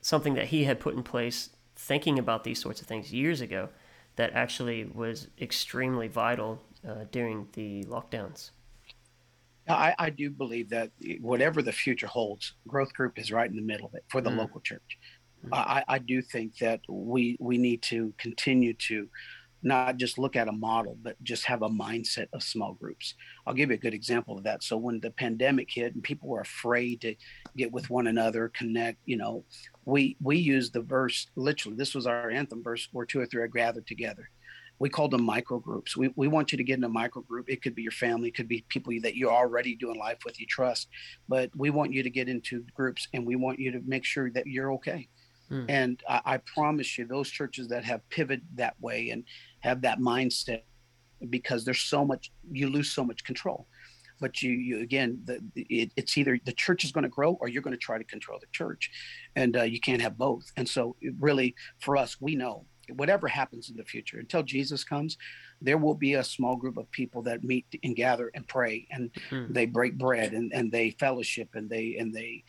something 0.00 0.34
that 0.34 0.46
he 0.46 0.64
had 0.64 0.80
put 0.80 0.94
in 0.94 1.02
place, 1.02 1.50
thinking 1.74 2.18
about 2.18 2.44
these 2.44 2.60
sorts 2.60 2.80
of 2.80 2.86
things 2.86 3.12
years 3.12 3.40
ago, 3.40 3.68
that 4.16 4.32
actually 4.32 4.84
was 4.84 5.28
extremely 5.40 6.08
vital 6.08 6.62
uh, 6.86 7.04
during 7.10 7.48
the 7.52 7.84
lockdowns. 7.84 8.50
I, 9.68 9.94
I 9.98 10.10
do 10.10 10.30
believe 10.30 10.68
that 10.70 10.90
whatever 11.20 11.62
the 11.62 11.72
future 11.72 12.06
holds, 12.06 12.54
growth 12.68 12.92
group 12.94 13.18
is 13.18 13.32
right 13.32 13.48
in 13.50 13.56
the 13.56 13.62
middle 13.62 13.86
of 13.86 13.94
it 13.94 14.04
for 14.08 14.20
the 14.20 14.30
Mm. 14.30 14.38
local 14.38 14.60
church. 14.60 14.98
I, 15.52 15.84
I 15.86 15.98
do 15.98 16.22
think 16.22 16.56
that 16.58 16.80
we 16.88 17.36
we 17.38 17.56
need 17.58 17.82
to 17.82 18.12
continue 18.18 18.74
to 18.88 19.08
not 19.62 19.96
just 19.96 20.18
look 20.18 20.36
at 20.36 20.48
a 20.48 20.52
model, 20.52 20.96
but 21.02 21.20
just 21.22 21.44
have 21.46 21.62
a 21.62 21.68
mindset 21.68 22.26
of 22.32 22.42
small 22.42 22.74
groups. 22.74 23.14
I'll 23.46 23.54
give 23.54 23.70
you 23.70 23.74
a 23.74 23.78
good 23.78 23.94
example 23.94 24.36
of 24.36 24.44
that. 24.44 24.62
So 24.62 24.76
when 24.76 25.00
the 25.00 25.10
pandemic 25.10 25.68
hit 25.70 25.94
and 25.94 26.02
people 26.02 26.28
were 26.28 26.40
afraid 26.40 27.00
to 27.00 27.14
get 27.56 27.72
with 27.72 27.90
one 27.90 28.06
another, 28.06 28.48
connect, 28.48 28.98
you 29.06 29.16
know, 29.16 29.44
we 29.84 30.16
we 30.20 30.36
used 30.36 30.72
the 30.72 30.82
verse 30.82 31.26
literally. 31.36 31.76
This 31.76 31.94
was 31.94 32.06
our 32.06 32.30
anthem 32.30 32.62
verse, 32.62 32.88
where 32.92 33.06
two 33.06 33.20
or 33.20 33.26
three 33.26 33.42
are 33.42 33.48
gathered 33.48 33.86
together. 33.86 34.30
We 34.78 34.88
call 34.88 35.08
them 35.08 35.24
micro 35.24 35.58
groups. 35.58 35.96
We, 35.96 36.12
we 36.16 36.28
want 36.28 36.52
you 36.52 36.58
to 36.58 36.64
get 36.64 36.78
in 36.78 36.84
a 36.84 36.88
micro 36.88 37.22
group. 37.22 37.48
It 37.48 37.62
could 37.62 37.74
be 37.74 37.82
your 37.82 37.92
family, 37.92 38.28
it 38.28 38.34
could 38.34 38.48
be 38.48 38.64
people 38.68 38.92
that 39.02 39.16
you're 39.16 39.32
already 39.32 39.74
doing 39.74 39.98
life 39.98 40.18
with, 40.24 40.38
you 40.40 40.46
trust, 40.46 40.88
but 41.28 41.50
we 41.56 41.70
want 41.70 41.92
you 41.92 42.02
to 42.02 42.10
get 42.10 42.28
into 42.28 42.64
groups 42.74 43.08
and 43.12 43.26
we 43.26 43.36
want 43.36 43.58
you 43.58 43.72
to 43.72 43.80
make 43.86 44.04
sure 44.04 44.30
that 44.30 44.46
you're 44.46 44.72
okay. 44.74 45.08
Hmm. 45.48 45.64
And 45.68 46.02
I, 46.08 46.20
I 46.24 46.36
promise 46.38 46.98
you, 46.98 47.06
those 47.06 47.30
churches 47.30 47.68
that 47.68 47.84
have 47.84 48.06
pivoted 48.10 48.46
that 48.56 48.74
way 48.80 49.10
and 49.10 49.24
have 49.60 49.82
that 49.82 49.98
mindset, 49.98 50.62
because 51.30 51.64
there's 51.64 51.80
so 51.80 52.04
much, 52.04 52.30
you 52.52 52.68
lose 52.68 52.92
so 52.92 53.04
much 53.04 53.24
control. 53.24 53.66
But 54.18 54.42
you, 54.42 54.52
you 54.52 54.80
again, 54.80 55.20
the, 55.24 55.40
it, 55.54 55.92
it's 55.94 56.16
either 56.16 56.38
the 56.44 56.52
church 56.52 56.84
is 56.84 56.92
going 56.92 57.04
to 57.04 57.10
grow 57.10 57.34
or 57.34 57.48
you're 57.48 57.60
going 57.60 57.72
to 57.76 57.78
try 57.78 57.98
to 57.98 58.04
control 58.04 58.38
the 58.40 58.46
church, 58.50 58.90
and 59.34 59.56
uh, 59.58 59.62
you 59.64 59.78
can't 59.78 60.00
have 60.00 60.16
both. 60.16 60.50
And 60.56 60.66
so, 60.66 60.96
really, 61.20 61.54
for 61.80 61.98
us, 61.98 62.16
we 62.18 62.34
know 62.34 62.64
whatever 62.94 63.28
happens 63.28 63.70
in 63.70 63.76
the 63.76 63.84
future, 63.84 64.18
until 64.18 64.42
Jesus 64.42 64.84
comes, 64.84 65.16
there 65.60 65.78
will 65.78 65.94
be 65.94 66.14
a 66.14 66.24
small 66.24 66.56
group 66.56 66.76
of 66.76 66.90
people 66.90 67.22
that 67.22 67.42
meet 67.44 67.66
and 67.82 67.96
gather 67.96 68.30
and 68.34 68.46
pray, 68.46 68.86
and 68.90 69.10
Hmm. 69.30 69.52
they 69.52 69.66
break 69.66 69.96
bread 69.98 70.32
and, 70.32 70.52
and 70.52 70.70
they 70.70 70.90
fellowship 70.90 71.50
and 71.54 71.68
they 71.70 71.96
and 71.96 72.12
they 72.14 72.44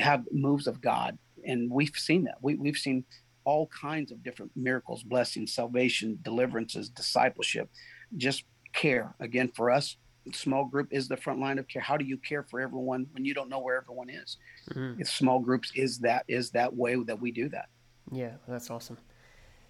have 0.00 0.24
moves 0.32 0.66
of 0.66 0.80
God 0.80 1.18
and 1.46 1.70
we've 1.70 1.94
seen 1.96 2.24
that. 2.24 2.36
We, 2.42 2.56
we've 2.56 2.76
seen 2.76 3.04
all 3.44 3.68
kinds 3.68 4.10
of 4.10 4.22
different 4.22 4.52
miracles, 4.56 5.02
blessings, 5.02 5.54
salvation, 5.54 6.18
deliverances, 6.22 6.88
discipleship, 6.90 7.70
just 8.16 8.44
care. 8.72 9.14
Again, 9.20 9.48
for 9.54 9.70
us, 9.70 9.96
small 10.32 10.64
group 10.64 10.88
is 10.90 11.06
the 11.08 11.16
front 11.16 11.38
line 11.38 11.58
of 11.58 11.68
care. 11.68 11.80
How 11.80 11.96
do 11.96 12.04
you 12.04 12.18
care 12.18 12.42
for 12.42 12.60
everyone 12.60 13.06
when 13.12 13.24
you 13.24 13.32
don't 13.34 13.48
know 13.48 13.60
where 13.60 13.76
everyone 13.76 14.10
is? 14.10 14.36
Mhm. 14.70 15.00
If 15.00 15.08
small 15.08 15.38
groups 15.38 15.72
is 15.76 16.00
that 16.00 16.24
is 16.28 16.50
that 16.50 16.74
way 16.74 16.96
that 17.04 17.20
we 17.20 17.30
do 17.30 17.48
that. 17.50 17.68
Yeah, 18.10 18.36
that's 18.48 18.70
awesome. 18.70 18.98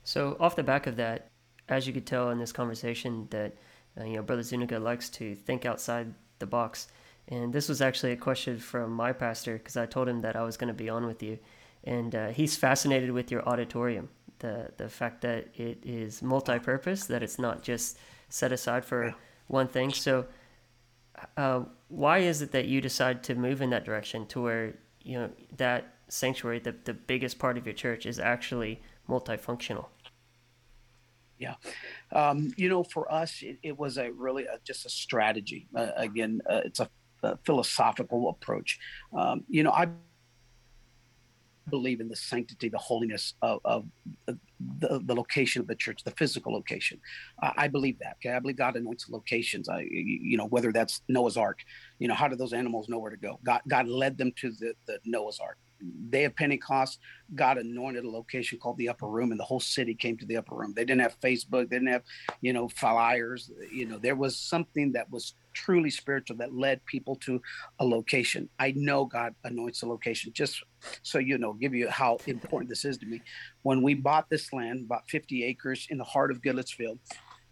So 0.07 0.37
off 0.39 0.55
the 0.55 0.63
back 0.63 0.87
of 0.87 0.95
that, 0.97 1.31
as 1.69 1.89
you 1.89 1.93
could 1.93 2.07
tell 2.07 2.31
in 2.31 2.39
this 2.39 2.53
conversation, 2.53 3.27
that 3.31 3.57
uh, 4.01 4.05
you 4.05 4.15
know 4.15 4.23
Brother 4.23 4.45
Zuniga 4.45 4.79
likes 4.79 5.11
to 5.11 5.35
think 5.35 5.67
outside 5.67 6.15
the 6.39 6.47
box, 6.47 6.87
and 7.27 7.53
this 7.53 7.69
was 7.69 7.83
actually 7.83 8.13
a 8.13 8.17
question 8.17 8.61
from 8.61 8.93
my 8.93 9.13
pastor 9.13 9.59
because 9.59 9.77
I 9.77 9.85
told 9.85 10.09
him 10.09 10.21
that 10.21 10.37
I 10.37 10.45
was 10.45 10.57
going 10.57 10.69
to 10.69 10.75
be 10.75 10.89
on 10.89 11.07
with 11.07 11.25
you, 11.25 11.41
and 11.83 12.15
uh, 12.15 12.29
he's 12.29 12.57
fascinated 12.57 13.11
with 13.11 13.33
your 13.33 13.43
auditorium, 13.49 14.09
the 14.39 14.71
the 14.77 14.89
fact 14.89 15.23
that 15.23 15.49
it 15.57 15.81
is 15.83 16.23
multi-purpose, 16.23 17.07
that 17.07 17.25
it's 17.25 17.41
not 17.41 17.63
just 17.63 17.99
set 18.29 18.53
aside 18.53 18.85
for 18.85 19.13
one 19.49 19.67
thing. 19.67 19.91
So, 19.93 20.27
uh, 21.37 21.63
why 21.89 22.19
is 22.19 22.43
it 22.43 22.53
that 22.53 22.67
you 22.67 22.81
decide 22.81 23.25
to 23.25 23.35
move 23.35 23.61
in 23.61 23.71
that 23.71 23.85
direction 23.85 24.25
to 24.27 24.41
where 24.41 24.75
you 25.03 25.19
know 25.19 25.31
that 25.57 25.97
sanctuary, 26.07 26.61
the 26.61 26.77
the 26.85 26.95
biggest 26.95 27.41
part 27.41 27.59
of 27.59 27.67
your 27.67 27.75
church, 27.75 28.07
is 28.07 28.21
actually 28.21 28.81
multifunctional? 29.09 29.87
Yeah 31.39 31.55
um, 32.13 32.53
you 32.57 32.69
know, 32.69 32.85
for 32.85 33.13
us, 33.13 33.43
it, 33.43 33.59
it 33.63 33.79
was 33.79 33.99
a 33.99 34.11
really 34.13 34.45
a, 34.45 34.59
just 34.65 34.87
a 34.87 34.91
strategy. 34.91 35.69
Uh, 35.75 35.89
again, 35.97 36.41
uh, 36.49 36.61
it's 36.65 36.81
a, 36.81 36.89
a 37.23 37.39
philosophical 37.45 38.29
approach. 38.29 38.79
Um, 39.17 39.45
you 39.49 39.63
know, 39.63 39.73
I 39.73 39.89
believe 41.69 42.01
in 42.01 42.09
the 42.09 42.15
sanctity, 42.15 42.69
the 42.69 42.79
holiness 42.79 43.35
of, 43.43 43.59
of 43.65 43.87
the, 44.27 44.39
the, 44.79 45.01
the 45.05 45.15
location 45.15 45.61
of 45.61 45.67
the 45.67 45.75
church, 45.75 46.05
the 46.05 46.13
physical 46.13 46.53
location. 46.53 47.01
I 47.43 47.53
I 47.57 47.69
believe 47.69 47.99
that. 47.99 48.17
Okay, 48.25 48.35
I 48.35 48.39
believe 48.39 48.57
God 48.57 48.77
anoints 48.77 49.09
locations. 49.11 49.69
I, 49.69 49.81
you 49.81 50.21
you 50.23 50.37
know, 50.37 50.47
whether 50.47 50.73
that's 50.73 51.03
Noah's 51.09 51.37
Ark, 51.37 51.59
you 51.99 52.07
know, 52.07 52.15
how 52.15 52.29
did 52.29 52.39
those 52.39 52.53
animals 52.53 52.89
know 52.89 52.99
where 52.99 53.11
to 53.11 53.17
go? 53.17 53.41
God, 53.45 53.63
God 53.69 53.89
led 53.89 54.17
them 54.17 54.33
to 54.37 54.53
the, 54.53 54.75
the 54.87 55.01
Noah's 55.05 55.41
Ark. 55.41 55.59
Day 56.11 56.25
of 56.25 56.35
Pentecost, 56.37 56.99
God 57.35 57.59
anointed 57.59 58.05
a 58.05 58.11
location 58.11 58.59
called 58.59 58.79
the 58.79 58.89
Upper 58.89 59.07
Room, 59.07 59.31
and 59.31 59.41
the 59.41 59.45
whole 59.45 59.61
city 59.61 59.95
came 59.95 60.17
to 60.19 60.27
the 60.27 60.37
Upper 60.37 60.55
Room. 60.55 60.73
They 60.75 60.85
didn't 60.85 61.03
have 61.03 61.21
Facebook, 61.21 61.69
they 61.69 61.77
didn't 61.77 61.89
have, 61.89 62.03
you 62.41 62.53
know, 62.53 62.69
flyers. 62.69 63.51
You 63.73 63.87
know, 63.87 63.99
there 63.99 64.17
was 64.17 64.37
something 64.37 64.93
that 64.93 65.11
was 65.11 65.35
truly 65.53 65.91
spiritual 65.91 66.37
that 66.37 66.55
led 66.55 66.85
people 66.85 67.17
to 67.17 67.41
a 67.79 67.85
location. 67.85 68.49
I 68.59 68.73
know 68.77 69.05
God 69.05 69.35
anoints 69.45 69.83
a 69.83 69.87
location. 69.87 70.33
Just 70.33 70.63
so 71.03 71.19
you 71.19 71.39
know, 71.39 71.55
give 71.55 71.75
you 71.75 71.89
how 71.89 72.19
important 72.27 72.69
this 72.69 72.85
is 72.85 72.99
to 72.99 73.07
me. 73.07 73.23
When 73.63 73.83
we 73.83 73.95
bought 73.95 74.29
this 74.31 74.53
land, 74.53 74.85
about 74.85 75.09
50 75.09 75.45
acres 75.45 75.87
in 75.91 75.99
the 75.99 76.05
heart 76.05 76.31
of 76.31 76.43
Goodlettsville, 76.43 76.99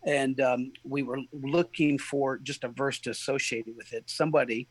and 0.06 0.40
um, 0.40 0.72
we 0.84 1.02
were 1.02 1.18
looking 1.32 1.98
for 1.98 2.38
just 2.38 2.64
a 2.64 2.68
verse 2.68 3.00
to 3.00 3.10
associate 3.10 3.66
it 3.66 3.74
with 3.76 3.92
it. 3.92 4.04
Somebody 4.06 4.68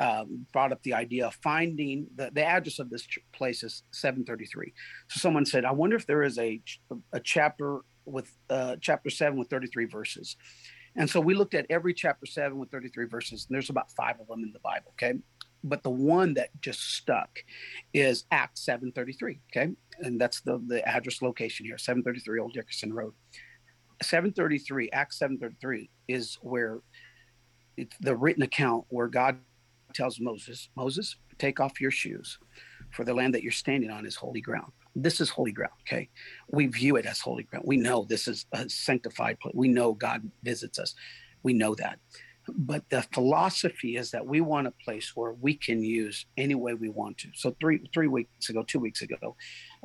um, 0.00 0.46
brought 0.52 0.72
up 0.72 0.82
the 0.82 0.94
idea 0.94 1.26
of 1.26 1.34
finding 1.42 2.06
the, 2.16 2.30
the 2.32 2.44
address 2.44 2.78
of 2.78 2.90
this 2.90 3.02
ch- 3.02 3.18
place 3.32 3.62
is 3.62 3.82
733. 3.92 4.72
So 5.08 5.20
someone 5.20 5.46
said, 5.46 5.64
I 5.64 5.72
wonder 5.72 5.96
if 5.96 6.06
there 6.06 6.22
is 6.22 6.38
a, 6.38 6.60
a 7.12 7.20
chapter 7.20 7.80
with 8.04 8.30
uh, 8.50 8.76
chapter 8.80 9.10
7 9.10 9.38
with 9.38 9.48
33 9.48 9.86
verses. 9.86 10.36
And 10.96 11.08
so 11.08 11.20
we 11.20 11.34
looked 11.34 11.54
at 11.54 11.66
every 11.70 11.94
chapter 11.94 12.26
7 12.26 12.58
with 12.58 12.70
33 12.70 13.06
verses, 13.06 13.46
and 13.48 13.54
there's 13.54 13.70
about 13.70 13.90
five 13.92 14.20
of 14.20 14.28
them 14.28 14.44
in 14.44 14.52
the 14.52 14.60
Bible, 14.60 14.92
okay? 14.92 15.18
But 15.64 15.82
the 15.82 15.90
one 15.90 16.34
that 16.34 16.50
just 16.60 16.96
stuck 16.96 17.38
is 17.92 18.24
Acts 18.30 18.64
733, 18.64 19.40
okay? 19.50 19.72
And 20.00 20.20
that's 20.20 20.40
the, 20.42 20.62
the 20.66 20.86
address 20.86 21.22
location 21.22 21.66
here, 21.66 21.78
733 21.78 22.40
Old 22.40 22.52
Dickerson 22.52 22.92
Road. 22.92 23.14
733, 24.02 24.90
Acts 24.92 25.18
733 25.18 25.90
is 26.08 26.38
where 26.42 26.80
it's 27.76 27.96
the 28.00 28.14
written 28.14 28.42
account 28.42 28.84
where 28.88 29.08
God 29.08 29.38
tells 29.94 30.20
Moses, 30.20 30.68
Moses, 30.76 31.16
take 31.38 31.60
off 31.60 31.80
your 31.80 31.90
shoes, 31.90 32.38
for 32.90 33.04
the 33.04 33.14
land 33.14 33.34
that 33.34 33.42
you're 33.42 33.52
standing 33.52 33.90
on 33.90 34.06
is 34.06 34.16
holy 34.16 34.40
ground. 34.40 34.72
This 34.94 35.20
is 35.20 35.30
holy 35.30 35.52
ground, 35.52 35.72
okay? 35.82 36.08
We 36.50 36.66
view 36.66 36.96
it 36.96 37.06
as 37.06 37.20
holy 37.20 37.42
ground. 37.44 37.64
We 37.66 37.76
know 37.76 38.04
this 38.04 38.28
is 38.28 38.46
a 38.52 38.68
sanctified 38.68 39.40
place. 39.40 39.54
We 39.56 39.68
know 39.68 39.92
God 39.92 40.30
visits 40.42 40.78
us. 40.78 40.94
We 41.42 41.52
know 41.52 41.74
that. 41.74 41.98
But 42.46 42.88
the 42.90 43.02
philosophy 43.12 43.96
is 43.96 44.10
that 44.10 44.26
we 44.26 44.40
want 44.40 44.66
a 44.66 44.72
place 44.84 45.12
where 45.16 45.32
we 45.32 45.54
can 45.54 45.82
use 45.82 46.26
any 46.36 46.54
way 46.54 46.74
we 46.74 46.90
want 46.90 47.16
to. 47.18 47.28
So 47.34 47.56
three 47.58 47.80
three 47.92 48.06
weeks 48.06 48.50
ago, 48.50 48.62
two 48.62 48.80
weeks 48.80 49.00
ago, 49.00 49.34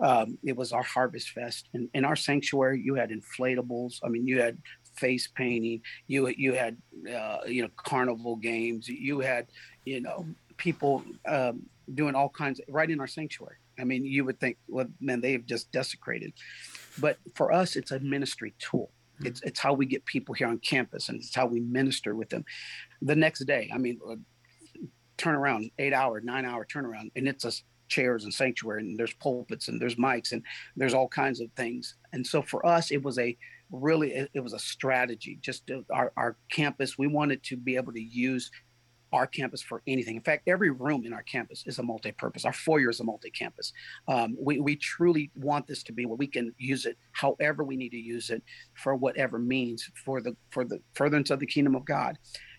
um, 0.04 0.38
it 0.44 0.58
was 0.58 0.74
our 0.74 0.84
harvest 0.84 1.30
fest. 1.30 1.70
And 1.74 1.90
in 1.94 2.04
our 2.04 2.18
sanctuary, 2.18 2.82
you 2.84 2.96
had 2.96 3.12
inflatables. 3.12 4.00
I 4.04 4.10
mean, 4.10 4.28
you 4.28 4.42
had 4.42 4.58
face 5.00 5.28
painting. 5.28 5.82
You 6.08 6.28
you 6.28 6.54
had 6.54 6.78
uh, 7.14 7.40
you 7.48 7.62
know 7.64 7.70
carnival 7.78 8.36
games. 8.36 8.88
You 8.88 9.20
had 9.20 9.48
you 9.86 10.02
know 10.02 10.26
people 10.58 11.04
um, 11.28 11.64
doing 11.94 12.16
all 12.16 12.30
kinds 12.30 12.60
of, 12.60 12.66
right 12.70 12.90
in 12.90 13.00
our 13.00 13.08
sanctuary. 13.08 13.56
I 13.80 13.86
mean, 13.86 14.06
you 14.06 14.26
would 14.26 14.40
think, 14.40 14.58
well, 14.68 14.88
man, 15.00 15.22
they've 15.22 15.46
just 15.46 15.72
desecrated. 15.72 16.34
But 17.00 17.18
for 17.34 17.54
us, 17.54 17.78
it's 17.78 17.92
a 17.92 18.00
ministry 18.00 18.54
tool. 18.60 18.92
It's 19.22 19.42
it's 19.42 19.60
how 19.60 19.74
we 19.74 19.86
get 19.86 20.06
people 20.06 20.36
here 20.36 20.48
on 20.48 20.60
campus, 20.60 21.10
and 21.10 21.20
it's 21.20 21.36
how 21.36 21.46
we 21.46 21.60
minister 21.60 22.16
with 22.16 22.30
them. 22.30 22.46
The 23.02 23.16
next 23.16 23.40
day, 23.46 23.70
I 23.74 23.78
mean, 23.78 24.00
uh, 24.10 24.16
turn 25.18 25.36
around, 25.36 25.72
eight 25.80 25.94
hour, 25.94 26.22
nine 26.22 26.46
hour 26.46 26.66
turnaround, 26.66 27.12
and 27.16 27.28
it's 27.28 27.46
a 27.46 27.52
chairs 27.90 28.24
and 28.24 28.34
sanctuary 28.34 28.82
and 28.82 28.98
there's 28.98 29.14
pulpits 29.16 29.68
and 29.68 29.82
there's 29.82 29.96
mics 29.96 30.32
and 30.32 30.44
there's 30.78 30.94
all 30.94 31.08
kinds 31.08 31.42
of 31.42 31.52
things 31.54 31.96
and 32.14 32.26
so 32.26 32.42
for 32.42 32.66
us 32.66 32.92
it 32.92 33.04
was 33.04 33.18
a 33.20 33.36
really 33.72 34.14
it, 34.14 34.30
it 34.34 34.40
was 34.40 34.54
a 34.54 34.60
strategy 34.60 35.38
just 35.42 35.68
to, 35.68 35.86
our, 35.92 36.12
our 36.18 36.38
campus 36.52 36.98
we 36.98 37.08
wanted 37.08 37.44
to 37.44 37.58
be 37.58 37.76
able 37.76 37.94
to 37.94 38.02
use 38.02 38.50
our 39.12 39.26
campus 39.26 39.62
for 39.62 39.82
anything. 39.88 40.16
In 40.16 40.22
fact, 40.22 40.48
every 40.48 40.70
room 40.70 41.04
in 41.04 41.14
our 41.14 41.24
campus 41.24 41.64
is 41.66 41.80
a 41.80 41.84
multi-purpose. 41.84 42.46
Our 42.46 42.54
foyer 42.54 42.92
is 42.92 43.00
a 43.00 43.04
multi-campus. 43.04 43.74
Um, 44.08 44.38
we, 44.40 44.60
we 44.60 44.76
truly 44.76 45.32
want 45.36 45.66
this 45.66 45.82
to 45.84 45.92
be 45.92 46.06
where 46.06 46.16
we 46.16 46.28
can 46.28 46.54
use 46.60 46.86
it 46.86 46.96
however 47.14 47.64
we 47.64 47.76
need 47.76 47.90
to 47.90 47.98
use 47.98 48.30
it 48.30 48.44
for 48.76 48.96
whatever 48.96 49.40
means 49.40 49.90
for 50.06 50.22
the 50.22 50.36
for 50.52 50.64
the 50.64 50.80
furtherance 50.94 51.32
of 51.32 51.40
the 51.40 51.48
kingdom 51.48 51.76
of 51.76 51.86
God. 51.86 52.18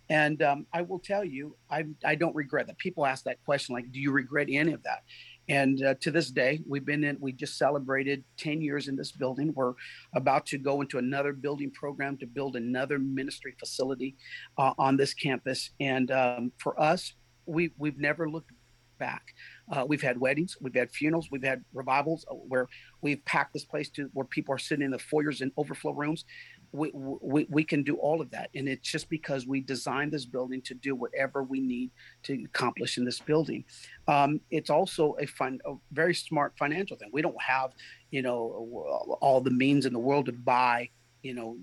And 0.09 0.43
um, 0.43 0.67
I 0.73 0.83
will 0.83 0.99
tell 0.99 1.25
you, 1.25 1.57
I, 1.71 1.85
I 2.05 2.17
don't 2.17 2.35
regret 2.35 2.67
that. 2.67 2.79
People 2.79 3.07
ask 3.07 3.23
that 3.25 3.39
question, 3.45 3.77
like, 3.77 3.93
do 3.93 4.01
you 4.01 4.11
regret 4.11 4.49
any 4.51 4.73
of 4.73 4.83
that? 4.83 5.05
And 5.51 5.85
uh, 5.85 5.95
to 6.01 6.13
this 6.13 6.31
day, 6.31 6.61
we've 6.67 6.87
been 6.87 7.03
in, 7.03 7.17
we 7.21 7.33
just 7.33 7.59
celebrated 7.59 8.23
10 8.37 8.63
years 8.63 8.87
in 8.87 8.95
this 8.95 9.11
building. 9.11 9.53
We're 9.55 9.75
about 10.15 10.47
to 10.47 10.59
go 10.59 10.81
into 10.81 10.99
another 10.99 11.33
building 11.33 11.73
program 11.73 12.17
to 12.19 12.27
build 12.27 12.55
another 12.55 13.01
ministry 13.01 13.57
facility 13.59 14.17
uh, 14.59 14.75
on 14.79 14.97
this 14.97 15.13
campus. 15.13 15.71
And 15.81 16.13
um, 16.13 16.53
for 16.59 16.81
us, 16.81 17.15
we, 17.47 17.73
we've 17.79 17.99
never 17.99 18.31
looked 18.31 18.53
back. 19.01 19.35
Uh, 19.73 19.85
we've 19.89 20.03
had 20.03 20.21
weddings, 20.21 20.57
we've 20.61 20.75
had 20.75 20.93
funerals, 20.93 21.29
we've 21.33 21.43
had 21.43 21.65
revivals 21.73 22.25
uh, 22.31 22.35
where 22.35 22.69
we've 23.01 23.25
packed 23.25 23.53
this 23.53 23.65
place 23.65 23.89
to 23.91 24.09
where 24.13 24.27
people 24.27 24.55
are 24.55 24.59
sitting 24.59 24.85
in 24.85 24.93
the 24.93 24.99
foyers 24.99 25.41
and 25.41 25.51
overflow 25.57 25.93
rooms 25.93 26.25
we, 26.73 26.91
we, 26.95 27.47
we 27.51 27.65
can 27.65 27.83
do 27.83 27.97
all 27.97 28.21
of 28.21 28.31
that. 28.31 28.51
And 28.55 28.69
it's 28.69 28.89
just 28.89 29.09
because 29.09 29.47
we 29.47 29.61
designed 29.61 30.13
this 30.13 30.25
building 30.25 30.63
to 30.63 30.75
do 30.75 30.95
whatever 30.95 31.43
we 31.43 31.61
need 31.61 31.91
to 32.25 32.45
accomplish 32.45 32.97
in 32.99 33.05
this 33.05 33.21
building. 33.21 33.65
Um, 34.07 34.41
it's 34.51 34.71
also 34.71 35.17
a 35.21 35.27
fun, 35.27 35.59
a 35.67 35.75
very 35.93 36.15
smart 36.15 36.55
financial 36.59 36.97
thing. 36.97 37.11
We 37.13 37.23
don't 37.23 37.41
have, 37.41 37.73
you 38.11 38.23
know, 38.23 39.19
all 39.21 39.41
the 39.41 39.51
means 39.51 39.87
in 39.87 39.93
the 39.93 39.99
world 39.99 40.27
to 40.27 40.33
buy, 40.33 40.91
you 41.23 41.35
know, 41.35 41.57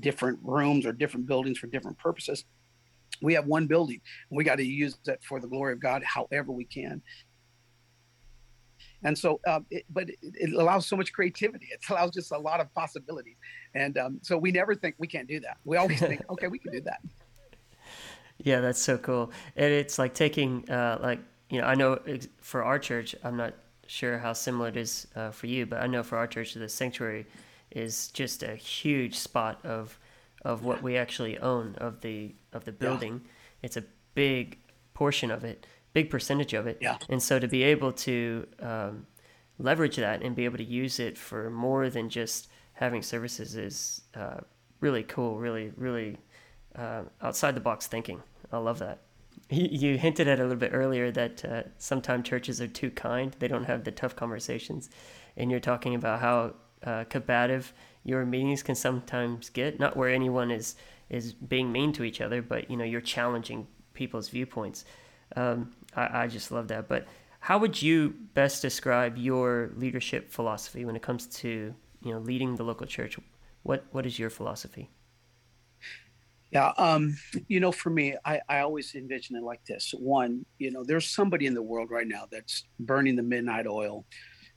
different 0.00 0.38
rooms 0.42 0.84
or 0.84 0.92
different 0.92 1.26
buildings 1.26 1.58
for 1.58 1.68
different 1.68 1.98
purposes. 1.98 2.44
We 3.22 3.34
have 3.34 3.46
one 3.46 3.66
building 3.66 4.00
and 4.30 4.36
we 4.36 4.44
got 4.44 4.56
to 4.56 4.64
use 4.64 4.98
that 5.04 5.22
for 5.22 5.40
the 5.40 5.48
glory 5.48 5.74
of 5.74 5.80
God 5.80 6.02
however 6.02 6.52
we 6.52 6.64
can. 6.64 7.02
And 9.02 9.16
so, 9.16 9.40
um, 9.46 9.66
it, 9.70 9.84
but 9.88 10.10
it, 10.10 10.52
allows 10.52 10.86
so 10.86 10.96
much 10.96 11.12
creativity. 11.12 11.68
It 11.72 11.80
allows 11.88 12.10
just 12.10 12.32
a 12.32 12.38
lot 12.38 12.60
of 12.60 12.72
possibilities. 12.74 13.36
And 13.74 13.98
um, 13.98 14.18
so 14.22 14.36
we 14.36 14.50
never 14.50 14.74
think 14.74 14.96
we 14.98 15.06
can't 15.06 15.28
do 15.28 15.40
that. 15.40 15.58
We 15.64 15.76
always 15.76 15.98
think, 16.10 16.22
okay, 16.30 16.48
we 16.48 16.58
can 16.58 16.72
do 16.72 16.80
that. 16.82 17.00
Yeah, 18.38 18.60
that's 18.60 18.80
so 18.80 18.96
cool. 18.98 19.32
And 19.56 19.72
it's 19.72 19.98
like 19.98 20.14
taking, 20.14 20.68
uh, 20.70 20.98
like, 21.02 21.20
you 21.50 21.60
know, 21.60 21.66
I 21.66 21.74
know 21.74 21.98
for 22.40 22.64
our 22.64 22.78
church, 22.78 23.14
I'm 23.22 23.36
not 23.36 23.54
sure 23.86 24.18
how 24.18 24.32
similar 24.32 24.68
it 24.68 24.76
is 24.76 25.06
uh, 25.14 25.30
for 25.30 25.46
you, 25.46 25.66
but 25.66 25.82
I 25.82 25.86
know 25.86 26.02
for 26.02 26.16
our 26.16 26.26
church, 26.26 26.54
the 26.54 26.68
sanctuary 26.68 27.26
is 27.70 28.08
just 28.08 28.42
a 28.42 28.54
huge 28.54 29.16
spot 29.16 29.64
of 29.64 29.98
of 30.42 30.64
what 30.64 30.82
we 30.82 30.96
actually 30.96 31.38
own 31.38 31.74
of 31.76 32.00
the 32.00 32.34
of 32.52 32.64
the 32.64 32.72
building. 32.72 33.20
Yeah. 33.22 33.30
It's 33.62 33.76
a 33.76 33.84
big 34.14 34.58
portion 34.94 35.30
of 35.30 35.44
it 35.44 35.66
big 35.92 36.10
percentage 36.10 36.54
of 36.54 36.66
it. 36.66 36.78
Yeah. 36.80 36.98
And 37.08 37.22
so 37.22 37.38
to 37.38 37.48
be 37.48 37.62
able 37.62 37.92
to 37.92 38.46
um, 38.60 39.06
leverage 39.58 39.96
that 39.96 40.22
and 40.22 40.36
be 40.36 40.44
able 40.44 40.58
to 40.58 40.64
use 40.64 41.00
it 41.00 41.18
for 41.18 41.50
more 41.50 41.90
than 41.90 42.08
just 42.08 42.48
having 42.80 43.02
services 43.02 43.56
is 43.56 44.00
uh, 44.14 44.40
really 44.80 45.02
cool. 45.04 45.38
Really, 45.38 45.70
really 45.76 46.16
uh, 46.74 47.02
outside 47.22 47.54
the 47.54 47.60
box 47.60 47.86
thinking. 47.86 48.22
I 48.50 48.58
love 48.58 48.78
that. 48.80 49.02
You, 49.50 49.98
hinted 49.98 50.28
at 50.28 50.38
a 50.38 50.42
little 50.42 50.56
bit 50.56 50.70
earlier 50.72 51.10
that 51.10 51.44
uh, 51.44 51.62
sometimes 51.78 52.28
churches 52.28 52.60
are 52.60 52.68
too 52.68 52.90
kind. 52.90 53.34
They 53.38 53.48
don't 53.48 53.64
have 53.64 53.84
the 53.84 53.90
tough 53.90 54.14
conversations, 54.16 54.90
and 55.36 55.50
you're 55.50 55.60
talking 55.60 55.94
about 55.94 56.20
how 56.20 56.54
uh, 56.84 57.04
combative 57.08 57.72
your 58.04 58.24
meetings 58.24 58.62
can 58.62 58.74
sometimes 58.74 59.50
get. 59.50 59.78
Not 59.78 59.96
where 59.96 60.08
anyone 60.08 60.50
is 60.50 60.76
is 61.08 61.32
being 61.32 61.72
mean 61.72 61.92
to 61.94 62.04
each 62.04 62.20
other, 62.20 62.40
but 62.42 62.70
you 62.70 62.76
know 62.76 62.84
you're 62.84 63.00
challenging 63.00 63.66
people's 63.92 64.28
viewpoints. 64.28 64.84
Um, 65.36 65.72
I, 65.94 66.22
I 66.22 66.26
just 66.28 66.50
love 66.52 66.68
that. 66.68 66.88
But 66.88 67.06
how 67.40 67.58
would 67.58 67.82
you 67.82 68.14
best 68.34 68.62
describe 68.62 69.18
your 69.18 69.72
leadership 69.76 70.30
philosophy 70.30 70.84
when 70.84 70.94
it 70.94 71.02
comes 71.02 71.26
to 71.26 71.74
you 72.02 72.12
know 72.12 72.18
leading 72.18 72.56
the 72.56 72.64
local 72.64 72.86
church? 72.86 73.18
What 73.62 73.84
what 73.92 74.06
is 74.06 74.18
your 74.18 74.30
philosophy? 74.30 74.90
Yeah, 76.50 76.72
um, 76.78 77.16
you 77.46 77.60
know, 77.60 77.70
for 77.70 77.90
me, 77.90 78.16
I, 78.24 78.40
I 78.48 78.58
always 78.58 78.96
envision 78.96 79.36
it 79.36 79.44
like 79.44 79.64
this. 79.66 79.94
One, 79.96 80.44
you 80.58 80.72
know, 80.72 80.82
there's 80.82 81.08
somebody 81.08 81.46
in 81.46 81.54
the 81.54 81.62
world 81.62 81.90
right 81.92 82.08
now 82.08 82.24
that's 82.28 82.64
burning 82.80 83.14
the 83.14 83.22
midnight 83.22 83.68
oil, 83.68 84.04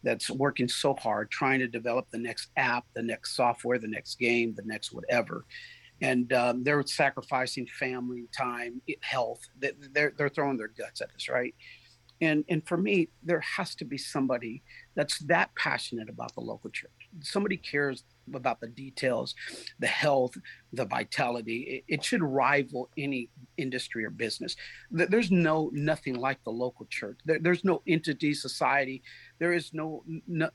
that's 0.01 0.31
working 0.31 0.67
so 0.67 0.95
hard 0.95 1.29
trying 1.29 1.59
to 1.59 1.67
develop 1.67 2.09
the 2.09 2.17
next 2.17 2.49
app, 2.57 2.85
the 2.95 3.03
next 3.03 3.35
software, 3.35 3.77
the 3.77 3.87
next 3.87 4.15
game, 4.15 4.55
the 4.55 4.63
next 4.65 4.91
whatever 4.91 5.45
and 6.03 6.33
um, 6.33 6.63
they're 6.63 6.83
sacrificing 6.85 7.65
family 7.67 8.25
time, 8.37 8.81
health. 9.01 9.39
They're 9.59 10.13
they're 10.17 10.29
throwing 10.29 10.57
their 10.57 10.67
guts 10.67 11.01
at 11.01 11.09
us, 11.15 11.29
right? 11.29 11.55
And 12.19 12.43
and 12.49 12.65
for 12.67 12.77
me, 12.77 13.07
there 13.23 13.39
has 13.39 13.73
to 13.75 13.85
be 13.85 13.97
somebody 13.97 14.63
that's 14.95 15.19
that 15.19 15.55
passionate 15.55 16.09
about 16.09 16.35
the 16.35 16.41
local 16.41 16.69
church. 16.69 17.02
Somebody 17.21 17.57
cares 17.57 18.03
about 18.33 18.61
the 18.61 18.67
details, 18.67 19.35
the 19.79 19.87
health, 19.87 20.35
the 20.71 20.85
vitality. 20.85 21.83
It, 21.87 21.95
it, 21.95 22.03
should 22.03 22.23
rival 22.23 22.89
any 22.97 23.29
industry 23.57 24.05
or 24.05 24.09
business. 24.09 24.55
There's 24.91 25.31
no 25.31 25.69
nothing 25.73 26.15
like 26.15 26.43
the 26.43 26.51
local 26.51 26.85
church. 26.89 27.19
There, 27.25 27.39
there's 27.39 27.63
no 27.63 27.81
entity, 27.87 28.33
society. 28.33 29.03
There 29.39 29.53
is 29.53 29.73
no, 29.73 30.03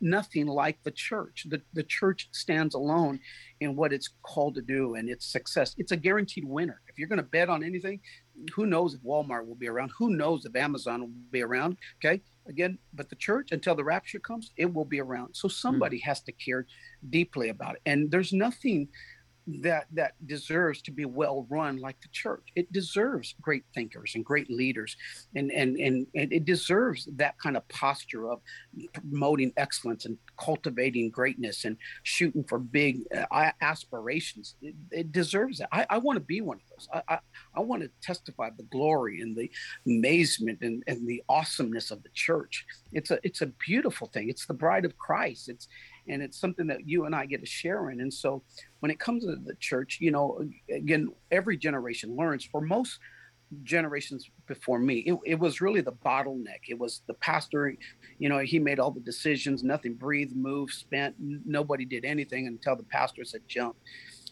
nothing 0.01 0.47
like 0.47 0.83
the 0.83 0.91
church. 0.91 1.47
The 1.49 1.61
the 1.75 1.83
church 1.83 2.29
stands 2.33 2.75
alone 2.75 3.21
in 3.61 3.77
what 3.77 3.93
it's 3.93 4.11
called 4.23 4.55
to 4.55 4.63
do 4.63 4.95
and 4.95 5.09
its 5.09 5.27
success. 5.27 5.75
It's 5.79 5.93
a 5.93 5.97
guaranteed 5.97 6.45
winner. 6.45 6.81
If 6.89 6.99
you're 6.99 7.09
going 7.09 7.19
to 7.19 7.23
bet 7.23 7.49
on 7.49 7.63
anything, 7.63 8.01
who 8.55 8.67
knows 8.67 8.95
if 8.95 9.01
Walmart 9.01 9.47
will 9.47 9.55
be 9.55 9.69
around? 9.69 9.91
Who 9.99 10.11
knows 10.11 10.45
if 10.45 10.55
Amazon 10.57 11.01
will 11.01 11.11
be 11.31 11.43
around? 11.43 11.77
Okay, 11.97 12.21
again, 12.47 12.79
but 12.95 13.09
the 13.09 13.17
church 13.17 13.53
until 13.53 13.75
the 13.75 13.85
rapture 13.85 14.19
comes, 14.19 14.53
it 14.57 14.73
will 14.73 14.85
be 14.85 15.01
around. 15.01 15.35
So 15.35 15.49
somebody 15.49 15.99
mm. 15.99 16.05
has 16.05 16.21
to 16.23 16.33
care 16.33 16.67
deeply 17.11 17.49
about 17.49 17.77
it. 17.77 17.83
And 17.87 18.11
there's 18.11 18.33
nothing 18.33 18.89
that 19.63 19.87
that 19.93 20.13
deserves 20.27 20.83
to 20.83 20.91
be 20.91 21.07
well 21.07 21.47
run 21.49 21.79
like 21.79 22.01
the 22.01 22.09
church. 22.09 22.47
It 22.55 22.71
deserves 22.71 23.35
great 23.41 23.65
thinkers 23.75 24.13
and 24.15 24.25
great 24.25 24.51
leaders, 24.51 24.97
and 25.35 25.51
and 25.51 25.77
and, 25.79 26.07
and 26.15 26.33
it 26.33 26.45
deserves 26.45 27.09
that 27.17 27.39
kind 27.39 27.57
of 27.57 27.67
posture 27.69 28.31
of 28.31 28.41
promoting 28.93 29.53
excellence 29.57 30.05
and 30.05 30.19
cultivating 30.39 31.11
greatness 31.11 31.65
and 31.65 31.77
shooting 32.03 32.45
for 32.45 32.59
big 32.59 33.01
uh, 33.15 33.51
aspirations. 33.61 34.55
It, 34.63 34.75
it, 34.91 35.13
deserves 35.13 35.59
that. 35.59 35.69
I, 35.73 35.87
I 35.91 35.99
want 35.99 36.17
to 36.17 36.25
be 36.25 36.41
one 36.41 36.59
of 36.59 36.63
those. 36.71 36.89
I, 36.93 37.15
I, 37.15 37.19
I 37.57 37.61
want 37.61 37.83
to 37.83 37.91
testify 38.03 38.51
the 38.57 38.65
glory 38.65 39.21
and 39.21 39.37
the 39.37 39.51
amazement 39.87 40.61
and, 40.63 40.83
and 40.87 41.07
the 41.07 41.23
awesomeness 41.29 41.91
of 41.91 42.03
the 42.03 42.11
church. 42.15 42.67
It's 42.93 43.11
a 43.11 43.19
it's 43.23 43.43
a 43.43 43.47
beautiful 43.67 44.07
thing. 44.09 44.29
It's 44.29 44.47
the 44.47 44.55
bride 44.55 44.85
of 44.85 44.97
Christ. 44.97 45.49
It's 45.49 45.69
and 46.09 46.23
it's 46.23 46.41
something 46.41 46.67
that 46.69 46.89
you 46.89 47.05
and 47.05 47.15
I 47.15 47.27
get 47.27 47.41
to 47.41 47.47
share 47.47 47.91
in. 47.91 48.01
And 48.01 48.13
so 48.13 48.43
when 48.81 48.91
it 48.91 48.99
comes 48.99 49.25
to 49.25 49.37
the 49.37 49.55
church, 49.57 49.99
you 50.01 50.11
know, 50.11 50.43
again, 50.71 51.11
every 51.31 51.57
generation 51.57 52.17
learns. 52.17 52.45
For 52.45 52.61
most 52.61 52.99
generations 53.63 54.31
before 54.47 54.79
me, 54.79 54.99
it, 54.99 55.19
it 55.25 55.39
was 55.39 55.61
really 55.61 55.81
the 55.81 55.93
bottleneck. 55.93 56.61
It 56.69 56.79
was 56.79 57.03
the 57.07 57.15
pastor, 57.15 57.75
you 58.19 58.29
know, 58.29 58.39
he 58.39 58.59
made 58.59 58.79
all 58.79 58.91
the 58.91 59.01
decisions, 59.01 59.63
nothing 59.63 59.95
breathed, 59.95 60.37
moved, 60.37 60.73
spent, 60.73 61.15
nobody 61.19 61.85
did 61.85 62.05
anything 62.05 62.47
until 62.47 62.77
the 62.77 62.85
pastor 62.85 63.25
said 63.25 63.43
jump. 63.49 63.77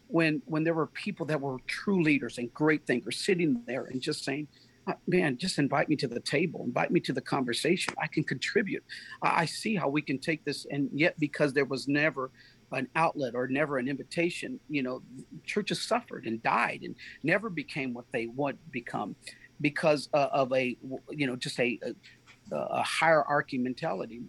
When 0.08 0.40
when 0.46 0.62
there 0.62 0.74
were 0.74 0.86
people 0.86 1.26
that 1.26 1.40
were 1.40 1.58
true 1.66 2.02
leaders 2.02 2.38
and 2.38 2.52
great 2.54 2.86
thinkers 2.86 3.24
sitting 3.24 3.62
there 3.66 3.86
and 3.86 4.00
just 4.00 4.24
saying, 4.24 4.46
uh, 4.86 4.92
man, 5.08 5.36
just 5.36 5.58
invite 5.58 5.88
me 5.88 5.96
to 5.96 6.06
the 6.06 6.20
table, 6.20 6.62
invite 6.64 6.92
me 6.92 7.00
to 7.00 7.12
the 7.12 7.20
conversation. 7.20 7.92
I 8.00 8.06
can 8.06 8.22
contribute. 8.22 8.84
I 9.20 9.44
see 9.46 9.74
how 9.74 9.88
we 9.88 10.00
can 10.00 10.18
take 10.18 10.44
this, 10.44 10.64
and 10.70 10.88
yet 10.92 11.18
because 11.18 11.52
there 11.52 11.64
was 11.64 11.88
never 11.88 12.30
an 12.72 12.88
outlet 12.96 13.34
or 13.34 13.46
never 13.48 13.78
an 13.78 13.88
invitation, 13.88 14.60
you 14.68 14.82
know, 14.82 15.02
churches 15.44 15.80
suffered 15.80 16.26
and 16.26 16.42
died 16.42 16.80
and 16.82 16.94
never 17.22 17.48
became 17.48 17.94
what 17.94 18.06
they 18.12 18.26
want 18.26 18.58
become 18.70 19.14
because 19.60 20.08
uh, 20.12 20.28
of 20.32 20.52
a, 20.52 20.76
you 21.10 21.26
know, 21.26 21.36
just 21.36 21.58
a, 21.60 21.78
a, 21.82 22.56
a 22.56 22.82
hierarchy 22.82 23.58
mentality. 23.58 24.22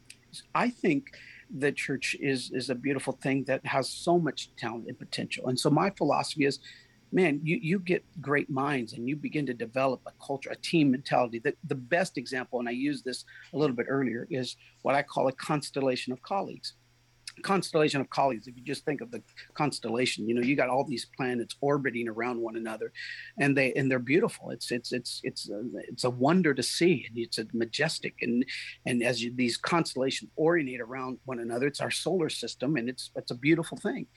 I 0.53 0.69
think 0.69 1.17
the 1.49 1.71
church 1.71 2.15
is 2.19 2.51
is 2.51 2.69
a 2.69 2.75
beautiful 2.75 3.13
thing 3.13 3.45
that 3.45 3.65
has 3.65 3.89
so 3.89 4.19
much 4.19 4.53
talent 4.57 4.85
and 4.87 4.99
potential. 4.99 5.47
And 5.47 5.59
so 5.59 5.69
my 5.69 5.89
philosophy 5.91 6.45
is 6.45 6.59
man, 7.11 7.39
you, 7.43 7.57
you 7.61 7.79
get 7.79 8.03
great 8.21 8.49
minds 8.49 8.93
and 8.93 9.07
you 9.07 9.15
begin 9.15 9.45
to 9.45 9.53
develop 9.53 10.01
a 10.05 10.11
culture, 10.25 10.49
a 10.49 10.55
team 10.55 10.91
mentality. 10.91 11.39
The, 11.39 11.53
the 11.63 11.75
best 11.75 12.17
example, 12.17 12.59
and 12.59 12.67
I 12.67 12.73
used 12.73 13.05
this 13.05 13.23
a 13.53 13.57
little 13.57 13.75
bit 13.75 13.85
earlier, 13.89 14.27
is 14.29 14.57
what 14.81 14.95
I 14.95 15.03
call 15.03 15.27
a 15.27 15.31
constellation 15.33 16.11
of 16.13 16.21
colleagues. 16.21 16.73
Constellation 17.43 18.01
of 18.01 18.09
colleagues 18.09 18.47
if 18.47 18.55
you 18.57 18.63
just 18.63 18.85
think 18.85 19.01
of 19.01 19.11
the 19.11 19.21
constellation 19.53 20.27
you 20.27 20.33
know 20.33 20.41
you 20.41 20.55
got 20.55 20.69
all 20.69 20.83
these 20.83 21.05
planets 21.15 21.55
orbiting 21.61 22.07
around 22.07 22.39
one 22.39 22.55
another 22.55 22.91
and 23.39 23.55
they 23.55 23.73
and 23.73 23.89
they're 23.89 23.99
beautiful. 23.99 24.49
It's 24.51 24.71
it's 24.71 24.91
it's 24.91 25.21
it's 25.23 25.49
a, 25.49 25.63
it's 25.89 26.03
a 26.03 26.09
wonder 26.09 26.53
to 26.53 26.63
see 26.63 27.05
and 27.07 27.17
it's 27.17 27.37
a 27.37 27.45
majestic 27.53 28.15
and 28.21 28.45
and 28.85 29.03
as 29.03 29.23
you, 29.23 29.31
these 29.33 29.57
constellations 29.57 30.31
orientate 30.37 30.81
around 30.81 31.19
one 31.25 31.39
another 31.39 31.67
it's 31.67 31.81
our 31.81 31.91
solar 31.91 32.29
system 32.29 32.75
and 32.77 32.89
it's 32.89 33.11
it's 33.15 33.31
a 33.31 33.35
beautiful 33.35 33.77
thing 33.77 34.07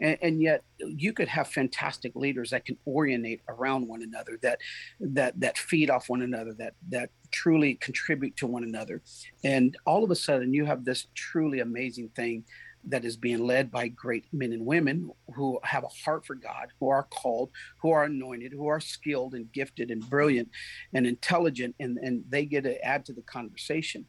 and, 0.00 0.18
and, 0.22 0.42
yet 0.42 0.62
you 0.78 1.12
could 1.12 1.28
have 1.28 1.48
fantastic 1.48 2.14
leaders 2.16 2.50
that 2.50 2.64
can 2.64 2.76
orientate 2.86 3.40
around 3.48 3.86
one 3.86 4.02
another 4.02 4.38
that 4.42 4.58
that 5.00 5.38
that 5.40 5.56
feed 5.58 5.90
off 5.90 6.08
one 6.08 6.22
another 6.22 6.52
that 6.54 6.74
that 6.88 7.10
truly 7.30 7.74
contribute 7.76 8.36
to 8.36 8.46
one 8.46 8.64
another 8.64 9.02
and 9.44 9.76
all 9.86 10.04
of 10.04 10.10
a 10.10 10.16
sudden 10.16 10.52
you 10.52 10.64
have 10.64 10.84
this 10.84 11.06
truly 11.14 11.60
amazing 11.60 12.08
thing 12.16 12.44
that 12.86 13.04
is 13.04 13.16
being 13.16 13.44
led 13.46 13.70
by 13.70 13.88
great 13.88 14.26
men 14.32 14.52
and 14.52 14.64
women 14.64 15.10
who 15.34 15.58
have 15.62 15.84
a 15.84 16.04
heart 16.04 16.26
for 16.26 16.34
God, 16.34 16.68
who 16.78 16.88
are 16.88 17.04
called, 17.04 17.50
who 17.80 17.90
are 17.90 18.04
anointed, 18.04 18.52
who 18.52 18.66
are 18.66 18.80
skilled 18.80 19.34
and 19.34 19.50
gifted 19.52 19.90
and 19.90 20.08
brilliant 20.08 20.50
and 20.92 21.06
intelligent, 21.06 21.74
and, 21.80 21.98
and 21.98 22.24
they 22.28 22.44
get 22.44 22.64
to 22.64 22.82
add 22.84 23.04
to 23.06 23.12
the 23.12 23.22
conversation. 23.22 24.04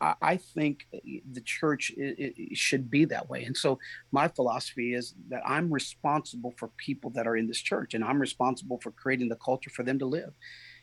I, 0.00 0.36
think 0.36 0.86
the 1.32 1.40
church 1.40 1.92
should 2.52 2.90
be 2.90 3.06
that 3.06 3.30
way. 3.30 3.44
And 3.44 3.56
so 3.56 3.78
my 4.12 4.28
philosophy 4.28 4.94
is 4.94 5.14
that 5.28 5.42
I'm 5.46 5.72
responsible 5.72 6.52
for 6.58 6.68
people 6.76 7.10
that 7.10 7.26
are 7.26 7.36
in 7.36 7.46
this 7.46 7.60
church 7.60 7.94
and 7.94 8.04
I'm 8.04 8.20
responsible 8.20 8.78
for 8.82 8.90
creating 8.90 9.28
the 9.28 9.36
culture 9.36 9.70
for 9.70 9.82
them 9.82 9.98
to 9.98 10.06
live. 10.06 10.32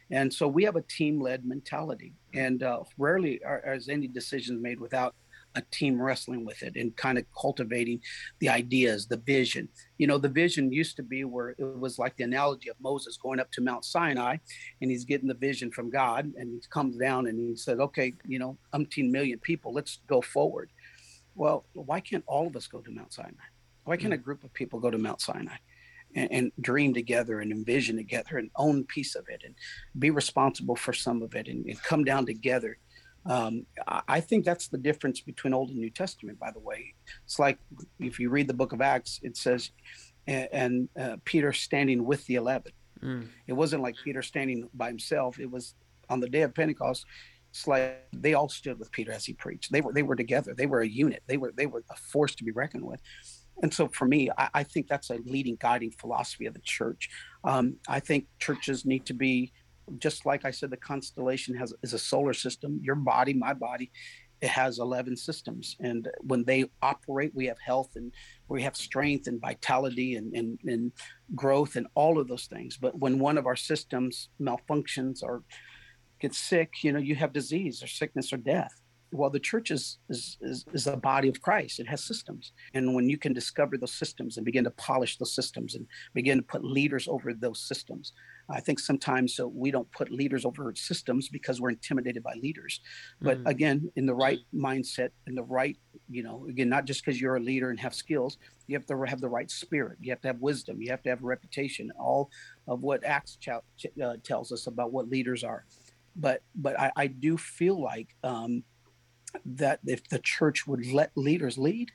And 0.10 0.34
so 0.34 0.48
we 0.48 0.64
have 0.64 0.78
a 0.78 0.82
team 0.82 1.22
led 1.22 1.46
mentality. 1.46 2.14
And 2.34 2.64
uh, 2.64 2.84
rarely 2.98 3.44
are, 3.44 3.76
is 3.76 3.90
any 3.90 4.08
decisions 4.08 4.62
made 4.62 4.80
without 4.80 5.16
a 5.58 5.64
team 5.72 6.00
wrestling 6.00 6.46
with 6.46 6.62
it 6.62 6.76
and 6.76 6.96
kind 6.96 7.18
of 7.18 7.26
cultivating 7.40 8.00
the 8.40 8.48
ideas, 8.48 9.08
the 9.08 9.18
vision. 9.18 9.68
You 9.98 10.06
know, 10.06 10.20
the 10.20 10.30
vision 10.30 10.72
used 10.72 10.96
to 10.98 11.04
be 11.04 11.24
where 11.24 11.50
it 11.50 11.80
was 11.80 11.98
like 11.98 12.16
the 12.16 12.24
analogy 12.24 12.70
of 12.70 12.80
Moses 12.80 13.18
going 13.18 13.40
up 13.40 13.52
to 13.54 13.62
Mount 13.62 13.84
Sinai 13.84 14.38
and 14.82 14.92
he's 14.92 15.04
getting 15.04 15.28
the 15.28 15.34
vision 15.34 15.72
from 15.72 15.90
God 15.90 16.32
and 16.38 16.52
he 16.52 16.62
comes 16.70 16.96
down 16.98 17.26
and 17.26 17.40
he 17.40 17.56
said, 17.56 17.80
okay, 17.80 18.14
you 18.26 18.38
know, 18.38 18.58
umpteen 18.74 19.10
million 19.10 19.40
people, 19.40 19.74
let's 19.74 20.00
go 20.08 20.22
forward. 20.22 20.70
Well, 21.36 21.66
why 21.74 22.00
can't 22.00 22.24
all 22.28 22.48
of 22.48 22.56
us 22.56 22.68
go 22.68 22.80
to 22.80 22.92
Mount 22.92 23.14
Sinai? 23.14 23.48
Why 23.84 23.98
can't 23.98 24.14
a 24.14 24.18
mm. 24.18 24.24
group 24.24 24.44
of 24.44 24.54
people 24.54 24.80
go 24.80 24.92
to 24.92 24.98
Mount 24.98 25.22
Sinai? 25.22 25.58
And, 26.16 26.32
and, 26.32 26.52
dream 26.62 26.94
together 26.94 27.42
and 27.42 27.52
envision 27.52 27.98
together 27.98 28.38
and 28.38 28.50
own 28.56 28.86
piece 28.86 29.14
of 29.14 29.26
it 29.28 29.42
and 29.46 29.54
be 30.00 30.10
responsible 30.10 30.78
for 30.78 30.94
some 30.94 31.22
of 31.22 31.36
it 31.36 31.50
and, 31.50 31.66
and 31.66 31.84
come 31.84 32.06
down 32.06 32.26
together 32.26 32.78
um, 33.28 33.66
I 34.08 34.20
think 34.20 34.46
that's 34.46 34.68
the 34.68 34.78
difference 34.78 35.22
between 35.22 35.54
Old 35.54 35.70
and 35.70 35.80
New 35.80 35.90
Testament, 35.90 36.40
by 36.40 36.52
the 36.52 36.60
way. 36.60 36.94
It's 37.26 37.40
like 37.40 37.60
if 38.00 38.20
you 38.20 38.30
read 38.30 38.48
the 38.48 38.54
book 38.54 38.74
of 38.74 38.82
Acts, 38.82 39.20
it 39.24 39.38
says, 39.38 39.72
and, 40.28 40.50
and 40.52 40.90
uh, 41.00 41.18
Peter 41.26 41.52
standing 41.54 42.06
with 42.06 42.26
the 42.26 42.36
11. 42.36 42.72
Mm. 43.04 43.28
It 43.48 43.54
wasn't 43.54 43.84
like 43.84 43.96
Peter 44.04 44.22
standing 44.22 44.70
by 44.74 44.88
himself. 44.88 45.40
It 45.40 45.50
was 45.50 45.76
on 46.10 46.20
the 46.20 46.30
day 46.30 46.42
of 46.42 46.54
Pentecost. 46.54 47.06
It's 47.50 47.68
like 47.68 48.08
they 48.14 48.34
all 48.34 48.50
stood 48.50 48.80
with 48.80 48.92
Peter 48.92 49.12
as 49.12 49.26
he 49.26 49.34
preached. 49.34 49.72
They 49.72 49.82
were 49.82 49.94
they 49.94 50.04
were 50.04 50.16
together. 50.16 50.54
They 50.54 50.66
were 50.66 50.82
a 50.82 50.88
unit. 50.88 51.24
They 51.28 51.38
were 51.38 51.54
they 51.56 51.66
were 51.66 51.84
a 51.90 51.96
force 51.96 52.36
to 52.36 52.44
be 52.44 52.52
reckoned 52.52 52.84
with. 52.84 53.02
And 53.64 53.74
so 53.74 53.88
for 53.88 54.06
me, 54.06 54.30
I, 54.38 54.50
I 54.54 54.64
think 54.64 54.88
that's 54.88 55.10
a 55.10 55.18
leading 55.26 55.58
guiding 55.60 55.92
philosophy 55.92 56.46
of 56.46 56.54
the 56.54 56.62
church. 56.62 57.10
Um, 57.44 57.78
I 57.88 58.00
think 58.00 58.28
churches 58.40 58.86
need 58.86 59.06
to 59.08 59.14
be 59.14 59.54
just 60.00 60.26
like 60.26 60.46
I 60.46 60.52
said, 60.52 60.70
the 60.70 60.78
constellation 60.78 61.56
has 61.56 61.74
is 61.84 61.94
a 61.94 62.00
solar 62.00 62.34
system. 62.34 62.80
Your 62.84 62.96
body, 62.96 63.34
my 63.34 63.54
body, 63.54 63.92
it 64.42 64.50
has 64.50 64.80
11 64.80 65.18
systems. 65.18 65.76
And 65.80 66.08
when 66.22 66.44
they 66.44 66.66
operate 66.82 67.32
we 67.34 67.48
have 67.48 67.60
health 67.60 67.92
and 67.96 68.12
we 68.48 68.62
have 68.62 68.76
strength 68.76 69.28
and 69.28 69.42
vitality 69.42 70.16
and, 70.16 70.34
and, 70.34 70.60
and 70.66 70.92
growth 71.36 71.76
and 71.76 71.88
all 71.96 72.20
of 72.20 72.28
those 72.28 72.46
things. 72.46 72.78
But 72.78 72.98
when 73.00 73.20
one 73.20 73.38
of 73.38 73.48
our 73.48 73.56
systems 73.56 74.30
malfunctions 74.42 75.24
or 75.24 75.44
gets 76.20 76.38
sick 76.38 76.84
you 76.84 76.92
know 76.92 77.00
you 77.00 77.16
have 77.16 77.32
disease 77.32 77.84
or 77.84 77.88
sickness 77.88 78.34
or 78.34 78.38
death 78.38 78.74
well 79.12 79.30
the 79.30 79.40
church 79.40 79.72
is, 79.72 80.00
is 80.10 80.38
is 80.42 80.66
is 80.74 80.88
a 80.88 80.98
body 80.98 81.30
of 81.30 81.42
christ 81.42 81.80
it 81.80 81.88
has 81.88 82.04
systems 82.04 82.52
and 82.74 82.94
when 82.94 83.10
you 83.10 83.18
can 83.18 83.34
discover 83.34 83.78
those 83.78 83.94
systems 83.94 84.38
and 84.38 84.46
begin 84.46 84.64
to 84.64 84.72
polish 84.72 85.18
those 85.18 85.34
systems 85.34 85.76
and 85.76 85.86
begin 86.14 86.38
to 86.38 86.44
put 86.44 86.64
leaders 86.64 87.08
over 87.08 87.34
those 87.34 87.60
systems 87.60 88.14
I 88.50 88.62
think 88.62 88.80
sometimes 88.80 89.36
so 89.36 89.48
we 89.48 89.72
don't 89.72 89.92
put 89.92 90.12
leaders 90.12 90.46
over 90.46 90.74
systems 90.76 91.28
because 91.28 91.60
we're 91.60 91.72
intimidated 91.72 92.24
by 92.24 92.34
leaders. 92.42 92.80
But 93.22 93.44
mm. 93.44 93.50
again, 93.50 93.92
in 93.96 94.06
the 94.06 94.16
right 94.16 94.40
mindset, 94.56 95.10
in 95.28 95.36
the 95.36 95.44
right, 95.44 95.78
you 96.10 96.24
know, 96.24 96.48
again, 96.48 96.70
not 96.70 96.86
just 96.86 97.04
because 97.04 97.20
you're 97.20 97.36
a 97.36 97.42
leader 97.42 97.70
and 97.70 97.80
have 97.80 97.94
skills, 97.94 98.38
you 98.68 98.78
have 98.78 98.86
to 98.86 99.02
have 99.04 99.20
the 99.20 99.28
right 99.30 99.52
spirit. 99.52 99.98
You 100.02 100.12
have 100.12 100.22
to 100.22 100.28
have 100.30 100.40
wisdom. 100.40 100.82
You 100.82 100.92
have 100.92 101.02
to 101.04 101.10
have 101.10 101.22
a 101.22 101.26
reputation. 101.26 101.92
All 102.00 102.30
of 102.68 102.84
what 102.84 103.04
Acts 103.04 103.38
ch- 103.38 103.50
uh, 104.02 104.16
tells 104.24 104.52
us 104.52 104.68
about 104.68 104.94
what 104.94 105.10
leaders 105.10 105.44
are. 105.44 105.66
But 106.16 106.42
but 106.56 106.80
I, 106.80 106.92
I 106.96 107.08
do 107.08 107.38
feel 107.38 107.80
like 107.80 108.16
um, 108.24 108.64
that 109.46 109.80
if 109.86 110.08
the 110.10 110.20
church 110.20 110.68
would 110.68 110.86
let 110.88 111.12
leaders 111.16 111.58
lead, 111.58 111.92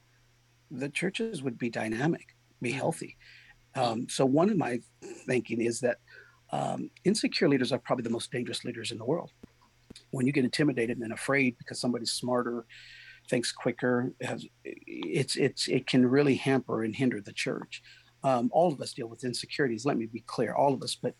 the 0.70 0.88
churches 0.88 1.42
would 1.42 1.58
be 1.58 1.70
dynamic, 1.70 2.34
be 2.60 2.72
mm. 2.72 2.76
healthy. 2.76 3.16
Um, 3.74 4.08
so 4.08 4.24
one 4.24 4.50
of 4.50 4.56
my 4.56 4.80
thinking 5.26 5.60
is 5.60 5.80
that 5.80 5.98
um, 6.50 6.90
insecure 7.04 7.48
leaders 7.48 7.72
are 7.72 7.78
probably 7.78 8.02
the 8.02 8.10
most 8.10 8.30
dangerous 8.30 8.64
leaders 8.64 8.90
in 8.90 8.98
the 8.98 9.04
world. 9.04 9.30
When 10.10 10.26
you 10.26 10.32
get 10.32 10.44
intimidated 10.44 10.98
and 10.98 11.12
afraid 11.12 11.56
because 11.58 11.80
somebody's 11.80 12.12
smarter, 12.12 12.66
thinks 13.28 13.52
quicker, 13.52 14.12
has, 14.20 14.46
it's 14.64 15.36
it's 15.36 15.68
it 15.68 15.86
can 15.86 16.04
really 16.06 16.34
hamper 16.34 16.82
and 16.82 16.94
hinder 16.94 17.20
the 17.20 17.32
church. 17.32 17.82
Um, 18.24 18.50
all 18.52 18.72
of 18.72 18.80
us 18.80 18.92
deal 18.92 19.08
with 19.08 19.24
insecurities. 19.24 19.84
Let 19.84 19.96
me 19.96 20.06
be 20.06 20.24
clear, 20.26 20.54
all 20.54 20.74
of 20.74 20.82
us. 20.82 20.94
But 20.94 21.14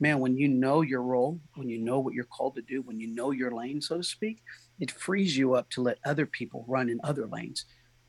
man, 0.00 0.18
when 0.18 0.36
you 0.36 0.48
know 0.48 0.80
your 0.80 1.02
role, 1.02 1.40
when 1.54 1.68
you 1.68 1.78
know 1.78 2.00
what 2.00 2.14
you're 2.14 2.24
called 2.24 2.56
to 2.56 2.62
do, 2.62 2.82
when 2.82 2.98
you 2.98 3.08
know 3.08 3.30
your 3.30 3.52
lane, 3.52 3.80
so 3.80 3.98
to 3.98 4.02
speak, 4.02 4.42
it 4.80 4.90
frees 4.90 5.36
you 5.36 5.54
up 5.54 5.70
to 5.70 5.82
let 5.82 5.98
other 6.04 6.26
people 6.26 6.64
run 6.66 6.88
in 6.88 7.00
other 7.04 7.26
lanes. 7.26 7.64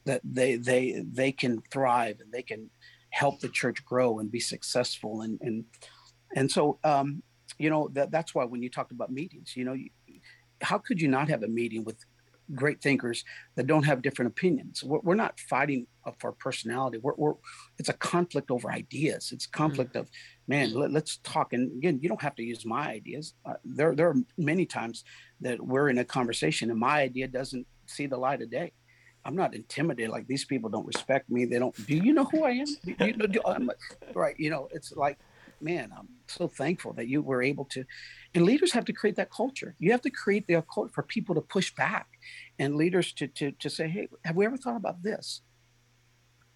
That 0.06 0.22
they 0.24 0.56
they 0.56 1.04
they 1.06 1.32
can 1.32 1.62
thrive 1.72 2.22
and 2.22 2.32
they 2.32 2.42
can 2.42 2.70
help 3.12 3.40
the 3.40 3.50
church 3.50 3.86
grow 3.86 4.20
and 4.20 4.32
be 4.32 4.40
successful 4.40 5.22
and 5.22 5.40
and 5.42 5.66
and 6.36 6.50
so, 6.50 6.80
um, 6.84 7.24
you 7.58 7.70
know, 7.70 7.90
that, 7.94 8.12
that's 8.12 8.34
why 8.34 8.46
when 8.46 8.62
you 8.62 8.70
talked 8.70 8.92
about 8.92 9.12
meetings, 9.12 9.56
you 9.56 9.66
know, 9.66 9.74
you, 9.74 9.90
how 10.62 10.78
could 10.78 11.02
you 11.02 11.08
not 11.08 11.30
have 11.30 11.44
a 11.44 11.48
meeting 11.48 11.84
with 11.84 11.98
great 12.54 12.82
thinkers 12.82 13.24
that 13.56 13.68
don't 13.68 13.84
have 13.84 14.02
different 14.02 14.32
opinions? 14.32 14.84
We're, 14.84 15.00
we're 15.00 15.16
not 15.16 15.40
fighting 15.40 15.88
for 16.20 16.32
personality. 16.32 16.98
We're, 16.98 17.16
we're, 17.18 17.34
it's 17.78 17.90
a 17.90 17.94
conflict 17.94 18.52
over 18.52 18.72
ideas. 18.72 19.32
It's 19.32 19.46
conflict 19.46 19.92
mm-hmm. 19.92 20.00
of, 20.00 20.10
man, 20.48 20.74
let, 20.74 21.04
us 21.04 21.20
talk. 21.24 21.54
And 21.54 21.72
again, 21.78 22.00
you 22.02 22.10
don't 22.10 22.22
have 22.22 22.36
to 22.36 22.44
use 22.44 22.66
my 22.66 22.90
ideas. 22.90 23.34
Uh, 23.46 23.54
there, 23.64 23.96
there 23.96 24.10
are 24.10 24.16
many 24.38 24.66
times 24.66 25.04
that 25.42 25.62
we're 25.62 25.90
in 25.90 25.98
a 25.98 26.06
conversation 26.06 26.70
and 26.70 26.80
my 26.80 27.02
idea 27.02 27.28
doesn't 27.28 27.68
see 27.88 28.06
the 28.06 28.18
light 28.18 28.42
of 28.42 28.50
day. 28.50 28.72
I'm 29.24 29.36
not 29.36 29.54
intimidated. 29.54 30.10
Like 30.10 30.28
these 30.28 30.46
people 30.46 30.70
don't 30.70 30.86
respect 30.86 31.30
me. 31.30 31.46
They 31.46 31.60
don't. 31.60 31.76
Do 31.86 31.96
you 31.96 32.14
know 32.14 32.26
who 32.26 32.44
I 32.44 32.52
am? 32.52 32.66
You 32.86 33.16
know, 33.16 33.28
do, 33.28 33.42
right. 34.16 34.36
You 34.40 34.50
know, 34.50 34.68
it's 34.72 34.92
like 34.94 35.20
man, 35.62 35.92
I'm 35.98 36.08
so 36.28 36.48
thankful 36.48 36.94
that 36.94 37.08
you 37.08 37.22
were 37.22 37.42
able 37.42 37.66
to. 37.66 37.86
And 38.34 38.46
leaders 38.46 38.72
have 38.74 38.86
to 38.86 38.94
create 38.94 39.16
that 39.18 39.32
culture. 39.32 39.76
You 39.80 39.92
have 39.92 40.02
to 40.02 40.10
create 40.10 40.48
the 40.48 40.64
culture 40.74 40.92
for 40.94 41.04
people 41.04 41.36
to 41.36 41.42
push 41.42 41.74
back, 41.74 42.08
and 42.60 42.76
leaders 42.76 43.14
to 43.14 43.28
to 43.28 43.52
to 43.52 43.70
say, 43.70 43.88
hey, 43.88 44.08
have 44.26 44.36
we 44.36 44.46
ever 44.46 44.58
thought 44.58 44.78
about 44.78 45.04
this? 45.04 45.42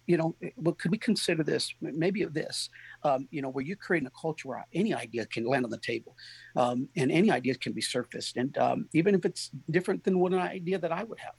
You 0.06 0.16
know, 0.16 0.36
eh, 0.42 0.50
well, 0.56 0.74
could 0.74 0.90
we 0.90 0.98
consider 0.98 1.42
this? 1.42 1.72
Maybe 1.80 2.24
this. 2.24 2.68
Um, 3.02 3.28
you 3.30 3.42
know, 3.42 3.48
where 3.48 3.64
you're 3.64 3.76
creating 3.76 4.06
a 4.06 4.20
culture 4.20 4.48
where 4.48 4.66
any 4.72 4.94
idea 4.94 5.26
can 5.26 5.44
land 5.44 5.64
on 5.64 5.70
the 5.70 5.78
table, 5.78 6.16
um, 6.56 6.88
and 6.96 7.10
any 7.10 7.30
ideas 7.30 7.56
can 7.56 7.72
be 7.72 7.80
surfaced, 7.80 8.36
and 8.36 8.56
um, 8.58 8.88
even 8.94 9.14
if 9.14 9.24
it's 9.24 9.50
different 9.70 10.04
than 10.04 10.18
what 10.18 10.32
an 10.32 10.38
idea 10.38 10.78
that 10.78 10.92
I 10.92 11.04
would 11.04 11.20
have 11.20 11.34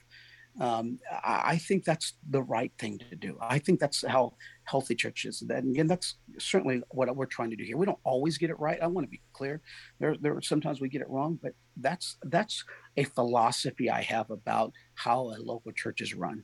um, 0.59 0.99
I, 1.23 1.57
think 1.57 1.83
that's 1.83 2.13
the 2.27 2.41
right 2.41 2.71
thing 2.79 2.97
to 2.97 3.15
do. 3.15 3.37
I 3.39 3.59
think 3.59 3.79
that's 3.79 4.03
how 4.05 4.33
healthy 4.63 4.95
churches. 4.95 5.43
And 5.47 5.71
again, 5.71 5.87
that's 5.87 6.15
certainly 6.39 6.81
what 6.89 7.15
we're 7.15 7.27
trying 7.27 7.51
to 7.51 7.55
do 7.55 7.63
here. 7.63 7.77
We 7.77 7.85
don't 7.85 7.99
always 8.03 8.37
get 8.39 8.49
it 8.49 8.59
right. 8.59 8.79
I 8.81 8.87
want 8.87 9.05
to 9.05 9.09
be 9.09 9.21
clear. 9.33 9.61
There, 9.99 10.15
there 10.19 10.41
sometimes 10.41 10.81
we 10.81 10.89
get 10.89 11.01
it 11.01 11.09
wrong, 11.09 11.37
but 11.41 11.53
that's 11.77 12.17
that's 12.23 12.63
a 12.95 13.03
philosophy 13.03 13.89
I 13.89 14.01
have 14.01 14.31
about 14.31 14.73
how 14.95 15.27
a 15.29 15.37
local 15.37 15.71
church 15.73 16.01
is 16.01 16.15
run. 16.15 16.43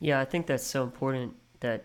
Yeah, 0.00 0.20
I 0.20 0.24
think 0.24 0.46
that's 0.46 0.66
so 0.66 0.82
important 0.82 1.34
that 1.60 1.84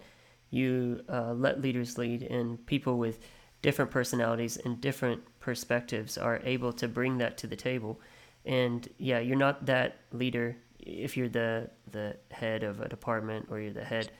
you 0.50 1.04
uh, 1.10 1.34
let 1.34 1.62
leaders 1.62 1.98
lead, 1.98 2.24
and 2.24 2.66
people 2.66 2.98
with 2.98 3.20
different 3.62 3.92
personalities 3.92 4.58
and 4.58 4.82
different 4.82 5.22
perspectives 5.40 6.18
are 6.18 6.42
able 6.44 6.74
to 6.74 6.88
bring 6.88 7.18
that 7.20 7.38
to 7.38 7.48
the 7.48 7.56
table. 7.56 8.00
And 8.46 8.88
yeah, 8.98 9.20
you're 9.20 9.38
not 9.38 9.66
that 9.66 9.98
leader 10.12 10.58
if 10.80 11.18
you're 11.18 11.30
the 11.30 11.70
the 11.92 12.16
head 12.32 12.64
of 12.64 12.82
a 12.82 12.88
department 12.88 13.48
or 13.50 13.60
you're 13.60 13.74
the 13.74 13.84
head 13.84 14.12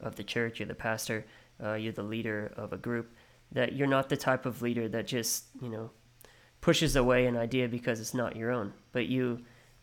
of 0.00 0.16
the 0.16 0.24
church, 0.24 0.58
you're 0.58 0.68
the 0.68 0.74
pastor, 0.74 1.24
uh, 1.62 1.74
you're 1.74 1.92
the 1.92 2.02
leader 2.02 2.52
of 2.56 2.72
a 2.72 2.76
group, 2.76 3.12
that 3.52 3.74
you're 3.74 3.86
not 3.86 4.08
the 4.08 4.16
type 4.16 4.46
of 4.46 4.62
leader 4.62 4.88
that 4.88 5.06
just 5.06 5.46
you 5.62 5.68
know 5.68 5.90
pushes 6.60 6.96
away 6.96 7.26
an 7.26 7.36
idea 7.36 7.68
because 7.68 8.00
it's 8.00 8.14
not 8.14 8.36
your 8.36 8.50
own, 8.50 8.72
but 8.92 9.06
you 9.06 9.40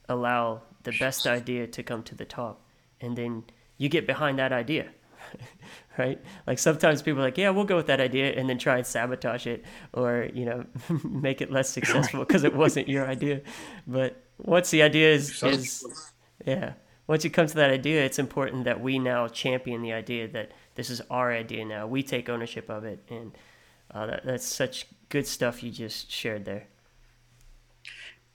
allow 0.09 0.61
the 0.83 0.93
best 0.99 1.25
idea 1.25 1.65
to 1.65 1.81
come 1.81 2.03
to 2.03 2.15
the 2.15 2.25
top, 2.25 2.61
and 3.05 3.17
then 3.17 3.43
you 3.77 3.89
get 3.89 4.07
behind 4.07 4.39
that 4.39 4.51
idea. 4.51 4.89
right? 5.97 6.19
Like 6.47 6.59
sometimes 6.59 7.01
people 7.01 7.21
are 7.21 7.25
like, 7.25 7.37
yeah, 7.37 7.49
we'll 7.49 7.65
go 7.65 7.75
with 7.75 7.87
that 7.87 7.99
idea 7.99 8.33
and 8.33 8.49
then 8.49 8.57
try 8.57 8.77
and 8.77 8.85
sabotage 8.85 9.47
it 9.47 9.63
or, 9.93 10.29
you 10.33 10.45
know, 10.45 10.65
make 11.03 11.41
it 11.41 11.51
less 11.51 11.69
successful 11.69 12.19
because 12.19 12.43
it 12.43 12.55
wasn't 12.55 12.87
your 12.87 13.07
idea. 13.07 13.41
But 13.87 14.21
once 14.37 14.71
the 14.71 14.81
idea 14.81 15.13
is, 15.13 15.41
is 15.43 16.11
yeah, 16.45 16.73
once 17.07 17.23
you 17.23 17.29
come 17.29 17.47
to 17.47 17.55
that 17.55 17.69
idea, 17.69 18.03
it's 18.03 18.19
important 18.19 18.65
that 18.65 18.81
we 18.81 18.99
now 18.99 19.27
champion 19.27 19.81
the 19.81 19.93
idea 19.93 20.27
that 20.29 20.51
this 20.75 20.89
is 20.89 21.01
our 21.09 21.31
idea 21.31 21.65
now. 21.65 21.87
We 21.87 22.03
take 22.03 22.29
ownership 22.29 22.69
of 22.69 22.83
it. 22.83 23.03
And 23.09 23.37
uh, 23.91 24.07
that, 24.07 24.25
that's 24.25 24.45
such 24.45 24.87
good 25.09 25.27
stuff 25.27 25.63
you 25.63 25.71
just 25.71 26.11
shared 26.11 26.45
there. 26.45 26.67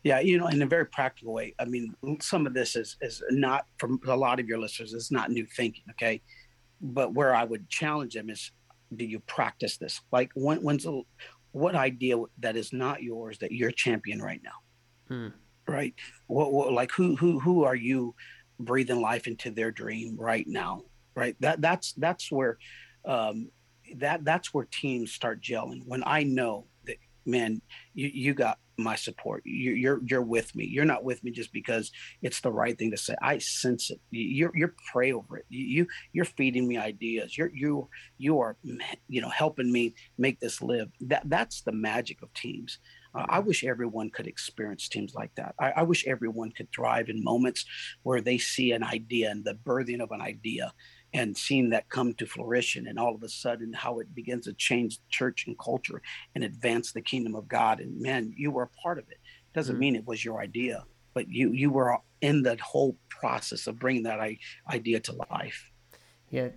Yeah, 0.03 0.21
you 0.21 0.39
know, 0.39 0.47
in 0.47 0.63
a 0.63 0.67
very 0.67 0.87
practical 0.87 1.35
way. 1.35 1.55
I 1.59 1.67
mean, 1.67 1.95
some 2.21 2.47
of 2.47 2.55
this 2.55 2.75
is 2.75 2.97
is 3.01 3.23
not 3.31 3.67
from 3.79 4.01
a 4.07 4.17
lot 4.17 4.41
of 4.41 4.47
your 4.47 4.59
listeners. 4.59 4.95
It's 4.95 5.13
not 5.13 5.31
new 5.31 5.47
thinking. 5.57 5.85
Okay, 5.91 6.23
but 6.81 7.13
where 7.13 7.35
I 7.35 7.45
would 7.45 7.69
challenge 7.69 8.15
them 8.15 8.31
is, 8.31 8.51
do 8.97 9.05
you 9.05 9.21
practice 9.21 9.77
this? 9.77 10.01
Like, 10.11 10.31
when, 10.35 10.59
when's 10.63 10.85
the, 10.85 11.03
what 11.53 11.75
idea 11.75 12.17
that 12.39 12.57
is 12.57 12.73
not 12.73 13.03
yours 13.03 13.39
that 13.39 13.53
you're 13.53 13.71
champion 13.71 14.21
right 14.21 14.41
now? 14.43 14.59
Hmm. 15.09 15.29
Right? 15.69 15.95
What, 16.27 16.53
what, 16.53 16.73
like, 16.73 16.91
who, 16.93 17.17
who, 17.17 17.39
who 17.39 17.65
are 17.65 17.75
you 17.75 18.15
breathing 18.59 19.01
life 19.01 19.27
into 19.27 19.51
their 19.51 19.71
dream 19.71 20.17
right 20.19 20.47
now? 20.49 20.83
Right? 21.15 21.37
That, 21.41 21.61
that's, 21.61 21.93
that's 21.93 22.33
where, 22.33 22.59
um, 23.05 23.51
that, 23.97 24.25
that's 24.25 24.55
where 24.55 24.67
teams 24.71 25.13
start 25.13 25.43
gelling. 25.43 25.83
When 25.87 26.03
I 26.07 26.23
know 26.23 26.67
that, 26.87 26.97
man, 27.27 27.61
you, 27.95 28.11
you 28.13 28.35
got 28.35 28.59
my 28.83 28.97
support. 28.97 29.43
You, 29.45 29.73
you're 29.73 30.01
you're 30.05 30.23
with 30.23 30.55
me. 30.55 30.65
You're 30.65 30.85
not 30.85 31.05
with 31.05 31.23
me 31.23 31.31
just 31.31 31.53
because 31.53 31.91
it's 32.23 32.41
the 32.41 32.53
right 32.53 32.79
thing 32.79 32.91
to 32.91 32.97
say. 32.97 33.15
I 33.23 33.39
sense 33.39 33.91
it. 33.91 34.01
You're 34.11 34.53
you're 34.55 34.75
pray 34.93 35.13
over 35.13 35.39
it. 35.39 35.47
You 35.49 35.87
you're 36.13 36.25
feeding 36.25 36.67
me 36.67 36.77
ideas. 36.77 37.37
You're 37.37 37.51
you 37.55 37.89
you 38.19 38.41
are 38.41 38.57
you 39.09 39.21
know 39.21 39.29
helping 39.29 39.71
me 39.71 39.95
make 40.19 40.41
this 40.41 40.61
live. 40.63 40.89
That 41.01 41.23
that's 41.27 41.63
the 41.63 41.73
magic 41.73 42.23
of 42.23 42.33
teams. 42.35 42.79
Uh, 43.15 43.27
I 43.29 43.41
wish 43.41 43.65
everyone 43.65 44.11
could 44.11 44.27
experience 44.27 44.89
teams 44.89 45.15
like 45.15 45.35
that. 45.35 45.55
I, 45.59 45.73
I, 45.79 45.83
wish 45.83 46.07
everyone 46.07 46.53
could 46.53 46.69
thrive 46.73 47.09
in 47.09 47.25
moments 47.25 47.65
where 48.05 48.21
they 48.21 48.39
see 48.39 48.71
an 48.71 48.85
idea 48.85 49.31
and 49.31 49.45
the 49.45 49.55
birthing 49.55 50.01
of 50.01 50.13
an 50.13 50.21
idea 50.21 50.73
and 51.13 51.37
seeing 51.37 51.71
that 51.71 51.89
come 51.89 52.15
to 52.15 52.27
fruition 52.27 52.87
and 52.87 52.99
all 52.99 53.15
of 53.15 53.23
a 53.23 53.29
sudden 53.29 53.73
how 53.73 53.99
it 53.99 54.15
begins 54.15 54.45
to 54.45 54.53
change 54.55 54.99
church 55.09 55.47
and 55.47 55.59
culture 55.59 56.01
and 56.35 56.45
advance 56.45 56.93
the 56.93 57.01
kingdom 57.01 57.35
of 57.35 57.49
god. 57.49 57.81
And 57.81 58.01
man 58.01 58.33
you 58.37 58.51
were 58.51 58.65
a 58.65 58.83
part 58.83 58.99
of 58.99 59.09
it. 59.11 59.19
Doesn't 59.55 59.75
mm-hmm. 59.75 59.81
mean 59.81 59.97
it 59.97 60.07
was 60.07 60.25
your 60.25 60.41
idea 60.41 60.85
but 61.15 61.29
you 61.29 61.53
you 61.53 61.71
were 61.71 61.97
in 62.21 62.43
the 62.43 62.57
whole 62.63 62.97
process 63.09 63.67
of 63.67 63.79
bringing 63.79 64.03
that 64.05 64.21
idea 64.71 65.01
to 65.01 65.13
life. 65.31 65.71
Yeah. 66.29 66.49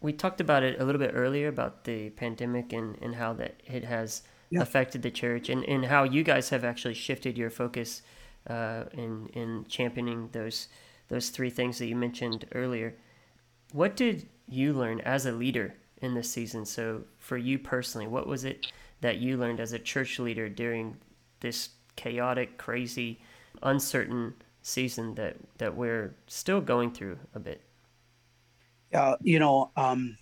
We 0.00 0.12
talked 0.12 0.40
about 0.40 0.62
it 0.62 0.80
a 0.80 0.84
little 0.84 0.98
bit 0.98 1.12
earlier 1.14 1.48
about 1.48 1.84
the 1.84 2.10
pandemic 2.10 2.72
and, 2.74 2.98
and 3.00 3.14
how 3.14 3.32
that 3.34 3.62
it 3.64 3.84
has 3.84 4.22
yeah. 4.50 4.60
affected 4.60 5.00
the 5.00 5.10
church 5.10 5.48
and, 5.48 5.64
and 5.64 5.86
how 5.86 6.04
you 6.04 6.22
guys 6.22 6.50
have 6.50 6.62
actually 6.62 6.94
shifted 6.94 7.38
your 7.38 7.50
focus 7.50 8.02
uh, 8.48 8.84
in 8.92 9.28
in 9.32 9.64
championing 9.68 10.28
those 10.32 10.68
those 11.08 11.30
three 11.30 11.50
things 11.50 11.78
that 11.78 11.86
you 11.86 11.96
mentioned 11.96 12.44
earlier 12.54 12.94
what 13.74 13.96
did 13.96 14.28
you 14.46 14.72
learn 14.72 15.00
as 15.00 15.26
a 15.26 15.32
leader 15.32 15.74
in 16.00 16.14
this 16.14 16.30
season? 16.30 16.64
So, 16.64 17.02
for 17.18 17.36
you 17.36 17.58
personally, 17.58 18.06
what 18.06 18.28
was 18.28 18.44
it 18.44 18.68
that 19.00 19.16
you 19.16 19.36
learned 19.36 19.58
as 19.58 19.72
a 19.72 19.80
church 19.80 20.20
leader 20.20 20.48
during 20.48 20.96
this 21.40 21.70
chaotic, 21.96 22.56
crazy, 22.56 23.20
uncertain 23.64 24.32
season 24.62 25.16
that 25.16 25.36
that 25.58 25.76
we're 25.76 26.14
still 26.28 26.60
going 26.60 26.92
through 26.92 27.18
a 27.34 27.40
bit? 27.40 27.62
Uh, 28.94 29.16
you 29.20 29.40
know, 29.40 29.72
um, 29.76 30.16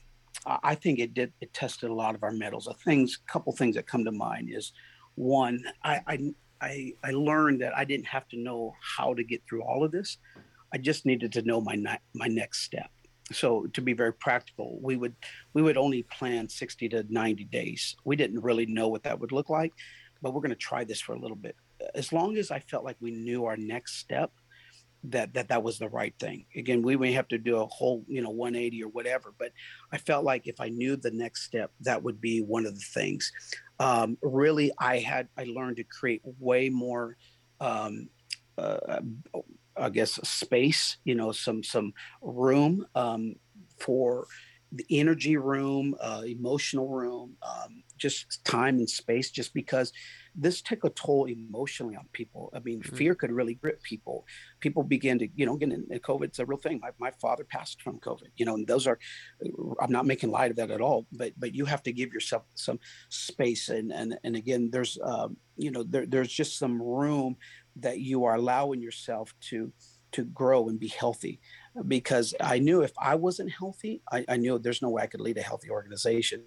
I 0.46 0.74
think 0.74 0.98
it 0.98 1.12
did. 1.12 1.30
It 1.42 1.52
tested 1.52 1.90
a 1.90 1.94
lot 1.94 2.14
of 2.14 2.22
our 2.22 2.32
metals. 2.32 2.68
A 2.68 2.74
things, 2.74 3.18
couple 3.26 3.52
things 3.52 3.76
that 3.76 3.86
come 3.86 4.02
to 4.06 4.12
mind 4.12 4.48
is 4.50 4.72
one. 5.14 5.62
I, 5.84 6.00
I 6.06 6.34
I 6.62 6.92
I 7.04 7.10
learned 7.10 7.60
that 7.60 7.76
I 7.76 7.84
didn't 7.84 8.06
have 8.06 8.26
to 8.28 8.38
know 8.38 8.74
how 8.80 9.12
to 9.12 9.22
get 9.22 9.42
through 9.46 9.62
all 9.62 9.84
of 9.84 9.92
this. 9.92 10.16
I 10.72 10.78
just 10.78 11.04
needed 11.04 11.32
to 11.32 11.42
know 11.42 11.60
my 11.60 11.76
my 12.14 12.28
next 12.28 12.62
step 12.62 12.90
so 13.30 13.66
to 13.72 13.80
be 13.80 13.92
very 13.92 14.12
practical 14.12 14.78
we 14.80 14.96
would 14.96 15.14
we 15.54 15.62
would 15.62 15.76
only 15.76 16.02
plan 16.04 16.48
60 16.48 16.88
to 16.90 17.06
90 17.08 17.44
days. 17.44 17.96
We 18.04 18.16
didn't 18.16 18.40
really 18.40 18.66
know 18.66 18.88
what 18.88 19.04
that 19.04 19.20
would 19.20 19.32
look 19.32 19.48
like 19.48 19.72
but 20.20 20.32
we're 20.32 20.40
going 20.40 20.50
to 20.50 20.56
try 20.56 20.84
this 20.84 21.00
for 21.00 21.14
a 21.14 21.18
little 21.18 21.36
bit. 21.36 21.56
As 21.94 22.12
long 22.12 22.36
as 22.36 22.50
i 22.50 22.58
felt 22.58 22.84
like 22.84 22.96
we 23.00 23.10
knew 23.10 23.44
our 23.44 23.56
next 23.56 23.98
step 23.98 24.30
that 25.04 25.34
that 25.34 25.48
that 25.48 25.62
was 25.62 25.78
the 25.78 25.88
right 25.88 26.14
thing. 26.18 26.46
Again 26.56 26.82
we 26.82 26.96
may 26.96 27.12
have 27.12 27.28
to 27.28 27.38
do 27.38 27.56
a 27.56 27.66
whole 27.66 28.04
you 28.08 28.22
know 28.22 28.30
180 28.30 28.82
or 28.84 28.88
whatever 28.88 29.34
but 29.38 29.52
i 29.92 29.98
felt 29.98 30.24
like 30.24 30.46
if 30.46 30.60
i 30.60 30.68
knew 30.68 30.96
the 30.96 31.10
next 31.10 31.42
step 31.42 31.72
that 31.80 32.02
would 32.02 32.20
be 32.20 32.40
one 32.40 32.66
of 32.66 32.74
the 32.74 32.86
things. 32.94 33.32
Um, 33.78 34.16
really 34.22 34.72
i 34.78 34.98
had 34.98 35.28
i 35.36 35.44
learned 35.44 35.76
to 35.78 35.84
create 35.84 36.22
way 36.38 36.68
more 36.68 37.16
um, 37.60 38.08
uh, 38.58 39.00
I 39.76 39.90
guess 39.90 40.12
space, 40.28 40.98
you 41.04 41.14
know, 41.14 41.32
some 41.32 41.62
some 41.62 41.92
room 42.20 42.86
um, 42.94 43.36
for 43.78 44.26
the 44.72 44.86
energy 44.90 45.36
room, 45.36 45.94
uh, 46.00 46.22
emotional 46.26 46.88
room, 46.88 47.36
um, 47.42 47.82
just 47.98 48.42
time 48.44 48.78
and 48.78 48.88
space. 48.88 49.30
Just 49.30 49.52
because 49.52 49.92
this 50.34 50.62
took 50.62 50.84
a 50.84 50.90
toll 50.90 51.26
emotionally 51.26 51.94
on 51.94 52.06
people. 52.12 52.50
I 52.54 52.60
mean, 52.60 52.80
mm-hmm. 52.80 52.96
fear 52.96 53.14
could 53.14 53.30
really 53.30 53.54
grip 53.54 53.82
people. 53.82 54.24
People 54.60 54.82
begin 54.82 55.18
to, 55.18 55.28
you 55.36 55.44
know, 55.44 55.56
get 55.56 55.70
in 55.70 55.84
COVID's 56.00 56.38
a 56.38 56.46
real 56.46 56.58
thing. 56.58 56.80
My, 56.80 56.90
my 56.98 57.10
father 57.20 57.44
passed 57.44 57.82
from 57.82 57.98
COVID. 57.98 58.30
You 58.36 58.46
know, 58.46 58.54
and 58.54 58.66
those 58.66 58.86
are. 58.86 58.98
I'm 59.80 59.92
not 59.92 60.06
making 60.06 60.30
light 60.30 60.50
of 60.50 60.56
that 60.56 60.70
at 60.70 60.80
all. 60.80 61.06
But 61.12 61.32
but 61.38 61.54
you 61.54 61.66
have 61.66 61.82
to 61.84 61.92
give 61.92 62.12
yourself 62.12 62.44
some 62.54 62.80
space. 63.10 63.68
And 63.68 63.92
and 63.92 64.18
and 64.24 64.36
again, 64.36 64.70
there's 64.72 64.98
um, 65.04 65.36
you 65.56 65.70
know 65.70 65.82
there, 65.82 66.06
there's 66.06 66.32
just 66.32 66.58
some 66.58 66.80
room 66.80 67.36
that 67.76 68.00
you 68.00 68.24
are 68.24 68.34
allowing 68.34 68.80
yourself 68.80 69.34
to 69.40 69.72
to 70.12 70.24
grow 70.24 70.68
and 70.68 70.78
be 70.78 70.88
healthy. 70.88 71.40
Because 71.88 72.34
i 72.40 72.58
knew 72.58 72.82
if 72.82 72.92
i 72.98 73.14
wasn't 73.14 73.50
healthy 73.50 74.02
i, 74.12 74.24
I 74.28 74.36
knew 74.36 74.58
there's 74.58 74.82
no 74.82 74.90
way 74.90 75.02
i 75.02 75.06
could 75.06 75.20
lead 75.20 75.38
a 75.38 75.42
healthy 75.42 75.70
organization. 75.70 76.44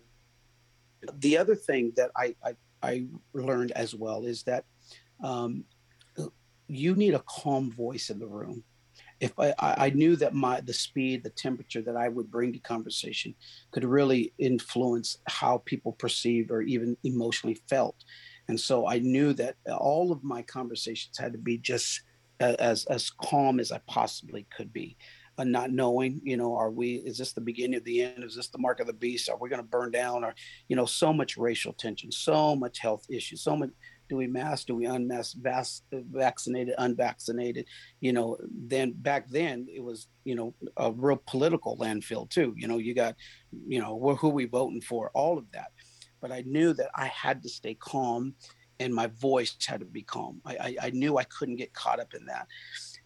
The 1.20 1.38
other 1.38 1.56
thing 1.56 1.94
that 1.98 2.12
i 2.16 2.36
i, 2.44 2.56
I 2.84 3.08
learned 3.34 3.72
as 3.72 3.96
well 3.96 4.26
is 4.26 4.44
that 4.44 4.66
um, 5.24 5.66
you 6.68 6.96
need 6.96 7.14
a 7.14 7.24
calm 7.28 7.72
voice 7.72 8.10
in 8.10 8.20
the 8.20 8.28
room. 8.28 8.64
If 9.20 9.32
I, 9.40 9.54
I 9.60 9.90
knew 9.92 10.16
that 10.18 10.34
my 10.34 10.62
the 10.62 10.74
speed 10.74 11.24
the 11.24 11.30
temperature 11.30 11.82
that 11.82 11.96
i 11.96 12.08
would 12.08 12.30
bring 12.30 12.54
to 12.54 12.60
conversation 12.60 13.34
could 13.72 13.86
really 13.86 14.34
influence 14.38 15.18
how 15.28 15.64
people 15.66 15.94
perceived 15.94 16.52
or 16.52 16.62
even 16.62 16.98
emotionally 17.04 17.58
felt 17.70 17.96
and 18.48 18.60
so 18.60 18.88
I 18.88 19.00
knew 19.00 19.34
that 19.34 19.56
all 19.78 20.12
of 20.12 20.24
my 20.24 20.42
conversations 20.42 21.18
had 21.18 21.34
to 21.34 21.40
be 21.40 21.58
just 21.58 22.02
as 22.40 22.86
as 22.86 23.10
calm 23.10 23.60
as 23.60 23.72
I 23.72 23.80
possibly 23.88 24.46
could 24.56 24.74
be. 24.74 24.98
Uh, 25.38 25.44
not 25.44 25.70
knowing, 25.70 26.22
you 26.24 26.38
know, 26.38 26.56
are 26.56 26.72
we? 26.72 26.96
Is 26.96 27.18
this 27.18 27.34
the 27.34 27.42
beginning 27.42 27.76
of 27.76 27.84
the 27.84 28.04
end? 28.04 28.24
Is 28.24 28.36
this 28.36 28.48
the 28.48 28.58
mark 28.58 28.80
of 28.80 28.88
the 28.88 28.94
beast? 28.94 29.30
Are 29.30 29.38
we 29.38 29.50
going 29.50 29.62
to 29.62 29.68
burn 29.68 29.92
down? 29.92 30.24
Or, 30.24 30.34
you 30.70 30.78
know, 30.78 30.86
so 30.86 31.12
much 31.12 31.36
racial 31.36 31.74
tension, 31.74 32.10
so 32.10 32.56
much 32.56 32.80
health 32.80 33.06
issues, 33.10 33.42
so 33.42 33.58
much. 33.58 33.72
Do 34.08 34.18
we 34.18 34.28
mask? 34.28 34.68
Do 34.68 34.76
we 34.76 34.86
unmask? 34.86 35.36
Vas- 35.42 35.82
vaccinated, 35.92 36.76
unvaccinated? 36.78 37.66
You 38.00 38.14
know, 38.14 38.38
then 38.50 38.94
back 38.96 39.28
then 39.30 39.68
it 39.68 39.84
was, 39.84 40.08
you 40.24 40.36
know, 40.36 40.54
a 40.78 40.92
real 40.92 41.22
political 41.26 41.76
landfill 41.76 42.30
too. 42.30 42.54
You 42.56 42.68
know, 42.68 42.78
you 42.78 42.94
got, 42.94 43.16
you 43.68 43.82
know, 43.82 44.16
who 44.16 44.30
we 44.30 44.46
voting 44.46 44.82
for? 44.82 45.10
All 45.16 45.38
of 45.38 45.52
that 45.52 45.72
but 46.26 46.34
I 46.34 46.42
knew 46.48 46.74
that 46.74 46.90
I 46.96 47.06
had 47.06 47.44
to 47.44 47.50
stay 47.50 47.76
calm 47.76 48.34
and 48.80 48.92
my 48.92 49.06
voice 49.06 49.56
had 49.64 49.82
to 49.82 49.86
be 49.86 50.02
calm. 50.02 50.42
I, 50.44 50.56
I, 50.56 50.76
I 50.88 50.90
knew 50.90 51.20
I 51.20 51.24
couldn't 51.26 51.58
get 51.58 51.72
caught 51.76 52.00
up 52.00 52.16
in 52.16 52.26
that. 52.26 52.48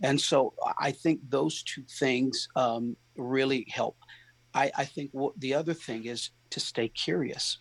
And 0.02 0.20
so 0.20 0.54
I 0.80 0.92
think 0.92 1.20
those 1.28 1.62
two 1.64 1.84
things 2.00 2.48
um, 2.56 2.96
really 3.18 3.68
help. 3.70 3.98
I, 4.54 4.72
I 4.78 4.86
think 4.86 5.12
the 5.38 5.54
other 5.54 5.74
thing 5.74 6.06
is 6.06 6.30
to 6.52 6.62
stay 6.62 6.88
curious. 6.88 7.60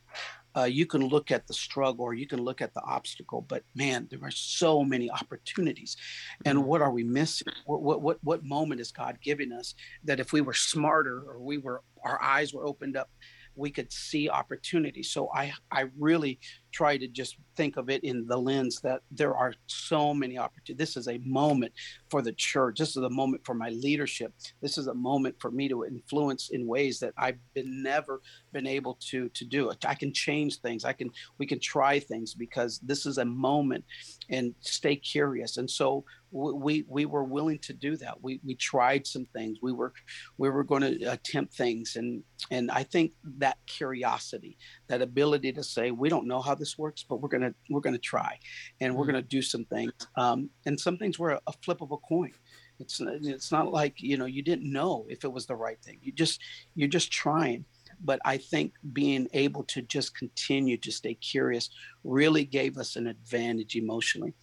Uh, 0.57 0.63
you 0.63 0.87
can 0.87 1.05
look 1.09 1.33
at 1.33 1.49
the 1.49 1.55
struggle 1.55 2.05
or 2.05 2.15
you 2.15 2.29
can 2.29 2.41
look 2.41 2.63
at 2.63 2.73
the 2.73 2.83
obstacle, 2.83 3.45
but 3.49 3.65
man, 3.75 4.07
there 4.13 4.21
are 4.23 4.31
so 4.31 4.85
many 4.85 5.11
opportunities. 5.11 5.97
And 6.45 6.57
mm-hmm. 6.57 6.69
what 6.69 6.83
are 6.83 6.93
we 6.93 7.03
missing? 7.03 7.53
What, 7.67 7.83
what, 7.83 8.01
what, 8.01 8.19
what 8.23 8.45
moment 8.45 8.81
is 8.81 8.93
God 8.93 9.19
giving 9.21 9.51
us 9.51 9.75
that 10.05 10.21
if 10.21 10.33
we 10.33 10.41
were 10.41 10.55
smarter 10.55 11.25
or 11.27 11.41
we 11.41 11.59
were, 11.59 11.83
our 12.05 12.23
eyes 12.23 12.55
were 12.55 12.65
opened 12.65 12.97
up 12.97 13.11
we 13.59 13.71
could 13.71 13.93
see 13.93 14.31
opportunity. 14.31 15.03
So 15.03 15.31
I 15.35 15.53
I 15.71 15.87
really 15.99 16.39
try 16.71 16.97
to 16.97 17.09
just 17.09 17.37
think 17.57 17.77
of 17.77 17.91
it 17.91 18.05
in 18.05 18.27
the 18.27 18.37
lens 18.37 18.81
that 18.83 19.01
there 19.11 19.35
are 19.35 19.55
so 19.67 20.15
many 20.15 20.39
opportunities. 20.39 20.77
This 20.77 20.97
is 20.97 21.09
a 21.09 21.19
moment 21.19 21.73
for 22.11 22.23
the 22.23 22.33
church. 22.33 22.79
This 22.79 22.91
is 22.97 23.03
a 23.03 23.11
moment 23.11 23.45
for 23.45 23.55
my 23.55 23.71
leadership. 23.71 24.33
This 24.61 24.79
is 24.79 24.87
a 24.87 24.95
moment 24.95 25.37
for 25.41 25.51
me 25.51 25.69
to 25.69 25.85
influence 25.85 26.51
in 26.51 26.67
ways 26.67 27.01
that 27.01 27.15
I've 27.17 27.39
been 27.55 27.83
never 27.83 28.21
been 28.53 28.67
able 28.67 28.99
to 29.11 29.29
to 29.31 29.45
do. 29.45 29.73
I 29.85 29.95
can 29.95 30.13
change 30.13 30.61
things. 30.61 30.85
I 30.85 30.93
can 30.93 31.11
we 31.39 31.47
can 31.47 31.61
try 31.61 31.99
things 31.99 32.35
because 32.35 32.79
this 32.81 33.07
is 33.07 33.19
a 33.19 33.25
moment 33.25 33.85
and 34.31 34.55
stay 34.61 34.97
curious. 34.97 35.57
And 35.57 35.69
so 35.69 36.05
we 36.31 36.85
we 36.89 37.07
were 37.07 37.25
willing 37.25 37.59
to 37.61 37.73
do 37.73 37.97
that. 37.97 38.23
We 38.23 38.41
we 38.45 38.55
tried 38.55 39.07
some 39.07 39.27
things. 39.27 39.59
We 39.63 39.73
were 39.73 39.93
we 40.37 40.51
were 40.51 40.65
going 40.65 40.83
to 40.83 41.13
attempt 41.13 41.55
things, 41.55 41.97
and 41.97 42.23
and 42.51 42.71
I 42.71 42.83
think 42.83 43.13
that 43.39 43.59
curiosity, 43.67 44.59
that 44.89 45.03
ability 45.03 45.53
to 45.53 45.63
say 45.63 45.91
we 45.91 46.09
don't 46.09 46.27
know 46.27 46.41
how 46.41 46.55
this 46.55 46.77
works, 46.77 47.05
but 47.09 47.21
we're 47.21 47.29
gonna 47.29 47.55
we're 47.71 47.81
gonna 47.81 47.99
try, 47.99 48.39
and 48.81 48.95
we're 48.95 49.05
mm-hmm. 49.05 49.13
gonna 49.13 49.23
do 49.23 49.43
some 49.43 49.65
things. 49.65 49.93
Um, 50.17 50.51
and 50.67 50.79
some 50.79 50.99
things 50.99 51.19
were 51.19 51.31
a, 51.31 51.41
a 51.47 51.53
flip 51.65 51.81
of 51.81 51.93
a 51.93 51.97
coin. 51.99 52.33
It's 52.81 53.01
it's 53.01 53.51
not 53.51 53.73
like 53.73 54.01
you 54.01 54.17
know 54.17 54.27
you 54.27 54.43
didn't 54.43 54.71
know 54.71 55.07
if 55.09 55.25
it 55.25 55.33
was 55.33 55.47
the 55.47 55.57
right 55.57 55.81
thing. 55.83 55.99
You 56.03 56.13
just 56.13 56.41
you're 56.75 56.89
just 56.89 57.11
trying 57.11 57.65
but 58.01 58.21
I 58.25 58.37
think 58.37 58.75
being 58.93 59.29
able 59.33 59.65
to 59.65 59.83
just 59.83 60.17
continue 60.17 60.77
to 60.79 60.93
stay 60.93 61.15
curious 61.15 61.71
really 62.05 62.45
gave 62.45 62.79
us 62.79 62.97
an 62.97 63.07
advantage 63.07 63.77
emotionally. 63.77 64.35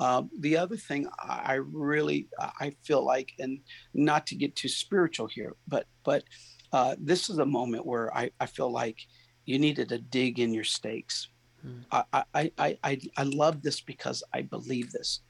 Um, 0.00 0.30
the 0.40 0.56
other 0.56 0.76
thing 0.76 1.08
I 1.18 1.54
really 1.54 2.28
I 2.38 2.74
feel 2.82 3.04
like, 3.04 3.32
and 3.38 3.60
not 3.92 4.26
to 4.28 4.34
get 4.34 4.56
too 4.56 4.68
spiritual 4.68 5.28
here, 5.28 5.54
but 5.68 5.86
but 6.04 6.24
uh, 6.72 6.96
this 6.98 7.30
is 7.30 7.38
a 7.38 7.46
moment 7.46 7.86
where 7.86 8.14
I, 8.16 8.30
I 8.40 8.46
feel 8.46 8.70
like 8.70 8.98
you 9.44 9.60
needed 9.60 9.88
to 9.90 9.98
dig 9.98 10.40
in 10.40 10.52
your 10.52 10.64
stakes. 10.64 11.28
Hmm. 11.62 11.80
I, 11.92 12.04
I, 12.12 12.52
I, 12.58 12.78
I, 12.82 13.00
I 13.16 13.22
love 13.22 13.62
this 13.62 13.80
because 13.80 14.24
I 14.32 14.42
believe 14.42 14.90
this. 14.90 15.20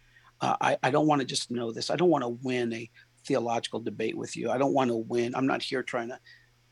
Uh, 0.41 0.57
I, 0.61 0.79
I 0.83 0.91
don't 0.91 1.07
want 1.07 1.21
to 1.21 1.27
just 1.27 1.51
know 1.51 1.71
this. 1.71 1.91
I 1.91 1.97
don't 1.97 2.09
want 2.09 2.25
to 2.25 2.39
win 2.43 2.73
a 2.73 2.89
theological 3.27 3.81
debate 3.81 4.17
with 4.17 4.37
you. 4.37 4.51
I 4.51 4.57
don't 4.57 4.73
want 4.73 4.89
to 4.89 4.97
win. 4.97 5.35
I'm 5.35 5.47
not 5.47 5.63
here 5.63 5.83
trying 5.83 6.09
to. 6.09 6.19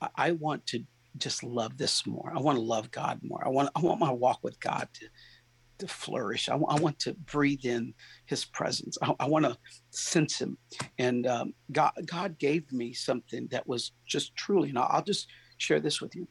I, 0.00 0.08
I 0.16 0.30
want 0.32 0.66
to 0.68 0.82
just 1.18 1.44
love 1.44 1.76
this 1.76 2.06
more. 2.06 2.32
I 2.34 2.40
want 2.40 2.56
to 2.56 2.62
love 2.62 2.90
God 2.90 3.20
more. 3.22 3.44
I 3.44 3.50
want 3.50 3.68
I 3.76 3.80
want 3.80 4.00
my 4.00 4.10
walk 4.10 4.40
with 4.42 4.58
God 4.60 4.88
to 4.94 5.06
to 5.82 5.88
flourish. 5.88 6.48
I, 6.48 6.54
I 6.54 6.80
want 6.80 6.98
to 7.00 7.14
breathe 7.14 7.64
in 7.64 7.94
His 8.26 8.44
presence. 8.44 8.98
I, 9.02 9.14
I 9.20 9.26
want 9.26 9.44
to 9.44 9.56
sense 9.90 10.38
Him. 10.38 10.56
And 10.98 11.26
um, 11.26 11.54
God, 11.70 11.92
God 12.06 12.38
gave 12.38 12.72
me 12.72 12.92
something 12.92 13.48
that 13.50 13.66
was 13.66 13.92
just 14.06 14.34
truly, 14.34 14.70
and 14.70 14.78
I'll, 14.78 14.88
I'll 14.90 15.04
just 15.04 15.28
share 15.58 15.80
this 15.80 16.00
with 16.00 16.16
you 16.16 16.26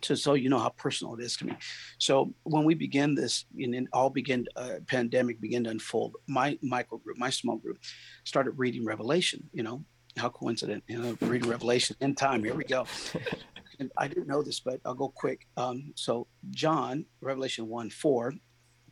to 0.00 0.16
so 0.16 0.34
you 0.34 0.48
know 0.48 0.58
how 0.58 0.70
personal 0.70 1.14
it 1.14 1.22
is 1.22 1.36
to 1.36 1.46
me. 1.46 1.56
So 1.98 2.32
when 2.44 2.64
we 2.64 2.74
began 2.74 3.14
this, 3.14 3.44
and 3.58 3.74
it 3.74 3.84
all 3.92 4.10
began, 4.10 4.46
uh, 4.56 4.76
pandemic 4.86 5.40
began 5.40 5.64
to 5.64 5.70
unfold. 5.70 6.16
My 6.26 6.58
micro 6.62 6.98
group, 6.98 7.18
my 7.18 7.30
small 7.30 7.56
group, 7.56 7.78
started 8.24 8.52
reading 8.52 8.84
Revelation. 8.84 9.48
You 9.52 9.62
know, 9.62 9.84
how 10.16 10.28
coincident, 10.28 10.84
you 10.88 10.98
know, 10.98 11.16
reading 11.20 11.48
Revelation 11.48 11.96
in 12.00 12.14
time. 12.14 12.44
Here 12.44 12.54
we 12.54 12.64
go. 12.64 12.86
and 13.78 13.90
I 13.96 14.08
didn't 14.08 14.28
know 14.28 14.42
this, 14.42 14.60
but 14.60 14.80
I'll 14.84 14.94
go 14.94 15.08
quick. 15.08 15.46
Um, 15.56 15.92
so 15.94 16.26
John, 16.50 17.04
Revelation 17.20 17.68
one 17.68 17.90
four, 17.90 18.34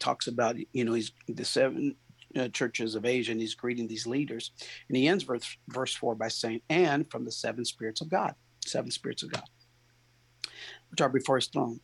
talks 0.01 0.27
about, 0.27 0.57
you 0.73 0.85
know, 0.85 0.95
he's 0.95 1.13
the 1.29 1.45
seven 1.45 1.95
uh, 2.37 2.49
churches 2.49 2.95
of 2.95 3.05
Asia 3.05 3.33
and 3.33 3.41
he's 3.41 3.55
greeting 3.55 3.87
these 3.87 4.07
leaders. 4.07 4.53
And 4.89 4.97
he 4.97 5.09
ends 5.09 5.25
verse, 5.25 5.57
verse 5.69 5.95
4 5.95 6.15
by 6.15 6.29
saying, 6.29 6.63
and 6.69 7.09
from 7.11 7.25
the 7.25 7.33
seven 7.33 7.65
spirits 7.65 8.01
of 8.01 8.09
God, 8.09 8.35
seven 8.65 8.91
spirits 8.91 9.23
of 9.23 9.33
God, 9.33 9.45
which 10.91 11.01
are 11.01 11.09
before 11.09 11.37
his 11.37 11.49
throne. 11.49 11.81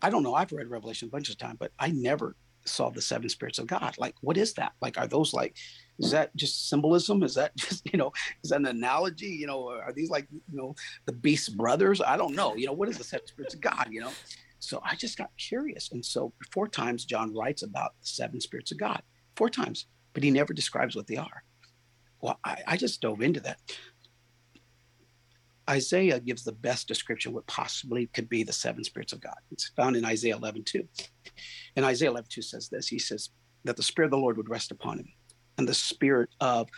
I 0.00 0.10
don't 0.10 0.22
know. 0.22 0.34
I've 0.34 0.52
read 0.52 0.70
Revelation 0.70 1.08
a 1.08 1.10
bunch 1.10 1.28
of 1.28 1.38
times, 1.38 1.56
but 1.58 1.72
I 1.78 1.88
never 1.88 2.36
saw 2.64 2.90
the 2.90 3.02
seven 3.02 3.28
spirits 3.28 3.58
of 3.58 3.66
God. 3.66 3.96
Like, 3.98 4.14
what 4.20 4.36
is 4.36 4.52
that? 4.54 4.72
Like, 4.80 4.98
are 4.98 5.06
those 5.06 5.32
like, 5.32 5.56
is 5.98 6.10
that 6.12 6.34
just 6.36 6.68
symbolism? 6.68 7.22
Is 7.22 7.34
that 7.34 7.56
just, 7.56 7.90
you 7.92 7.98
know, 7.98 8.12
is 8.44 8.50
that 8.50 8.60
an 8.60 8.66
analogy? 8.66 9.26
You 9.26 9.46
know, 9.46 9.68
are 9.68 9.92
these 9.92 10.10
like, 10.10 10.28
you 10.30 10.56
know, 10.56 10.74
the 11.06 11.12
beast 11.12 11.56
brothers? 11.56 12.00
I 12.00 12.16
don't 12.16 12.34
know. 12.34 12.54
You 12.54 12.66
know, 12.66 12.72
what 12.72 12.88
is 12.88 12.98
the 12.98 13.04
seven 13.04 13.26
spirits 13.26 13.54
of 13.54 13.60
God? 13.60 13.88
You 13.90 14.02
know, 14.02 14.12
so 14.58 14.80
I 14.84 14.96
just 14.96 15.18
got 15.18 15.30
curious. 15.36 15.90
And 15.92 16.04
so 16.04 16.32
four 16.52 16.68
times 16.68 17.04
John 17.04 17.34
writes 17.34 17.62
about 17.62 17.92
the 18.00 18.06
seven 18.06 18.40
spirits 18.40 18.72
of 18.72 18.78
God, 18.78 19.02
four 19.36 19.48
times, 19.50 19.86
but 20.14 20.22
he 20.22 20.30
never 20.30 20.52
describes 20.52 20.96
what 20.96 21.06
they 21.06 21.16
are. 21.16 21.42
Well, 22.20 22.38
I, 22.44 22.62
I 22.66 22.76
just 22.76 23.00
dove 23.00 23.22
into 23.22 23.40
that. 23.40 23.60
Isaiah 25.68 26.18
gives 26.18 26.44
the 26.44 26.52
best 26.52 26.88
description 26.88 27.34
what 27.34 27.46
possibly 27.46 28.06
could 28.06 28.28
be 28.28 28.42
the 28.42 28.52
seven 28.52 28.82
spirits 28.82 29.12
of 29.12 29.20
God. 29.20 29.36
It's 29.50 29.68
found 29.76 29.96
in 29.96 30.04
Isaiah 30.04 30.36
11, 30.36 30.64
2. 30.64 30.88
And 31.76 31.84
Isaiah 31.84 32.10
11, 32.10 32.28
2 32.32 32.42
says 32.42 32.68
this. 32.68 32.88
He 32.88 32.98
says 32.98 33.30
that 33.64 33.76
the 33.76 33.82
spirit 33.82 34.06
of 34.06 34.12
the 34.12 34.18
Lord 34.18 34.38
would 34.38 34.48
rest 34.48 34.70
upon 34.70 34.98
him 34.98 35.08
and 35.58 35.68
the 35.68 35.74
spirit 35.74 36.30
of 36.40 36.68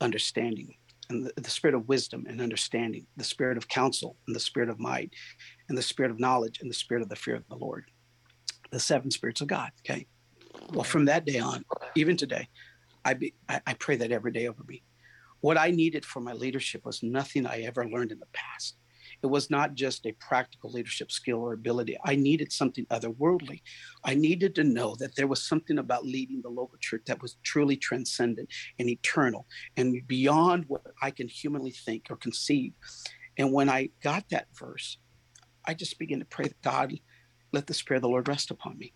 understanding 0.00 0.74
and 1.10 1.26
the, 1.26 1.40
the, 1.40 1.50
spirit 1.50 1.74
of 1.74 1.88
wisdom 1.88 2.26
and 2.28 2.40
understanding, 2.40 3.06
the 3.16 3.24
spirit 3.24 3.56
of 3.56 3.66
counsel 3.66 4.16
and 4.26 4.36
the 4.36 4.40
spirit 4.40 4.68
of 4.68 4.78
might, 4.78 5.10
and 5.68 5.76
the 5.76 5.82
spirit 5.82 6.10
of 6.10 6.20
knowledge 6.20 6.60
and 6.60 6.70
the 6.70 6.74
spirit 6.74 7.02
of 7.02 7.08
the 7.08 7.16
fear 7.16 7.36
of 7.36 7.48
the 7.48 7.56
Lord. 7.56 7.84
The 8.70 8.80
seven 8.80 9.10
spirits 9.10 9.40
of 9.40 9.48
God. 9.48 9.70
Okay. 9.80 10.06
Well, 10.72 10.84
from 10.84 11.06
that 11.06 11.24
day 11.24 11.38
on, 11.38 11.64
even 11.94 12.16
today, 12.16 12.48
I, 13.04 13.14
be, 13.14 13.34
I, 13.48 13.60
I 13.66 13.74
pray 13.74 13.96
that 13.96 14.12
every 14.12 14.32
day 14.32 14.48
over 14.48 14.64
me. 14.66 14.82
What 15.40 15.56
I 15.56 15.70
needed 15.70 16.04
for 16.04 16.20
my 16.20 16.32
leadership 16.32 16.84
was 16.84 17.02
nothing 17.02 17.46
I 17.46 17.62
ever 17.62 17.88
learned 17.88 18.12
in 18.12 18.18
the 18.18 18.26
past. 18.32 18.76
It 19.22 19.26
was 19.26 19.50
not 19.50 19.74
just 19.74 20.06
a 20.06 20.12
practical 20.12 20.70
leadership 20.70 21.10
skill 21.10 21.38
or 21.38 21.52
ability. 21.52 21.96
I 22.04 22.14
needed 22.16 22.52
something 22.52 22.86
otherworldly. 22.86 23.62
I 24.04 24.14
needed 24.14 24.54
to 24.56 24.64
know 24.64 24.94
that 24.96 25.16
there 25.16 25.26
was 25.26 25.46
something 25.46 25.78
about 25.78 26.04
leading 26.04 26.42
the 26.42 26.50
local 26.50 26.78
church 26.80 27.02
that 27.06 27.22
was 27.22 27.36
truly 27.42 27.76
transcendent 27.76 28.48
and 28.78 28.88
eternal 28.88 29.46
and 29.76 30.06
beyond 30.06 30.64
what 30.68 30.82
I 31.02 31.10
can 31.10 31.28
humanly 31.28 31.70
think 31.70 32.06
or 32.10 32.16
conceive. 32.16 32.74
And 33.38 33.52
when 33.52 33.68
I 33.68 33.90
got 34.02 34.28
that 34.30 34.48
verse, 34.58 34.98
I 35.68 35.74
just 35.74 35.98
begin 35.98 36.18
to 36.18 36.26
pray 36.26 36.46
that 36.46 36.62
God, 36.62 36.92
let 37.52 37.66
the 37.66 37.74
Spirit 37.74 37.98
of 37.98 38.02
the 38.02 38.08
Lord 38.08 38.26
rest 38.26 38.50
upon 38.50 38.78
me. 38.78 38.92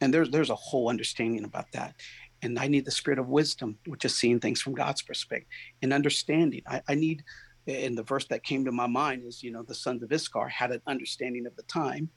And 0.00 0.14
there's 0.14 0.30
there's 0.30 0.50
a 0.50 0.54
whole 0.54 0.88
understanding 0.88 1.44
about 1.44 1.72
that. 1.72 1.94
And 2.42 2.58
I 2.58 2.68
need 2.68 2.86
the 2.86 2.90
spirit 2.90 3.18
of 3.18 3.28
wisdom, 3.28 3.76
which 3.86 4.04
is 4.06 4.16
seeing 4.16 4.40
things 4.40 4.62
from 4.62 4.74
God's 4.74 5.02
perspective 5.02 5.48
and 5.82 5.92
understanding. 5.92 6.62
I, 6.66 6.80
I 6.88 6.94
need 6.94 7.22
and 7.66 7.96
the 7.96 8.02
verse 8.02 8.26
that 8.28 8.42
came 8.42 8.64
to 8.64 8.72
my 8.72 8.86
mind 8.86 9.24
is, 9.26 9.42
you 9.42 9.52
know, 9.52 9.62
the 9.62 9.74
sons 9.74 10.02
of 10.02 10.10
Issachar 10.10 10.48
had 10.48 10.70
an 10.70 10.80
understanding 10.86 11.46
of 11.46 11.54
the 11.56 11.62
time 11.64 12.08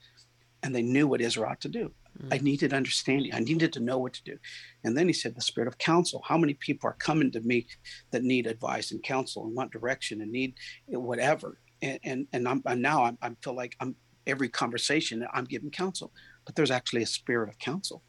and 0.62 0.74
they 0.74 0.82
knew 0.82 1.06
what 1.06 1.20
Israel 1.20 1.50
ought 1.50 1.60
to 1.60 1.68
do. 1.68 1.92
Mm. 2.22 2.34
I 2.34 2.38
needed 2.38 2.72
understanding. 2.72 3.34
I 3.34 3.40
needed 3.40 3.72
to 3.74 3.80
know 3.80 3.98
what 3.98 4.14
to 4.14 4.24
do. 4.24 4.38
And 4.82 4.96
then 4.96 5.06
he 5.06 5.12
said, 5.12 5.34
the 5.34 5.42
spirit 5.42 5.68
of 5.68 5.76
counsel. 5.76 6.22
How 6.24 6.38
many 6.38 6.54
people 6.54 6.88
are 6.88 6.96
coming 6.98 7.30
to 7.32 7.40
me 7.40 7.66
that 8.10 8.22
need 8.22 8.46
advice 8.46 8.90
and 8.90 9.02
counsel 9.02 9.44
and 9.44 9.54
want 9.54 9.72
direction 9.72 10.22
and 10.22 10.32
need 10.32 10.54
whatever? 10.88 11.58
And 11.84 11.98
and, 12.02 12.26
and 12.32 12.48
I'm 12.48 12.62
and 12.66 12.82
now 12.82 13.04
I'm, 13.04 13.18
I 13.22 13.30
feel 13.42 13.54
like 13.54 13.76
I'm 13.80 13.94
every 14.26 14.48
conversation 14.48 15.26
I'm 15.32 15.44
giving 15.44 15.70
counsel, 15.70 16.10
but 16.46 16.54
there's 16.54 16.70
actually 16.70 17.02
a 17.02 17.06
spirit 17.06 17.48
of 17.48 17.58
counsel, 17.58 18.02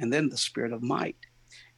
and 0.00 0.12
then 0.12 0.28
the 0.28 0.36
spirit 0.36 0.72
of 0.72 0.82
might. 0.82 1.16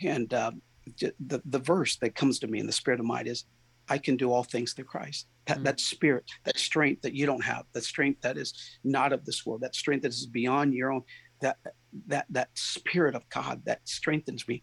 And 0.01 0.33
uh, 0.33 0.53
the 1.01 1.43
the 1.45 1.59
verse 1.59 1.97
that 1.97 2.15
comes 2.15 2.39
to 2.41 2.47
me 2.47 2.59
in 2.61 2.67
the 2.67 2.73
spirit 2.73 3.01
of 3.01 3.07
might 3.07 3.27
is 3.27 3.45
I 3.89 3.99
can 3.99 4.17
do 4.17 4.33
all 4.33 4.45
things 4.45 4.73
through 4.73 4.87
Christ. 4.87 5.27
That, 5.47 5.57
mm-hmm. 5.57 5.65
that 5.65 5.81
spirit, 5.81 6.25
that 6.45 6.59
strength 6.59 7.03
that 7.03 7.15
you 7.15 7.27
don't 7.27 7.45
have, 7.45 7.67
that 7.75 7.85
strength 7.85 8.23
that 8.23 8.39
is 8.39 8.55
not 8.83 9.13
of 9.13 9.27
this 9.27 9.45
world, 9.45 9.61
that 9.61 9.75
strength 9.75 10.03
that 10.03 10.13
is 10.13 10.27
beyond 10.27 10.73
your 10.73 10.91
own, 10.93 11.03
that 11.41 11.59
that 12.07 12.27
that 12.31 12.49
spirit 12.55 13.15
of 13.15 13.29
God 13.29 13.63
that 13.67 13.81
strengthens 13.85 14.49
me. 14.49 14.63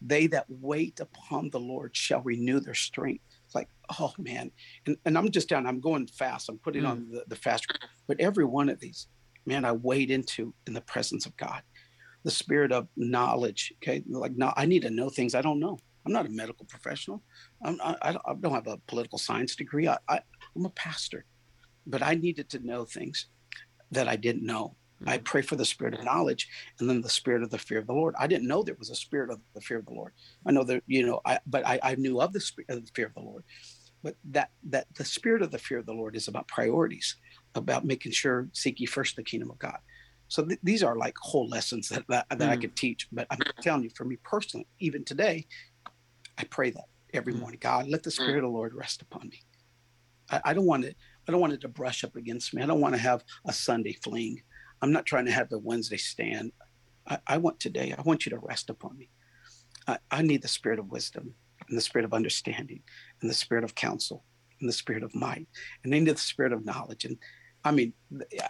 They 0.00 0.28
that 0.28 0.46
wait 0.48 1.00
upon 1.00 1.50
the 1.50 1.60
Lord 1.60 1.96
shall 1.96 2.22
renew 2.22 2.60
their 2.60 2.74
strength. 2.74 3.24
It's 3.50 3.54
like, 3.56 3.68
oh 3.98 4.12
man. 4.16 4.52
And, 4.86 4.96
and 5.04 5.18
I'm 5.18 5.28
just 5.28 5.48
down, 5.48 5.66
I'm 5.66 5.80
going 5.80 6.06
fast. 6.06 6.48
I'm 6.48 6.58
putting 6.58 6.84
mm. 6.84 6.88
on 6.90 7.08
the, 7.10 7.24
the 7.26 7.34
fast. 7.34 7.66
But 8.06 8.20
every 8.20 8.44
one 8.44 8.68
of 8.68 8.78
these, 8.78 9.08
man, 9.44 9.64
I 9.64 9.72
wade 9.72 10.12
into 10.12 10.54
in 10.68 10.72
the 10.72 10.80
presence 10.82 11.26
of 11.26 11.36
God. 11.36 11.62
The 12.22 12.30
spirit 12.30 12.70
of 12.70 12.86
knowledge. 12.96 13.72
Okay. 13.82 14.04
Like 14.08 14.36
now 14.36 14.54
I 14.56 14.66
need 14.66 14.82
to 14.82 14.90
know 14.90 15.08
things 15.08 15.34
I 15.34 15.42
don't 15.42 15.58
know. 15.58 15.78
I'm 16.06 16.12
not 16.12 16.26
a 16.26 16.30
medical 16.30 16.64
professional. 16.64 17.24
I'm, 17.64 17.80
I, 17.82 18.16
I 18.24 18.34
don't 18.38 18.54
have 18.54 18.68
a 18.68 18.78
political 18.86 19.18
science 19.18 19.56
degree. 19.56 19.88
I, 19.88 19.98
I, 20.08 20.20
am 20.56 20.64
a 20.64 20.70
pastor, 20.70 21.24
but 21.86 22.02
I 22.04 22.14
needed 22.14 22.48
to 22.50 22.64
know 22.64 22.84
things 22.84 23.26
that 23.90 24.06
I 24.06 24.14
didn't 24.14 24.46
know. 24.46 24.76
Mm-hmm. 25.00 25.08
I 25.08 25.18
pray 25.18 25.42
for 25.42 25.56
the 25.56 25.64
spirit 25.64 25.94
of 25.94 26.04
knowledge 26.04 26.48
and 26.78 26.88
then 26.88 27.00
the 27.00 27.08
spirit 27.08 27.42
of 27.42 27.50
the 27.50 27.58
fear 27.58 27.78
of 27.78 27.86
the 27.86 27.92
Lord. 27.92 28.14
I 28.18 28.26
didn't 28.26 28.48
know 28.48 28.62
there 28.62 28.76
was 28.78 28.90
a 28.90 28.94
spirit 28.94 29.30
of 29.30 29.40
the 29.54 29.60
fear 29.60 29.78
of 29.78 29.86
the 29.86 29.94
Lord. 29.94 30.12
I 30.46 30.52
know 30.52 30.64
that, 30.64 30.82
you 30.86 31.06
know, 31.06 31.20
I, 31.24 31.38
but 31.46 31.66
I, 31.66 31.78
I 31.82 31.94
knew 31.94 32.20
of 32.20 32.32
the 32.32 32.40
spirit 32.40 32.70
of 32.70 32.84
the 32.84 32.92
fear 32.94 33.06
of 33.06 33.14
the 33.14 33.20
Lord. 33.20 33.44
But 34.02 34.16
that, 34.30 34.50
that 34.64 34.86
the 34.96 35.04
spirit 35.04 35.42
of 35.42 35.50
the 35.50 35.58
fear 35.58 35.78
of 35.78 35.86
the 35.86 35.92
Lord 35.92 36.16
is 36.16 36.28
about 36.28 36.48
priorities, 36.48 37.16
about 37.54 37.84
making 37.84 38.12
sure 38.12 38.48
seek 38.52 38.80
ye 38.80 38.86
first 38.86 39.16
the 39.16 39.22
kingdom 39.22 39.50
of 39.50 39.58
God. 39.58 39.78
So 40.28 40.44
th- 40.44 40.60
these 40.62 40.82
are 40.82 40.96
like 40.96 41.16
whole 41.18 41.48
lessons 41.48 41.88
that, 41.88 42.04
that, 42.08 42.26
that 42.30 42.38
mm. 42.38 42.48
I 42.48 42.56
could 42.56 42.76
teach. 42.76 43.08
But 43.12 43.26
I'm 43.30 43.40
telling 43.60 43.82
you, 43.82 43.90
for 43.94 44.04
me 44.04 44.16
personally, 44.22 44.66
even 44.78 45.04
today, 45.04 45.46
I 46.38 46.44
pray 46.44 46.70
that 46.70 46.84
every 47.12 47.34
mm. 47.34 47.40
morning. 47.40 47.58
God, 47.60 47.88
let 47.88 48.02
the 48.02 48.10
Spirit 48.10 48.36
of 48.36 48.42
the 48.44 48.48
Lord 48.48 48.72
rest 48.74 49.02
upon 49.02 49.28
me. 49.28 49.40
I, 50.30 50.40
I 50.46 50.54
don't 50.54 50.66
want 50.66 50.84
it. 50.84 50.96
I 51.28 51.32
don't 51.32 51.40
want 51.40 51.52
it 51.52 51.60
to 51.62 51.68
brush 51.68 52.04
up 52.04 52.16
against 52.16 52.54
me. 52.54 52.62
I 52.62 52.66
don't 52.66 52.80
want 52.80 52.94
to 52.94 53.00
have 53.00 53.24
a 53.44 53.52
Sunday 53.52 53.92
fling. 54.02 54.40
I'm 54.82 54.92
not 54.92 55.06
trying 55.06 55.26
to 55.26 55.32
have 55.32 55.48
the 55.48 55.58
Wednesday 55.58 55.96
stand. 55.96 56.52
I, 57.06 57.18
I 57.26 57.36
want 57.38 57.60
today, 57.60 57.94
I 57.96 58.02
want 58.02 58.26
you 58.26 58.30
to 58.30 58.38
rest 58.38 58.70
upon 58.70 58.96
me. 58.96 59.10
I, 59.86 59.98
I 60.10 60.22
need 60.22 60.42
the 60.42 60.48
spirit 60.48 60.78
of 60.78 60.90
wisdom 60.90 61.34
and 61.68 61.76
the 61.76 61.82
spirit 61.82 62.04
of 62.04 62.14
understanding 62.14 62.82
and 63.20 63.30
the 63.30 63.34
spirit 63.34 63.64
of 63.64 63.74
counsel 63.74 64.24
and 64.60 64.68
the 64.68 64.74
spirit 64.74 65.02
of 65.02 65.14
might 65.14 65.48
and 65.84 65.94
into 65.94 66.12
the 66.12 66.18
spirit 66.18 66.52
of 66.52 66.64
knowledge. 66.64 67.04
And 67.04 67.18
I 67.64 67.72
mean, 67.72 67.92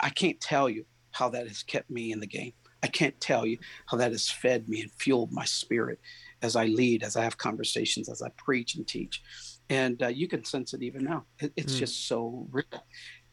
I 0.01 0.11
can't 0.11 0.41
tell 0.41 0.69
you 0.69 0.85
how 1.13 1.29
that 1.31 1.49
has 1.49 1.63
kept 1.63 1.91
me 1.91 2.13
in 2.13 2.21
the 2.21 2.27
game. 2.27 2.53
I 2.83 2.87
can't 2.87 3.21
tell 3.21 3.45
you 3.45 3.59
how 3.87 3.99
that 3.99 4.13
has 4.13 4.31
fed 4.31 4.69
me 4.69 4.81
and 4.81 4.93
fueled 4.93 5.33
my 5.33 5.45
spirit 5.45 6.01
as 6.43 6.57
I 6.57 6.67
lead, 6.67 7.03
as 7.03 7.17
I 7.17 7.25
have 7.25 7.37
conversations, 7.37 8.09
as 8.09 8.23
I 8.23 8.31
preach 8.37 8.75
and 8.75 8.87
teach. 8.87 9.23
And 9.69 10.03
uh, 10.03 10.09
you 10.09 10.29
can 10.29 10.45
sense 10.45 10.73
it 10.73 10.83
even 10.83 11.05
now. 11.05 11.25
It, 11.41 11.53
it's 11.57 11.75
mm. 11.75 11.79
just 11.79 12.09
so 12.09 12.49
real. 12.51 12.65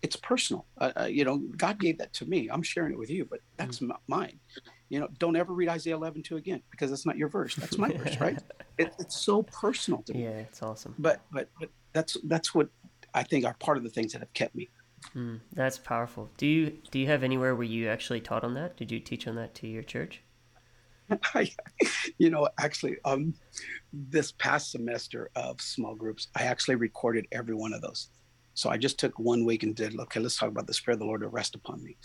It's 0.02 0.16
personal. 0.16 0.66
Uh, 0.80 1.08
you 1.10 1.26
know, 1.26 1.38
God 1.58 1.80
gave 1.80 1.98
that 1.98 2.14
to 2.14 2.26
me. 2.26 2.50
I'm 2.52 2.62
sharing 2.62 2.93
it 2.93 3.00
with 3.00 3.10
you, 3.10 3.26
but 3.26 3.39
that's 3.58 3.80
mm. 3.80 3.91
mine. 4.08 4.39
You 4.89 5.00
know, 5.00 5.08
don't 5.18 5.36
ever 5.36 5.54
read 5.54 5.70
Isaiah 5.70 5.95
11 5.95 6.24
2 6.24 6.38
again 6.38 6.62
because 6.72 6.91
that's 6.91 7.06
not 7.06 7.18
your 7.18 7.30
verse. 7.30 7.56
That's 7.56 7.78
my 7.78 7.89
verse, 7.89 8.18
right? 8.22 8.39
It, 8.78 8.93
it's 9.00 9.20
so 9.20 9.43
personal 9.43 10.04
to 10.04 10.14
me. 10.14 10.24
Yeah, 10.24 10.30
it's 10.30 10.62
awesome. 10.62 10.95
But 11.00 11.22
but 11.32 11.50
but 11.60 11.70
that's 11.93 12.16
that's 12.26 12.54
what 12.54 12.70
I 13.14 13.24
think 13.24 13.45
are 13.45 13.56
part 13.56 13.78
of 13.78 13.84
the 13.84 13.89
things 13.89 14.14
that 14.14 14.20
have 14.20 14.34
kept 14.34 14.56
me. 14.56 14.70
Mm, 15.16 15.41
that's 15.54 15.78
powerful. 15.78 16.30
Do 16.38 16.45
you 16.45 16.78
do 16.91 17.00
you 17.00 17.08
have 17.08 17.24
anywhere 17.24 17.56
where 17.56 17.66
you 17.66 17.89
actually 17.89 18.22
taught 18.22 18.43
on 18.43 18.54
that? 18.54 18.78
Did 18.78 18.91
you 18.91 19.00
teach 19.00 19.28
on 19.28 19.36
that 19.36 19.56
to 19.56 19.68
your 19.68 19.84
church? 19.84 20.22
I, 21.34 21.50
you 22.18 22.30
know, 22.30 22.50
actually, 22.60 22.98
um, 23.06 23.34
this 23.93 24.32
past 24.34 24.72
semester 24.72 25.30
of 25.36 25.62
small 25.62 25.95
groups, 25.95 26.28
I 26.36 26.43
actually 26.43 26.76
recorded 26.76 27.28
every 27.32 27.56
one 27.56 27.74
of 27.74 27.82
those. 27.82 28.10
So 28.58 28.72
I 28.72 28.78
just 28.78 28.97
took 28.97 29.20
one 29.20 29.45
week 29.45 29.62
and 29.62 29.76
did, 29.76 29.99
okay, 29.99 30.20
let's 30.20 30.36
talk 30.36 30.49
about 30.49 30.66
the 30.66 30.74
Spirit 30.74 30.95
of 30.95 31.01
the 31.01 31.05
Lord 31.05 31.22
to 31.22 31.28
rest 31.28 31.53
upon 31.53 31.84
me. 31.84 31.95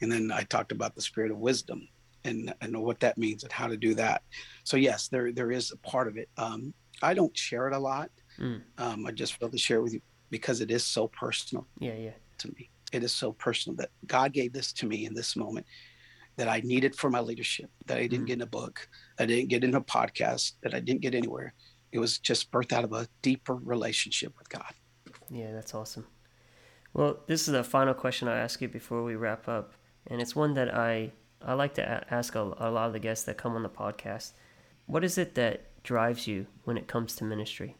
And 0.00 0.10
then 0.10 0.30
I 0.32 0.44
talked 0.44 0.70
about 0.70 0.94
the 0.94 1.02
Spirit 1.02 1.32
of 1.32 1.38
wisdom 1.38 1.88
and, 2.24 2.54
and 2.60 2.80
what 2.80 3.00
that 3.00 3.18
means 3.18 3.42
and 3.42 3.50
how 3.50 3.66
to 3.66 3.76
do 3.76 3.92
that. 3.96 4.22
So, 4.62 4.76
yes, 4.76 5.08
there 5.08 5.32
there 5.32 5.50
is 5.50 5.72
a 5.72 5.76
part 5.78 6.06
of 6.06 6.16
it. 6.16 6.28
Um, 6.36 6.72
I 7.02 7.12
don't 7.12 7.36
share 7.36 7.66
it 7.66 7.74
a 7.74 7.78
lot. 7.78 8.10
Mm. 8.38 8.62
Um, 8.78 9.04
I 9.04 9.10
just 9.10 9.34
feel 9.34 9.48
to 9.48 9.58
share 9.58 9.82
with 9.82 9.94
you 9.94 10.00
because 10.30 10.60
it 10.60 10.70
is 10.70 10.84
so 10.84 11.08
personal. 11.08 11.66
Yeah, 11.80 11.96
yeah. 11.96 12.14
To 12.38 12.48
me, 12.54 12.70
it 12.92 13.02
is 13.02 13.12
so 13.12 13.32
personal 13.32 13.74
that 13.78 13.90
God 14.06 14.32
gave 14.32 14.52
this 14.52 14.72
to 14.74 14.86
me 14.86 15.06
in 15.06 15.14
this 15.14 15.34
moment 15.34 15.66
that 16.36 16.46
I 16.46 16.60
needed 16.60 16.94
for 16.94 17.10
my 17.10 17.20
leadership, 17.20 17.68
that 17.86 17.98
I 17.98 18.06
didn't 18.06 18.26
mm. 18.26 18.28
get 18.28 18.34
in 18.34 18.42
a 18.42 18.46
book, 18.46 18.88
I 19.18 19.26
didn't 19.26 19.48
get 19.48 19.64
in 19.64 19.74
a 19.74 19.80
podcast, 19.80 20.52
that 20.62 20.72
I 20.72 20.78
didn't 20.78 21.00
get 21.00 21.16
anywhere. 21.16 21.52
It 21.90 21.98
was 21.98 22.20
just 22.20 22.52
birthed 22.52 22.72
out 22.72 22.84
of 22.84 22.92
a 22.92 23.08
deeper 23.22 23.56
relationship 23.56 24.34
with 24.38 24.48
God. 24.48 24.72
Yeah, 25.30 25.52
that's 25.52 25.74
awesome. 25.74 26.06
Well, 26.94 27.18
this 27.26 27.46
is 27.46 27.52
the 27.52 27.64
final 27.64 27.94
question 27.94 28.28
I 28.28 28.38
ask 28.38 28.60
you 28.60 28.68
before 28.68 29.02
we 29.02 29.16
wrap 29.16 29.48
up, 29.48 29.74
and 30.06 30.20
it's 30.20 30.36
one 30.36 30.54
that 30.54 30.74
I 30.74 31.12
I 31.42 31.52
like 31.54 31.74
to 31.74 32.04
ask 32.12 32.34
a, 32.34 32.40
a 32.40 32.70
lot 32.70 32.86
of 32.86 32.92
the 32.92 32.98
guests 32.98 33.24
that 33.26 33.36
come 33.36 33.54
on 33.54 33.62
the 33.62 33.68
podcast. 33.68 34.32
What 34.86 35.04
is 35.04 35.18
it 35.18 35.34
that 35.34 35.82
drives 35.82 36.26
you 36.26 36.46
when 36.64 36.78
it 36.78 36.86
comes 36.88 37.14
to 37.16 37.24
ministry? 37.24 37.76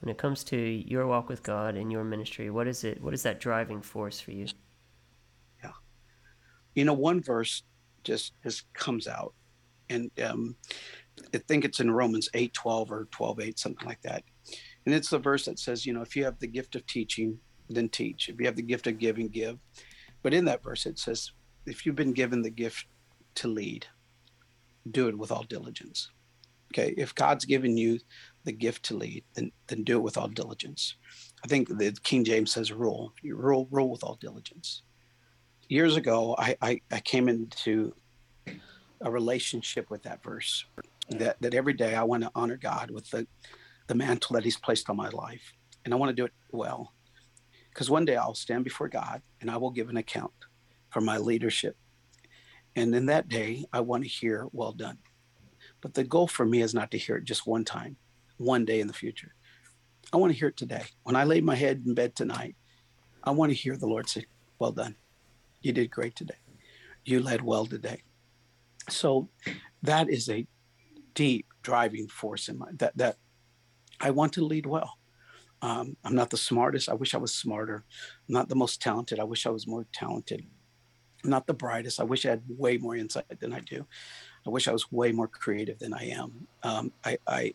When 0.00 0.10
it 0.10 0.18
comes 0.18 0.44
to 0.44 0.56
your 0.56 1.06
walk 1.06 1.28
with 1.28 1.42
God 1.42 1.76
and 1.76 1.90
your 1.90 2.04
ministry, 2.04 2.50
what 2.50 2.68
is 2.68 2.84
it? 2.84 3.02
What 3.02 3.14
is 3.14 3.22
that 3.22 3.40
driving 3.40 3.82
force 3.82 4.20
for 4.20 4.32
you? 4.32 4.46
Yeah, 5.62 5.72
you 6.74 6.84
know, 6.84 6.92
one 6.94 7.22
verse 7.22 7.62
just 8.04 8.34
just 8.42 8.72
comes 8.74 9.08
out. 9.08 9.34
And 9.90 10.10
um, 10.22 10.56
I 11.34 11.38
think 11.38 11.64
it's 11.64 11.80
in 11.80 11.90
Romans 11.90 12.28
8 12.34 12.52
12 12.54 12.92
or 12.92 13.08
12 13.10 13.40
8, 13.40 13.58
something 13.58 13.86
like 13.86 14.02
that. 14.02 14.22
And 14.86 14.94
it's 14.94 15.10
the 15.10 15.18
verse 15.18 15.46
that 15.46 15.58
says, 15.58 15.86
you 15.86 15.92
know, 15.92 16.02
if 16.02 16.14
you 16.14 16.24
have 16.24 16.38
the 16.38 16.46
gift 16.46 16.74
of 16.74 16.86
teaching, 16.86 17.38
then 17.68 17.88
teach. 17.88 18.28
If 18.28 18.38
you 18.38 18.46
have 18.46 18.56
the 18.56 18.62
gift 18.62 18.86
of 18.86 18.98
giving, 18.98 19.28
give. 19.28 19.58
But 20.22 20.34
in 20.34 20.44
that 20.46 20.62
verse, 20.62 20.86
it 20.86 20.98
says, 20.98 21.32
if 21.66 21.86
you've 21.86 21.96
been 21.96 22.12
given 22.12 22.42
the 22.42 22.50
gift 22.50 22.86
to 23.36 23.48
lead, 23.48 23.86
do 24.90 25.08
it 25.08 25.16
with 25.16 25.32
all 25.32 25.44
diligence. 25.44 26.10
Okay. 26.72 26.94
If 26.96 27.14
God's 27.14 27.44
given 27.44 27.76
you 27.76 28.00
the 28.44 28.52
gift 28.52 28.82
to 28.84 28.96
lead, 28.96 29.24
then, 29.34 29.52
then 29.68 29.84
do 29.84 29.96
it 29.96 30.02
with 30.02 30.18
all 30.18 30.28
diligence. 30.28 30.96
I 31.42 31.48
think 31.48 31.68
the 31.68 31.96
King 32.02 32.24
James 32.24 32.52
says 32.52 32.72
rule. 32.72 33.12
You 33.22 33.36
rule, 33.36 33.68
rule 33.70 33.90
with 33.90 34.04
all 34.04 34.18
diligence 34.20 34.82
years 35.68 35.96
ago, 35.96 36.34
I, 36.38 36.56
I, 36.60 36.80
I 36.90 37.00
came 37.00 37.28
into 37.28 37.94
a 39.00 39.10
relationship 39.10 39.90
with 39.90 40.02
that 40.04 40.22
verse 40.22 40.64
that, 41.10 41.40
that 41.40 41.54
every 41.54 41.74
day 41.74 41.94
I 41.94 42.02
want 42.04 42.22
to 42.22 42.30
honor 42.34 42.56
God 42.56 42.90
with 42.90 43.10
the, 43.10 43.26
the 43.86 43.94
mantle 43.94 44.34
that 44.34 44.44
He's 44.44 44.56
placed 44.56 44.88
on 44.90 44.96
my 44.96 45.08
life. 45.10 45.52
And 45.84 45.92
I 45.92 45.96
want 45.96 46.10
to 46.10 46.16
do 46.16 46.24
it 46.24 46.32
well. 46.50 46.92
Because 47.70 47.90
one 47.90 48.04
day 48.04 48.16
I'll 48.16 48.34
stand 48.34 48.64
before 48.64 48.88
God 48.88 49.22
and 49.40 49.50
I 49.50 49.56
will 49.56 49.70
give 49.70 49.88
an 49.88 49.96
account 49.96 50.32
for 50.90 51.00
my 51.00 51.18
leadership. 51.18 51.76
And 52.76 52.94
in 52.94 53.06
that 53.06 53.28
day, 53.28 53.64
I 53.72 53.80
want 53.80 54.04
to 54.04 54.08
hear, 54.08 54.46
well 54.52 54.72
done. 54.72 54.98
But 55.80 55.94
the 55.94 56.04
goal 56.04 56.26
for 56.26 56.46
me 56.46 56.62
is 56.62 56.74
not 56.74 56.90
to 56.92 56.98
hear 56.98 57.16
it 57.16 57.24
just 57.24 57.46
one 57.46 57.64
time, 57.64 57.96
one 58.36 58.64
day 58.64 58.80
in 58.80 58.86
the 58.86 58.92
future. 58.92 59.34
I 60.12 60.16
want 60.16 60.32
to 60.32 60.38
hear 60.38 60.48
it 60.48 60.56
today. 60.56 60.84
When 61.02 61.16
I 61.16 61.24
lay 61.24 61.40
my 61.40 61.54
head 61.54 61.82
in 61.86 61.94
bed 61.94 62.14
tonight, 62.14 62.56
I 63.22 63.32
want 63.32 63.50
to 63.50 63.56
hear 63.56 63.76
the 63.76 63.86
Lord 63.86 64.08
say, 64.08 64.26
well 64.58 64.72
done. 64.72 64.96
You 65.60 65.72
did 65.72 65.90
great 65.90 66.14
today. 66.14 66.34
You 67.04 67.20
led 67.20 67.42
well 67.42 67.66
today. 67.66 68.02
So 68.88 69.28
that 69.82 70.08
is 70.10 70.28
a 70.28 70.46
deep 71.14 71.46
driving 71.62 72.08
force 72.08 72.48
in 72.48 72.58
my 72.58 72.66
that 72.74 72.96
that 72.96 73.16
I 74.04 74.10
want 74.10 74.34
to 74.34 74.44
lead 74.44 74.66
well. 74.66 74.98
Um, 75.62 75.96
I'm 76.04 76.14
not 76.14 76.28
the 76.28 76.36
smartest. 76.36 76.90
I 76.90 76.94
wish 76.94 77.14
I 77.14 77.18
was 77.18 77.34
smarter. 77.34 77.84
I'm 78.28 78.34
not 78.34 78.50
the 78.50 78.54
most 78.54 78.82
talented. 78.82 79.18
I 79.18 79.24
wish 79.24 79.46
I 79.46 79.50
was 79.50 79.66
more 79.66 79.86
talented. 79.94 80.44
I'm 81.24 81.30
not 81.30 81.46
the 81.46 81.54
brightest. 81.54 82.00
I 82.00 82.04
wish 82.04 82.26
I 82.26 82.30
had 82.30 82.42
way 82.46 82.76
more 82.76 82.94
insight 82.94 83.40
than 83.40 83.54
I 83.54 83.60
do. 83.60 83.86
I 84.46 84.50
wish 84.50 84.68
I 84.68 84.72
was 84.72 84.92
way 84.92 85.10
more 85.10 85.26
creative 85.26 85.78
than 85.78 85.94
I 85.94 86.10
am. 86.10 86.46
Um, 86.62 86.92
I, 87.02 87.16
I, 87.26 87.52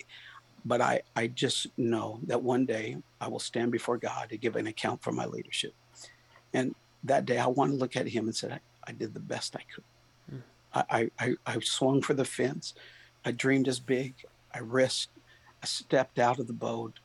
but 0.65 0.81
I, 0.81 1.01
I 1.15 1.27
just 1.27 1.67
know 1.77 2.19
that 2.23 2.41
one 2.41 2.65
day 2.65 2.97
I 3.21 3.27
will 3.27 3.39
stand 3.39 3.71
before 3.71 3.99
God 3.99 4.29
to 4.29 4.37
give 4.37 4.55
an 4.55 4.65
account 4.65 5.03
for 5.03 5.11
my 5.11 5.27
leadership. 5.27 5.75
And 6.51 6.73
that 7.03 7.25
day 7.25 7.37
I 7.37 7.45
want 7.45 7.71
to 7.71 7.77
look 7.77 7.95
at 7.95 8.07
him 8.07 8.25
and 8.25 8.35
said, 8.35 8.51
I, 8.53 8.59
I 8.89 8.91
did 8.93 9.13
the 9.13 9.19
best 9.19 9.55
I 9.55 9.61
could. 9.71 9.83
Mm. 10.33 10.41
I, 10.73 11.11
I, 11.19 11.35
I 11.45 11.59
swung 11.59 12.01
for 12.01 12.15
the 12.15 12.25
fence. 12.25 12.73
I 13.23 13.33
dreamed 13.33 13.67
as 13.67 13.79
big. 13.79 14.15
I 14.51 14.59
risked. 14.59 15.11
I 15.61 15.65
stepped 15.65 16.19
out 16.19 16.39
of 16.39 16.47
the 16.47 16.53
boat. 16.53 16.99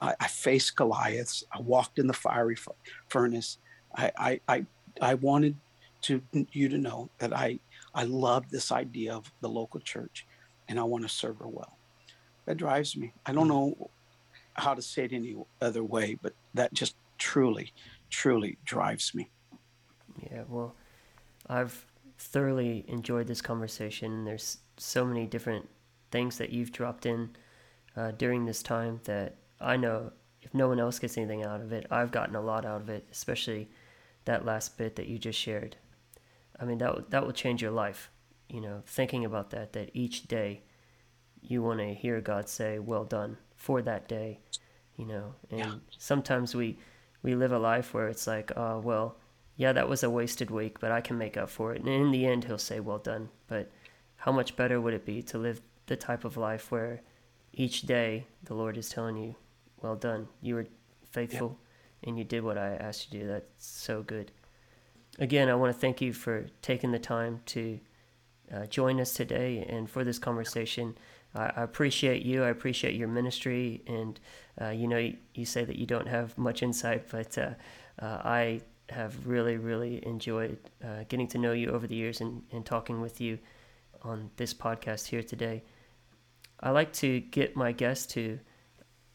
I, 0.00 0.14
I 0.20 0.28
faced 0.28 0.76
Goliaths. 0.76 1.44
I 1.52 1.60
walked 1.60 1.98
in 1.98 2.06
the 2.06 2.12
fiery 2.12 2.56
f- 2.56 2.68
furnace. 3.08 3.58
I, 3.94 4.12
I, 4.16 4.40
I, 4.48 4.66
I 5.00 5.14
wanted 5.14 5.56
to 6.02 6.22
you 6.52 6.68
to 6.68 6.78
know 6.78 7.10
that 7.18 7.32
I, 7.32 7.58
I 7.94 8.04
love 8.04 8.50
this 8.50 8.70
idea 8.70 9.14
of 9.14 9.32
the 9.40 9.48
local 9.48 9.80
church 9.80 10.26
and 10.68 10.78
I 10.78 10.82
want 10.82 11.02
to 11.04 11.08
serve 11.08 11.38
her 11.38 11.48
well. 11.48 11.76
That 12.44 12.56
drives 12.56 12.96
me. 12.96 13.12
I 13.24 13.32
don't 13.32 13.48
know 13.48 13.90
how 14.54 14.74
to 14.74 14.82
say 14.82 15.04
it 15.04 15.12
any 15.12 15.36
other 15.60 15.82
way, 15.82 16.16
but 16.20 16.32
that 16.54 16.72
just 16.72 16.94
truly, 17.18 17.72
truly 18.10 18.58
drives 18.64 19.14
me. 19.14 19.28
Yeah, 20.30 20.42
well, 20.48 20.74
I've 21.48 21.86
thoroughly 22.18 22.84
enjoyed 22.88 23.26
this 23.26 23.42
conversation. 23.42 24.24
There's 24.24 24.58
so 24.76 25.04
many 25.04 25.26
different 25.26 25.68
things 26.10 26.38
that 26.38 26.50
you've 26.50 26.72
dropped 26.72 27.06
in 27.06 27.30
uh, 27.96 28.12
during 28.12 28.44
this 28.44 28.62
time 28.62 29.00
that 29.04 29.36
I 29.60 29.76
know 29.76 30.12
if 30.42 30.54
no 30.54 30.68
one 30.68 30.78
else 30.78 30.98
gets 30.98 31.16
anything 31.16 31.44
out 31.44 31.60
of 31.60 31.72
it, 31.72 31.86
I've 31.90 32.12
gotten 32.12 32.36
a 32.36 32.40
lot 32.40 32.64
out 32.64 32.82
of 32.82 32.88
it, 32.88 33.06
especially 33.10 33.68
that 34.24 34.44
last 34.44 34.78
bit 34.78 34.96
that 34.96 35.06
you 35.06 35.18
just 35.18 35.38
shared. 35.38 35.76
I 36.60 36.64
mean, 36.64 36.78
that 36.78 37.10
that 37.10 37.24
will 37.24 37.32
change 37.32 37.62
your 37.62 37.72
life. 37.72 38.10
You 38.48 38.60
know, 38.60 38.82
thinking 38.86 39.24
about 39.24 39.50
that, 39.50 39.72
that 39.72 39.90
each 39.92 40.28
day 40.28 40.62
you 41.40 41.62
want 41.62 41.80
to 41.80 41.94
hear 41.94 42.20
God 42.20 42.48
say, 42.48 42.78
"Well 42.78 43.04
done" 43.04 43.38
for 43.56 43.82
that 43.82 44.08
day. 44.08 44.40
You 44.96 45.06
know, 45.06 45.34
and 45.50 45.58
yeah. 45.58 45.74
sometimes 45.98 46.54
we 46.54 46.78
we 47.22 47.34
live 47.34 47.52
a 47.52 47.58
life 47.58 47.92
where 47.92 48.08
it's 48.08 48.26
like, 48.26 48.52
"Oh, 48.56 48.78
well." 48.80 49.16
yeah, 49.56 49.72
that 49.72 49.88
was 49.88 50.02
a 50.02 50.10
wasted 50.10 50.50
week, 50.50 50.78
but 50.80 50.92
I 50.92 51.00
can 51.00 51.16
make 51.16 51.36
up 51.36 51.48
for 51.48 51.72
it. 51.72 51.80
And 51.80 51.88
in 51.88 52.10
the 52.10 52.26
end, 52.26 52.44
he'll 52.44 52.58
say, 52.58 52.78
well 52.78 52.98
done. 52.98 53.30
But 53.46 53.70
how 54.16 54.30
much 54.30 54.54
better 54.54 54.80
would 54.80 54.92
it 54.92 55.06
be 55.06 55.22
to 55.22 55.38
live 55.38 55.62
the 55.86 55.96
type 55.96 56.24
of 56.24 56.36
life 56.36 56.70
where 56.70 57.00
each 57.56 57.82
day 57.82 58.26
the 58.44 58.54
Lord 58.54 58.76
is 58.76 58.88
telling 58.88 59.16
you, 59.16 59.34
well 59.80 59.96
done, 59.96 60.28
you 60.42 60.54
were 60.54 60.66
faithful 61.10 61.58
yeah. 62.02 62.08
and 62.08 62.18
you 62.18 62.24
did 62.24 62.44
what 62.44 62.58
I 62.58 62.74
asked 62.74 63.12
you 63.12 63.20
to 63.20 63.26
do. 63.26 63.32
That's 63.32 63.66
so 63.66 64.02
good. 64.02 64.30
Again, 65.18 65.48
I 65.48 65.54
want 65.54 65.74
to 65.74 65.80
thank 65.80 66.00
you 66.00 66.12
for 66.12 66.46
taking 66.60 66.92
the 66.92 66.98
time 66.98 67.40
to 67.46 67.80
uh, 68.54 68.66
join 68.66 69.00
us 69.00 69.14
today 69.14 69.66
and 69.68 69.88
for 69.88 70.04
this 70.04 70.18
conversation. 70.18 70.96
I, 71.34 71.52
I 71.56 71.62
appreciate 71.62 72.22
you. 72.22 72.44
I 72.44 72.48
appreciate 72.48 72.94
your 72.94 73.08
ministry. 73.08 73.82
And, 73.86 74.20
uh, 74.60 74.68
you 74.68 74.86
know, 74.86 74.98
you, 74.98 75.16
you, 75.34 75.46
say 75.46 75.64
that 75.64 75.76
you 75.76 75.86
don't 75.86 76.06
have 76.06 76.36
much 76.36 76.62
insight, 76.62 77.08
but 77.10 77.36
uh, 77.38 77.50
uh 78.00 78.20
I 78.22 78.60
have 78.90 79.26
really, 79.26 79.56
really 79.56 80.06
enjoyed 80.06 80.58
uh, 80.84 81.04
getting 81.08 81.26
to 81.28 81.38
know 81.38 81.52
you 81.52 81.70
over 81.70 81.86
the 81.86 81.96
years 81.96 82.20
and, 82.20 82.42
and 82.52 82.64
talking 82.64 83.00
with 83.00 83.20
you 83.20 83.38
on 84.02 84.30
this 84.36 84.52
podcast 84.54 85.06
here 85.06 85.22
today. 85.22 85.62
I 86.60 86.70
like 86.70 86.92
to 86.94 87.20
get 87.20 87.56
my 87.56 87.72
guests 87.72 88.06
to 88.14 88.38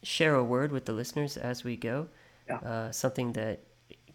share 0.02 0.34
a 0.34 0.44
word 0.44 0.72
with 0.72 0.84
the 0.84 0.92
listeners 0.92 1.36
as 1.36 1.64
we 1.64 1.76
go, 1.76 2.08
yeah. 2.48 2.56
uh, 2.58 2.92
something 2.92 3.32
that 3.32 3.60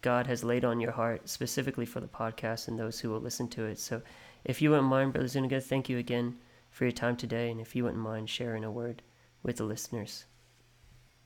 God 0.00 0.26
has 0.26 0.44
laid 0.44 0.64
on 0.64 0.80
your 0.80 0.92
heart 0.92 1.28
specifically 1.28 1.86
for 1.86 2.00
the 2.00 2.06
podcast 2.06 2.68
and 2.68 2.78
those 2.78 3.00
who 3.00 3.10
will 3.10 3.20
listen 3.20 3.48
to 3.48 3.64
it. 3.64 3.78
So, 3.78 4.02
if 4.44 4.62
you 4.62 4.70
wouldn't 4.70 4.88
mind, 4.88 5.12
Brother 5.12 5.28
Zuniga, 5.28 5.60
thank 5.60 5.88
you 5.88 5.98
again 5.98 6.36
for 6.70 6.84
your 6.84 6.92
time 6.92 7.16
today, 7.16 7.50
and 7.50 7.60
if 7.60 7.74
you 7.74 7.84
wouldn't 7.84 8.02
mind 8.02 8.30
sharing 8.30 8.64
a 8.64 8.70
word 8.70 9.02
with 9.42 9.56
the 9.56 9.64
listeners. 9.64 10.26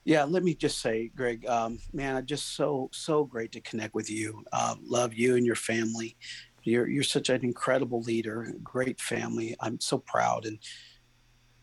Yeah, 0.04 0.24
let 0.24 0.42
me 0.42 0.54
just 0.54 0.80
say, 0.80 1.10
Greg, 1.14 1.46
um, 1.46 1.78
man, 1.92 2.16
I 2.16 2.22
just 2.22 2.56
so 2.56 2.88
so 2.92 3.24
great 3.24 3.52
to 3.52 3.60
connect 3.60 3.94
with 3.94 4.10
you. 4.10 4.44
Uh, 4.52 4.74
love 4.82 5.14
you 5.14 5.36
and 5.36 5.46
your 5.46 5.54
family. 5.54 6.16
You're 6.64 6.88
you're 6.88 7.04
such 7.04 7.28
an 7.28 7.44
incredible 7.44 8.00
leader, 8.00 8.52
great 8.64 9.00
family. 9.00 9.54
I'm 9.60 9.78
so 9.80 9.98
proud 9.98 10.46
and 10.46 10.58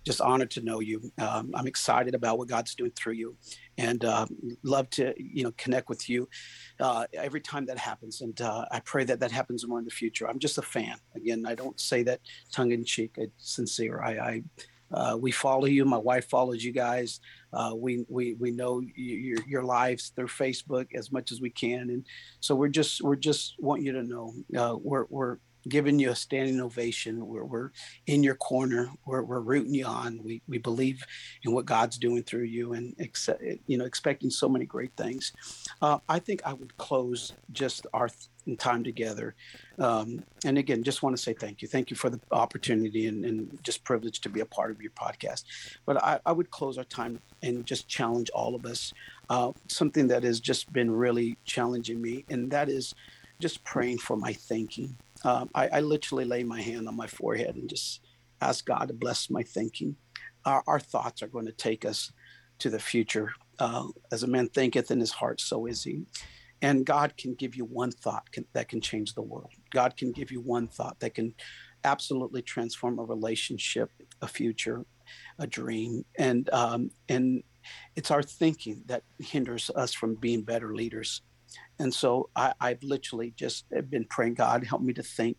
just 0.06 0.22
honored 0.22 0.52
to 0.52 0.62
know 0.62 0.80
you. 0.80 1.12
Um, 1.18 1.52
I'm 1.54 1.68
excited 1.68 2.16
about 2.16 2.38
what 2.38 2.48
God's 2.48 2.76
doing 2.76 2.92
through 2.92 3.14
you, 3.14 3.36
and 3.78 4.04
uh, 4.04 4.26
love 4.64 4.90
to 4.92 5.14
you 5.18 5.44
know 5.44 5.52
connect 5.58 5.90
with 5.90 6.10
you 6.10 6.28
uh, 6.80 7.06
every 7.14 7.42
time 7.42 7.66
that 7.68 7.78
happens. 7.78 8.22
And 8.22 8.40
uh, 8.42 8.66
I 8.72 8.80
pray 8.80 9.04
that 9.06 9.20
that 9.20 9.32
happens 9.32 9.68
more 9.68 9.80
in 9.80 9.86
the 9.86 9.92
future. 9.92 10.28
I'm 10.28 10.40
just 10.40 10.58
a 10.58 10.62
fan. 10.62 10.96
Again, 11.16 11.46
I 11.46 11.56
don't 11.56 11.80
say 11.80 12.04
that 12.04 12.22
tongue 12.52 12.72
in 12.72 12.86
cheek. 12.86 13.16
It's 13.18 13.56
sincere. 13.56 14.02
I, 14.02 14.12
I 14.12 14.44
uh, 14.92 15.18
we 15.20 15.32
follow 15.32 15.66
you. 15.66 15.86
My 15.86 15.98
wife 15.98 16.30
follows 16.30 16.64
you 16.64 16.72
guys. 16.72 17.20
Uh, 17.54 17.74
we 17.76 18.06
we 18.10 18.36
we 18.36 18.52
know 18.52 18.82
your 18.96 19.40
your 19.48 19.64
lives 19.64 20.12
through 20.16 20.28
Facebook 20.28 20.88
as 20.96 21.12
much 21.12 21.32
as 21.32 21.42
we 21.42 21.50
can, 21.50 21.90
and 21.90 22.06
so 22.40 22.56
we're 22.56 22.70
just 22.70 23.02
we're 23.02 23.16
just 23.16 23.56
want 23.60 23.82
you 23.82 23.92
to 23.92 24.04
know 24.04 24.34
uh, 24.58 24.76
we're 24.82 25.06
we're 25.10 25.38
giving 25.68 26.00
you 26.00 26.12
a 26.12 26.16
standing 26.16 26.62
ovation. 26.62 27.28
We're, 27.28 27.44
we're 27.44 27.72
in 28.08 28.24
your 28.24 28.36
corner. 28.36 28.90
We're, 29.06 29.24
we're 29.24 29.42
rooting 29.42 29.74
you 29.74 29.86
on. 29.86 30.22
We, 30.24 30.42
we 30.48 30.58
believe 30.58 31.04
in 31.44 31.52
what 31.52 31.66
God's 31.66 31.98
doing 31.98 32.24
through 32.24 32.46
you 32.46 32.74
and, 32.74 32.96
you 33.68 33.78
know, 33.78 33.86
expecting 33.86 34.30
so 34.30 34.48
many 34.48 34.66
great 34.66 34.92
things. 34.96 35.34
Uh, 35.82 36.00
I 36.08 36.20
think 36.20 36.42
I 36.46 36.54
would 36.54 36.78
close 36.78 37.34
just 37.52 37.86
our 37.94 38.10
time 38.58 38.84
together. 38.84 39.36
Um, 39.78 40.24
and 40.46 40.58
again, 40.58 40.84
just 40.84 41.04
want 41.04 41.16
to 41.16 41.22
say 41.22 41.34
thank 41.34 41.62
you. 41.62 41.68
Thank 41.68 41.92
you 41.92 41.98
for 41.98 42.10
the 42.10 42.20
opportunity 42.32 43.08
and, 43.08 43.26
and 43.26 43.60
just 43.64 43.84
privilege 43.84 44.22
to 44.22 44.30
be 44.30 44.40
a 44.40 44.46
part 44.46 44.72
of 44.72 44.82
your 44.82 44.92
podcast. 44.92 45.44
But 45.86 46.02
I, 46.04 46.20
I 46.26 46.32
would 46.32 46.50
close 46.50 46.78
our 46.78 46.84
time 46.86 47.20
and 47.44 47.66
just 47.66 47.88
challenge 47.88 48.30
all 48.32 48.56
of 48.56 48.66
us. 48.66 48.94
Uh, 49.30 49.52
something 49.68 50.08
that 50.08 50.24
has 50.24 50.40
just 50.40 50.72
been 50.74 50.90
really 50.90 51.38
challenging 51.46 52.02
me, 52.02 52.26
and 52.30 52.50
that 52.50 52.68
is 52.70 52.96
just 53.40 53.64
praying 53.64 54.00
for 54.00 54.18
my 54.18 54.34
thinking 54.34 54.98
um, 55.24 55.50
I, 55.54 55.68
I, 55.68 55.80
literally 55.82 56.26
lay 56.26 56.44
my 56.44 56.62
hand 56.62 56.88
on 56.88 56.96
my 56.96 57.08
forehead 57.08 57.56
and 57.56 57.70
just 57.70 58.02
ask 58.42 58.66
God 58.66 58.88
to 58.88 58.94
bless 58.94 59.30
my 59.30 59.44
thinking. 59.44 59.96
Our, 60.46 60.64
our 60.68 60.80
thoughts 60.80 61.22
are 61.22 61.28
going 61.28 61.46
to 61.46 61.52
take 61.52 61.86
us 61.86 62.12
to 62.60 62.70
the 62.70 62.80
future. 62.80 63.32
Uh, 63.58 63.88
as 64.12 64.24
a 64.24 64.28
man 64.28 64.48
thinketh 64.48 64.92
in 64.92 65.00
his 65.00 65.12
heart, 65.12 65.42
so 65.42 65.66
is 65.66 65.84
he. 65.84 66.04
And 66.62 66.86
God 66.86 67.16
can 67.18 67.36
give 67.36 67.56
you 67.56 67.66
one 67.66 67.92
thought 67.92 68.32
can, 68.32 68.46
that 68.54 68.70
can 68.70 68.82
change 68.82 69.14
the 69.14 69.22
world. 69.22 69.52
God 69.72 69.96
can 69.96 70.12
give 70.12 70.32
you 70.32 70.42
one 70.42 70.68
thought 70.68 71.00
that 71.00 71.14
can 71.14 71.34
absolutely 71.84 72.42
transform 72.42 73.00
a 73.00 73.04
relationship, 73.04 73.92
a 74.22 74.28
future, 74.28 74.86
a 75.40 75.48
dream. 75.48 76.06
And 76.18 76.50
um, 76.52 76.92
and 77.08 77.44
it's 77.96 78.12
our 78.12 78.24
thinking 78.24 78.84
that 78.88 79.04
hinders 79.20 79.70
us 79.76 79.94
from 79.94 80.16
being 80.16 80.42
better 80.42 80.76
leaders. 80.76 81.22
And 81.80 81.94
so 81.94 82.30
I, 82.36 82.54
I've 82.60 82.84
literally 82.84 83.34
just 83.36 83.66
eh, 83.76 83.82
been 83.82 84.06
praying, 84.06 84.36
God, 84.36 84.64
help 84.66 84.82
me 84.82 84.94
to 84.94 85.04
think 85.04 85.38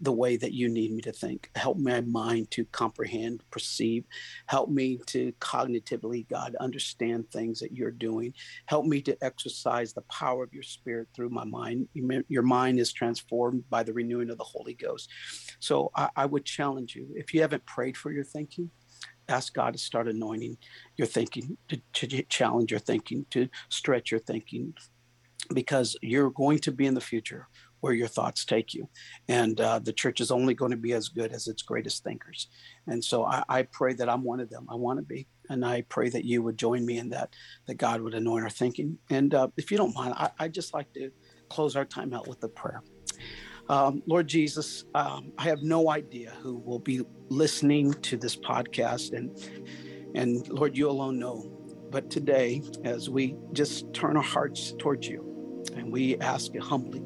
the 0.00 0.12
way 0.12 0.36
that 0.36 0.52
you 0.52 0.68
need 0.68 0.92
me 0.92 1.00
to 1.02 1.12
think. 1.12 1.50
Help 1.54 1.78
my 1.78 2.00
mind 2.00 2.50
to 2.50 2.64
comprehend, 2.66 3.42
perceive. 3.50 4.04
Help 4.46 4.68
me 4.68 4.98
to 5.06 5.32
cognitively, 5.40 6.28
God, 6.28 6.56
understand 6.60 7.30
things 7.30 7.60
that 7.60 7.72
you're 7.72 7.90
doing. 7.90 8.34
Help 8.66 8.86
me 8.86 9.00
to 9.02 9.16
exercise 9.22 9.92
the 9.92 10.02
power 10.02 10.42
of 10.42 10.52
your 10.52 10.62
spirit 10.62 11.08
through 11.14 11.30
my 11.30 11.44
mind. 11.44 11.88
Your 12.28 12.42
mind 12.42 12.80
is 12.80 12.92
transformed 12.92 13.64
by 13.70 13.82
the 13.82 13.92
renewing 13.92 14.30
of 14.30 14.38
the 14.38 14.44
Holy 14.44 14.74
Ghost. 14.74 15.10
So 15.60 15.90
I, 15.94 16.10
I 16.16 16.26
would 16.26 16.44
challenge 16.44 16.94
you 16.94 17.08
if 17.14 17.32
you 17.32 17.40
haven't 17.40 17.64
prayed 17.66 17.96
for 17.96 18.10
your 18.10 18.24
thinking, 18.24 18.70
ask 19.28 19.54
God 19.54 19.72
to 19.74 19.78
start 19.78 20.08
anointing 20.08 20.58
your 20.96 21.06
thinking, 21.06 21.56
to, 21.68 21.80
to 21.94 22.22
challenge 22.24 22.70
your 22.70 22.80
thinking, 22.80 23.26
to 23.30 23.48
stretch 23.68 24.10
your 24.10 24.20
thinking, 24.20 24.74
because 25.52 25.96
you're 26.02 26.30
going 26.30 26.58
to 26.60 26.72
be 26.72 26.86
in 26.86 26.94
the 26.94 27.00
future 27.00 27.48
where 27.84 27.92
your 27.92 28.08
thoughts 28.08 28.46
take 28.46 28.72
you. 28.72 28.88
And 29.28 29.60
uh, 29.60 29.78
the 29.78 29.92
church 29.92 30.22
is 30.22 30.30
only 30.30 30.54
going 30.54 30.70
to 30.70 30.76
be 30.76 30.94
as 30.94 31.08
good 31.08 31.32
as 31.32 31.48
its 31.48 31.60
greatest 31.60 32.02
thinkers. 32.02 32.48
And 32.86 33.04
so 33.04 33.26
I, 33.26 33.44
I 33.46 33.62
pray 33.64 33.92
that 33.92 34.08
I'm 34.08 34.24
one 34.24 34.40
of 34.40 34.48
them. 34.48 34.66
I 34.70 34.74
want 34.74 34.98
to 35.00 35.04
be. 35.04 35.26
And 35.50 35.66
I 35.66 35.82
pray 35.82 36.08
that 36.08 36.24
you 36.24 36.42
would 36.42 36.56
join 36.56 36.86
me 36.86 36.96
in 36.96 37.10
that, 37.10 37.34
that 37.66 37.74
God 37.74 38.00
would 38.00 38.14
anoint 38.14 38.42
our 38.42 38.48
thinking. 38.48 38.96
And 39.10 39.34
uh, 39.34 39.48
if 39.58 39.70
you 39.70 39.76
don't 39.76 39.94
mind, 39.94 40.14
I, 40.16 40.30
I 40.38 40.48
just 40.48 40.72
like 40.72 40.94
to 40.94 41.10
close 41.50 41.76
our 41.76 41.84
time 41.84 42.14
out 42.14 42.26
with 42.26 42.42
a 42.42 42.48
prayer. 42.48 42.82
Um, 43.68 44.02
Lord 44.06 44.28
Jesus, 44.28 44.84
um, 44.94 45.32
I 45.36 45.42
have 45.44 45.62
no 45.62 45.90
idea 45.90 46.32
who 46.40 46.56
will 46.56 46.78
be 46.78 47.02
listening 47.28 47.92
to 47.92 48.16
this 48.16 48.36
podcast, 48.36 49.12
and 49.12 49.38
and 50.14 50.46
Lord, 50.48 50.76
you 50.76 50.90
alone 50.90 51.18
know. 51.18 51.50
But 51.90 52.10
today, 52.10 52.62
as 52.84 53.08
we 53.08 53.36
just 53.52 53.92
turn 53.94 54.16
our 54.16 54.22
hearts 54.22 54.74
towards 54.78 55.08
you, 55.08 55.33
and 55.70 55.92
we 55.92 56.18
ask 56.18 56.56
humbly 56.56 57.02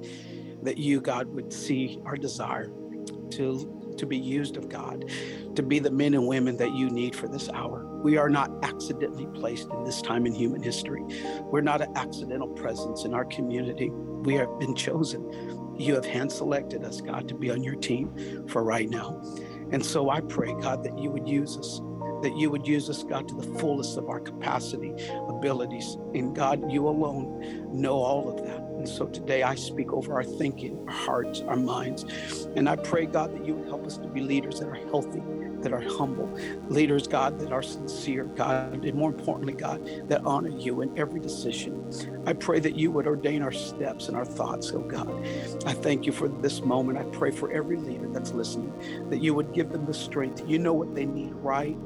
that 0.63 0.79
you, 0.79 1.01
God, 1.01 1.29
would 1.29 1.53
see 1.53 2.01
our 2.05 2.17
desire 2.17 2.71
to 3.31 3.79
to 3.99 4.07
be 4.07 4.17
used 4.17 4.57
of 4.57 4.69
God, 4.69 5.11
to 5.57 5.63
be 5.63 5.79
the 5.79 5.91
men 5.91 6.15
and 6.15 6.27
women 6.27 6.57
that 6.57 6.73
you 6.73 6.89
need 6.89 7.15
for 7.15 7.29
this 7.29 7.49
hour. 7.51 7.85
We 8.03 8.17
are 8.17 8.31
not 8.31 8.51
accidentally 8.63 9.27
placed 9.35 9.69
in 9.71 9.85
this 9.85 10.01
time 10.01 10.25
in 10.25 10.33
human 10.33 10.63
history. 10.63 11.03
We're 11.43 11.61
not 11.63 11.81
an 11.81 11.97
accidental 11.97 12.49
presence 12.49 13.05
in 13.05 13.13
our 13.13 13.25
community. 13.25 13.91
We 13.91 14.35
have 14.35 14.59
been 14.59 14.75
chosen. 14.75 15.77
You 15.77 15.95
have 15.95 16.05
hand 16.05 16.33
selected 16.33 16.85
us, 16.85 17.01
God, 17.01 17.29
to 17.29 17.35
be 17.35 17.51
on 17.51 17.63
your 17.63 17.75
team 17.75 18.47
for 18.49 18.63
right 18.63 18.89
now. 18.89 19.21
And 19.71 19.85
so 19.85 20.11
I 20.11 20.21
pray, 20.21 20.55
God, 20.61 20.85
that 20.85 20.99
you 20.99 21.11
would 21.11 21.29
use 21.29 21.57
us 21.57 21.81
that 22.23 22.37
you 22.37 22.51
would 22.51 22.67
use 22.67 22.91
us, 22.91 23.05
God, 23.05 23.29
to 23.29 23.35
the 23.37 23.59
fullest 23.61 23.97
of 23.97 24.09
our 24.09 24.19
capacity, 24.19 24.93
abilities. 25.39 25.97
And 26.15 26.35
God, 26.35 26.71
you 26.71 26.89
alone 26.89 27.71
know 27.73 27.95
all 27.95 28.29
of 28.29 28.45
that. 28.45 28.61
And 28.79 28.89
so 28.89 29.07
today 29.07 29.43
I 29.43 29.55
speak 29.55 29.93
over 29.93 30.15
our 30.15 30.25
thinking, 30.25 30.85
our 30.89 30.95
hearts, 30.95 31.41
our 31.43 31.57
minds. 31.57 32.05
And 32.57 32.69
I 32.69 32.77
pray, 32.77 33.07
God, 33.07 33.35
that 33.35 33.45
you 33.45 33.55
would 33.55 33.69
help 33.69 33.87
us 33.87 33.99
to 33.99 34.09
be 34.09 34.21
leaders 34.21 34.61
that 34.61 34.69
are 34.69 34.75
healthy, 34.75 35.23
that 35.63 35.73
are 35.73 35.81
humble, 35.81 36.33
leaders, 36.69 37.09
God, 37.09 37.41
that 37.41 37.53
are 37.53 37.63
sincere, 37.63 38.25
God, 38.25 38.85
and 38.85 38.95
more 38.95 39.11
importantly, 39.11 39.55
God, 39.55 40.09
that 40.09 40.25
honor 40.25 40.51
you 40.51 40.83
in 40.83 40.97
every 40.97 41.19
decision. 41.21 41.93
I 42.27 42.33
pray 42.35 42.61
that 42.61 42.77
you 42.77 42.93
would 42.93 43.09
ordain 43.09 43.43
our 43.43 43.53
steps 43.53 44.07
and 44.07 44.17
our 44.17 44.25
thoughts, 44.25 44.71
oh 44.73 44.81
God. 44.81 45.11
I 45.67 45.73
thank 45.73 46.07
you 46.07 46.13
for 46.13 46.29
this 46.29 46.61
moment. 46.61 46.99
I 46.99 47.05
pray 47.05 47.33
for 47.33 47.51
every 47.51 47.77
leader 47.77 48.09
that's 48.09 48.33
listening, 48.33 48.73
that 49.11 49.19
you 49.19 49.35
would 49.35 49.53
give 49.53 49.71
them 49.71 49.87
the 49.87 49.95
strength. 49.95 50.49
You 50.49 50.61
know 50.61 50.73
what 50.73 50.95
they 50.95 51.07
need 51.07 51.33
right. 51.35 51.77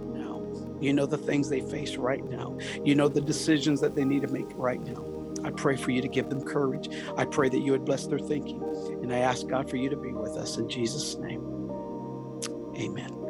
You 0.83 0.93
know 0.93 1.07
the 1.07 1.19
things 1.19 1.49
they 1.49 1.61
face 1.61 1.97
right 1.97 2.25
now. 2.25 2.59
You 2.85 2.95
know 2.95 3.09
the 3.09 3.21
decisions 3.21 3.81
that 3.81 3.95
they 3.95 4.05
need 4.05 4.23
to 4.23 4.29
make 4.29 4.49
right 4.55 4.81
now. 4.81 5.07
I 5.45 5.51
pray 5.51 5.77
for 5.77 5.91
you 5.91 6.03
to 6.03 6.09
give 6.09 6.29
them 6.29 6.43
courage. 6.43 6.89
I 7.17 7.25
pray 7.25 7.49
that 7.49 7.61
you 7.61 7.73
would 7.73 7.85
bless 7.85 8.07
their 8.07 8.19
thinking. 8.19 8.63
And 9.03 9.13
I 9.13 9.19
ask 9.19 9.47
God 9.47 9.71
for 9.71 9.77
you 9.77 9.89
to 9.91 9.97
be 9.97 10.13
with 10.13 10.37
us 10.37 10.57
in 10.59 10.69
Jesus' 10.69 11.17
name. 11.17 11.41
Amen. 12.77 13.22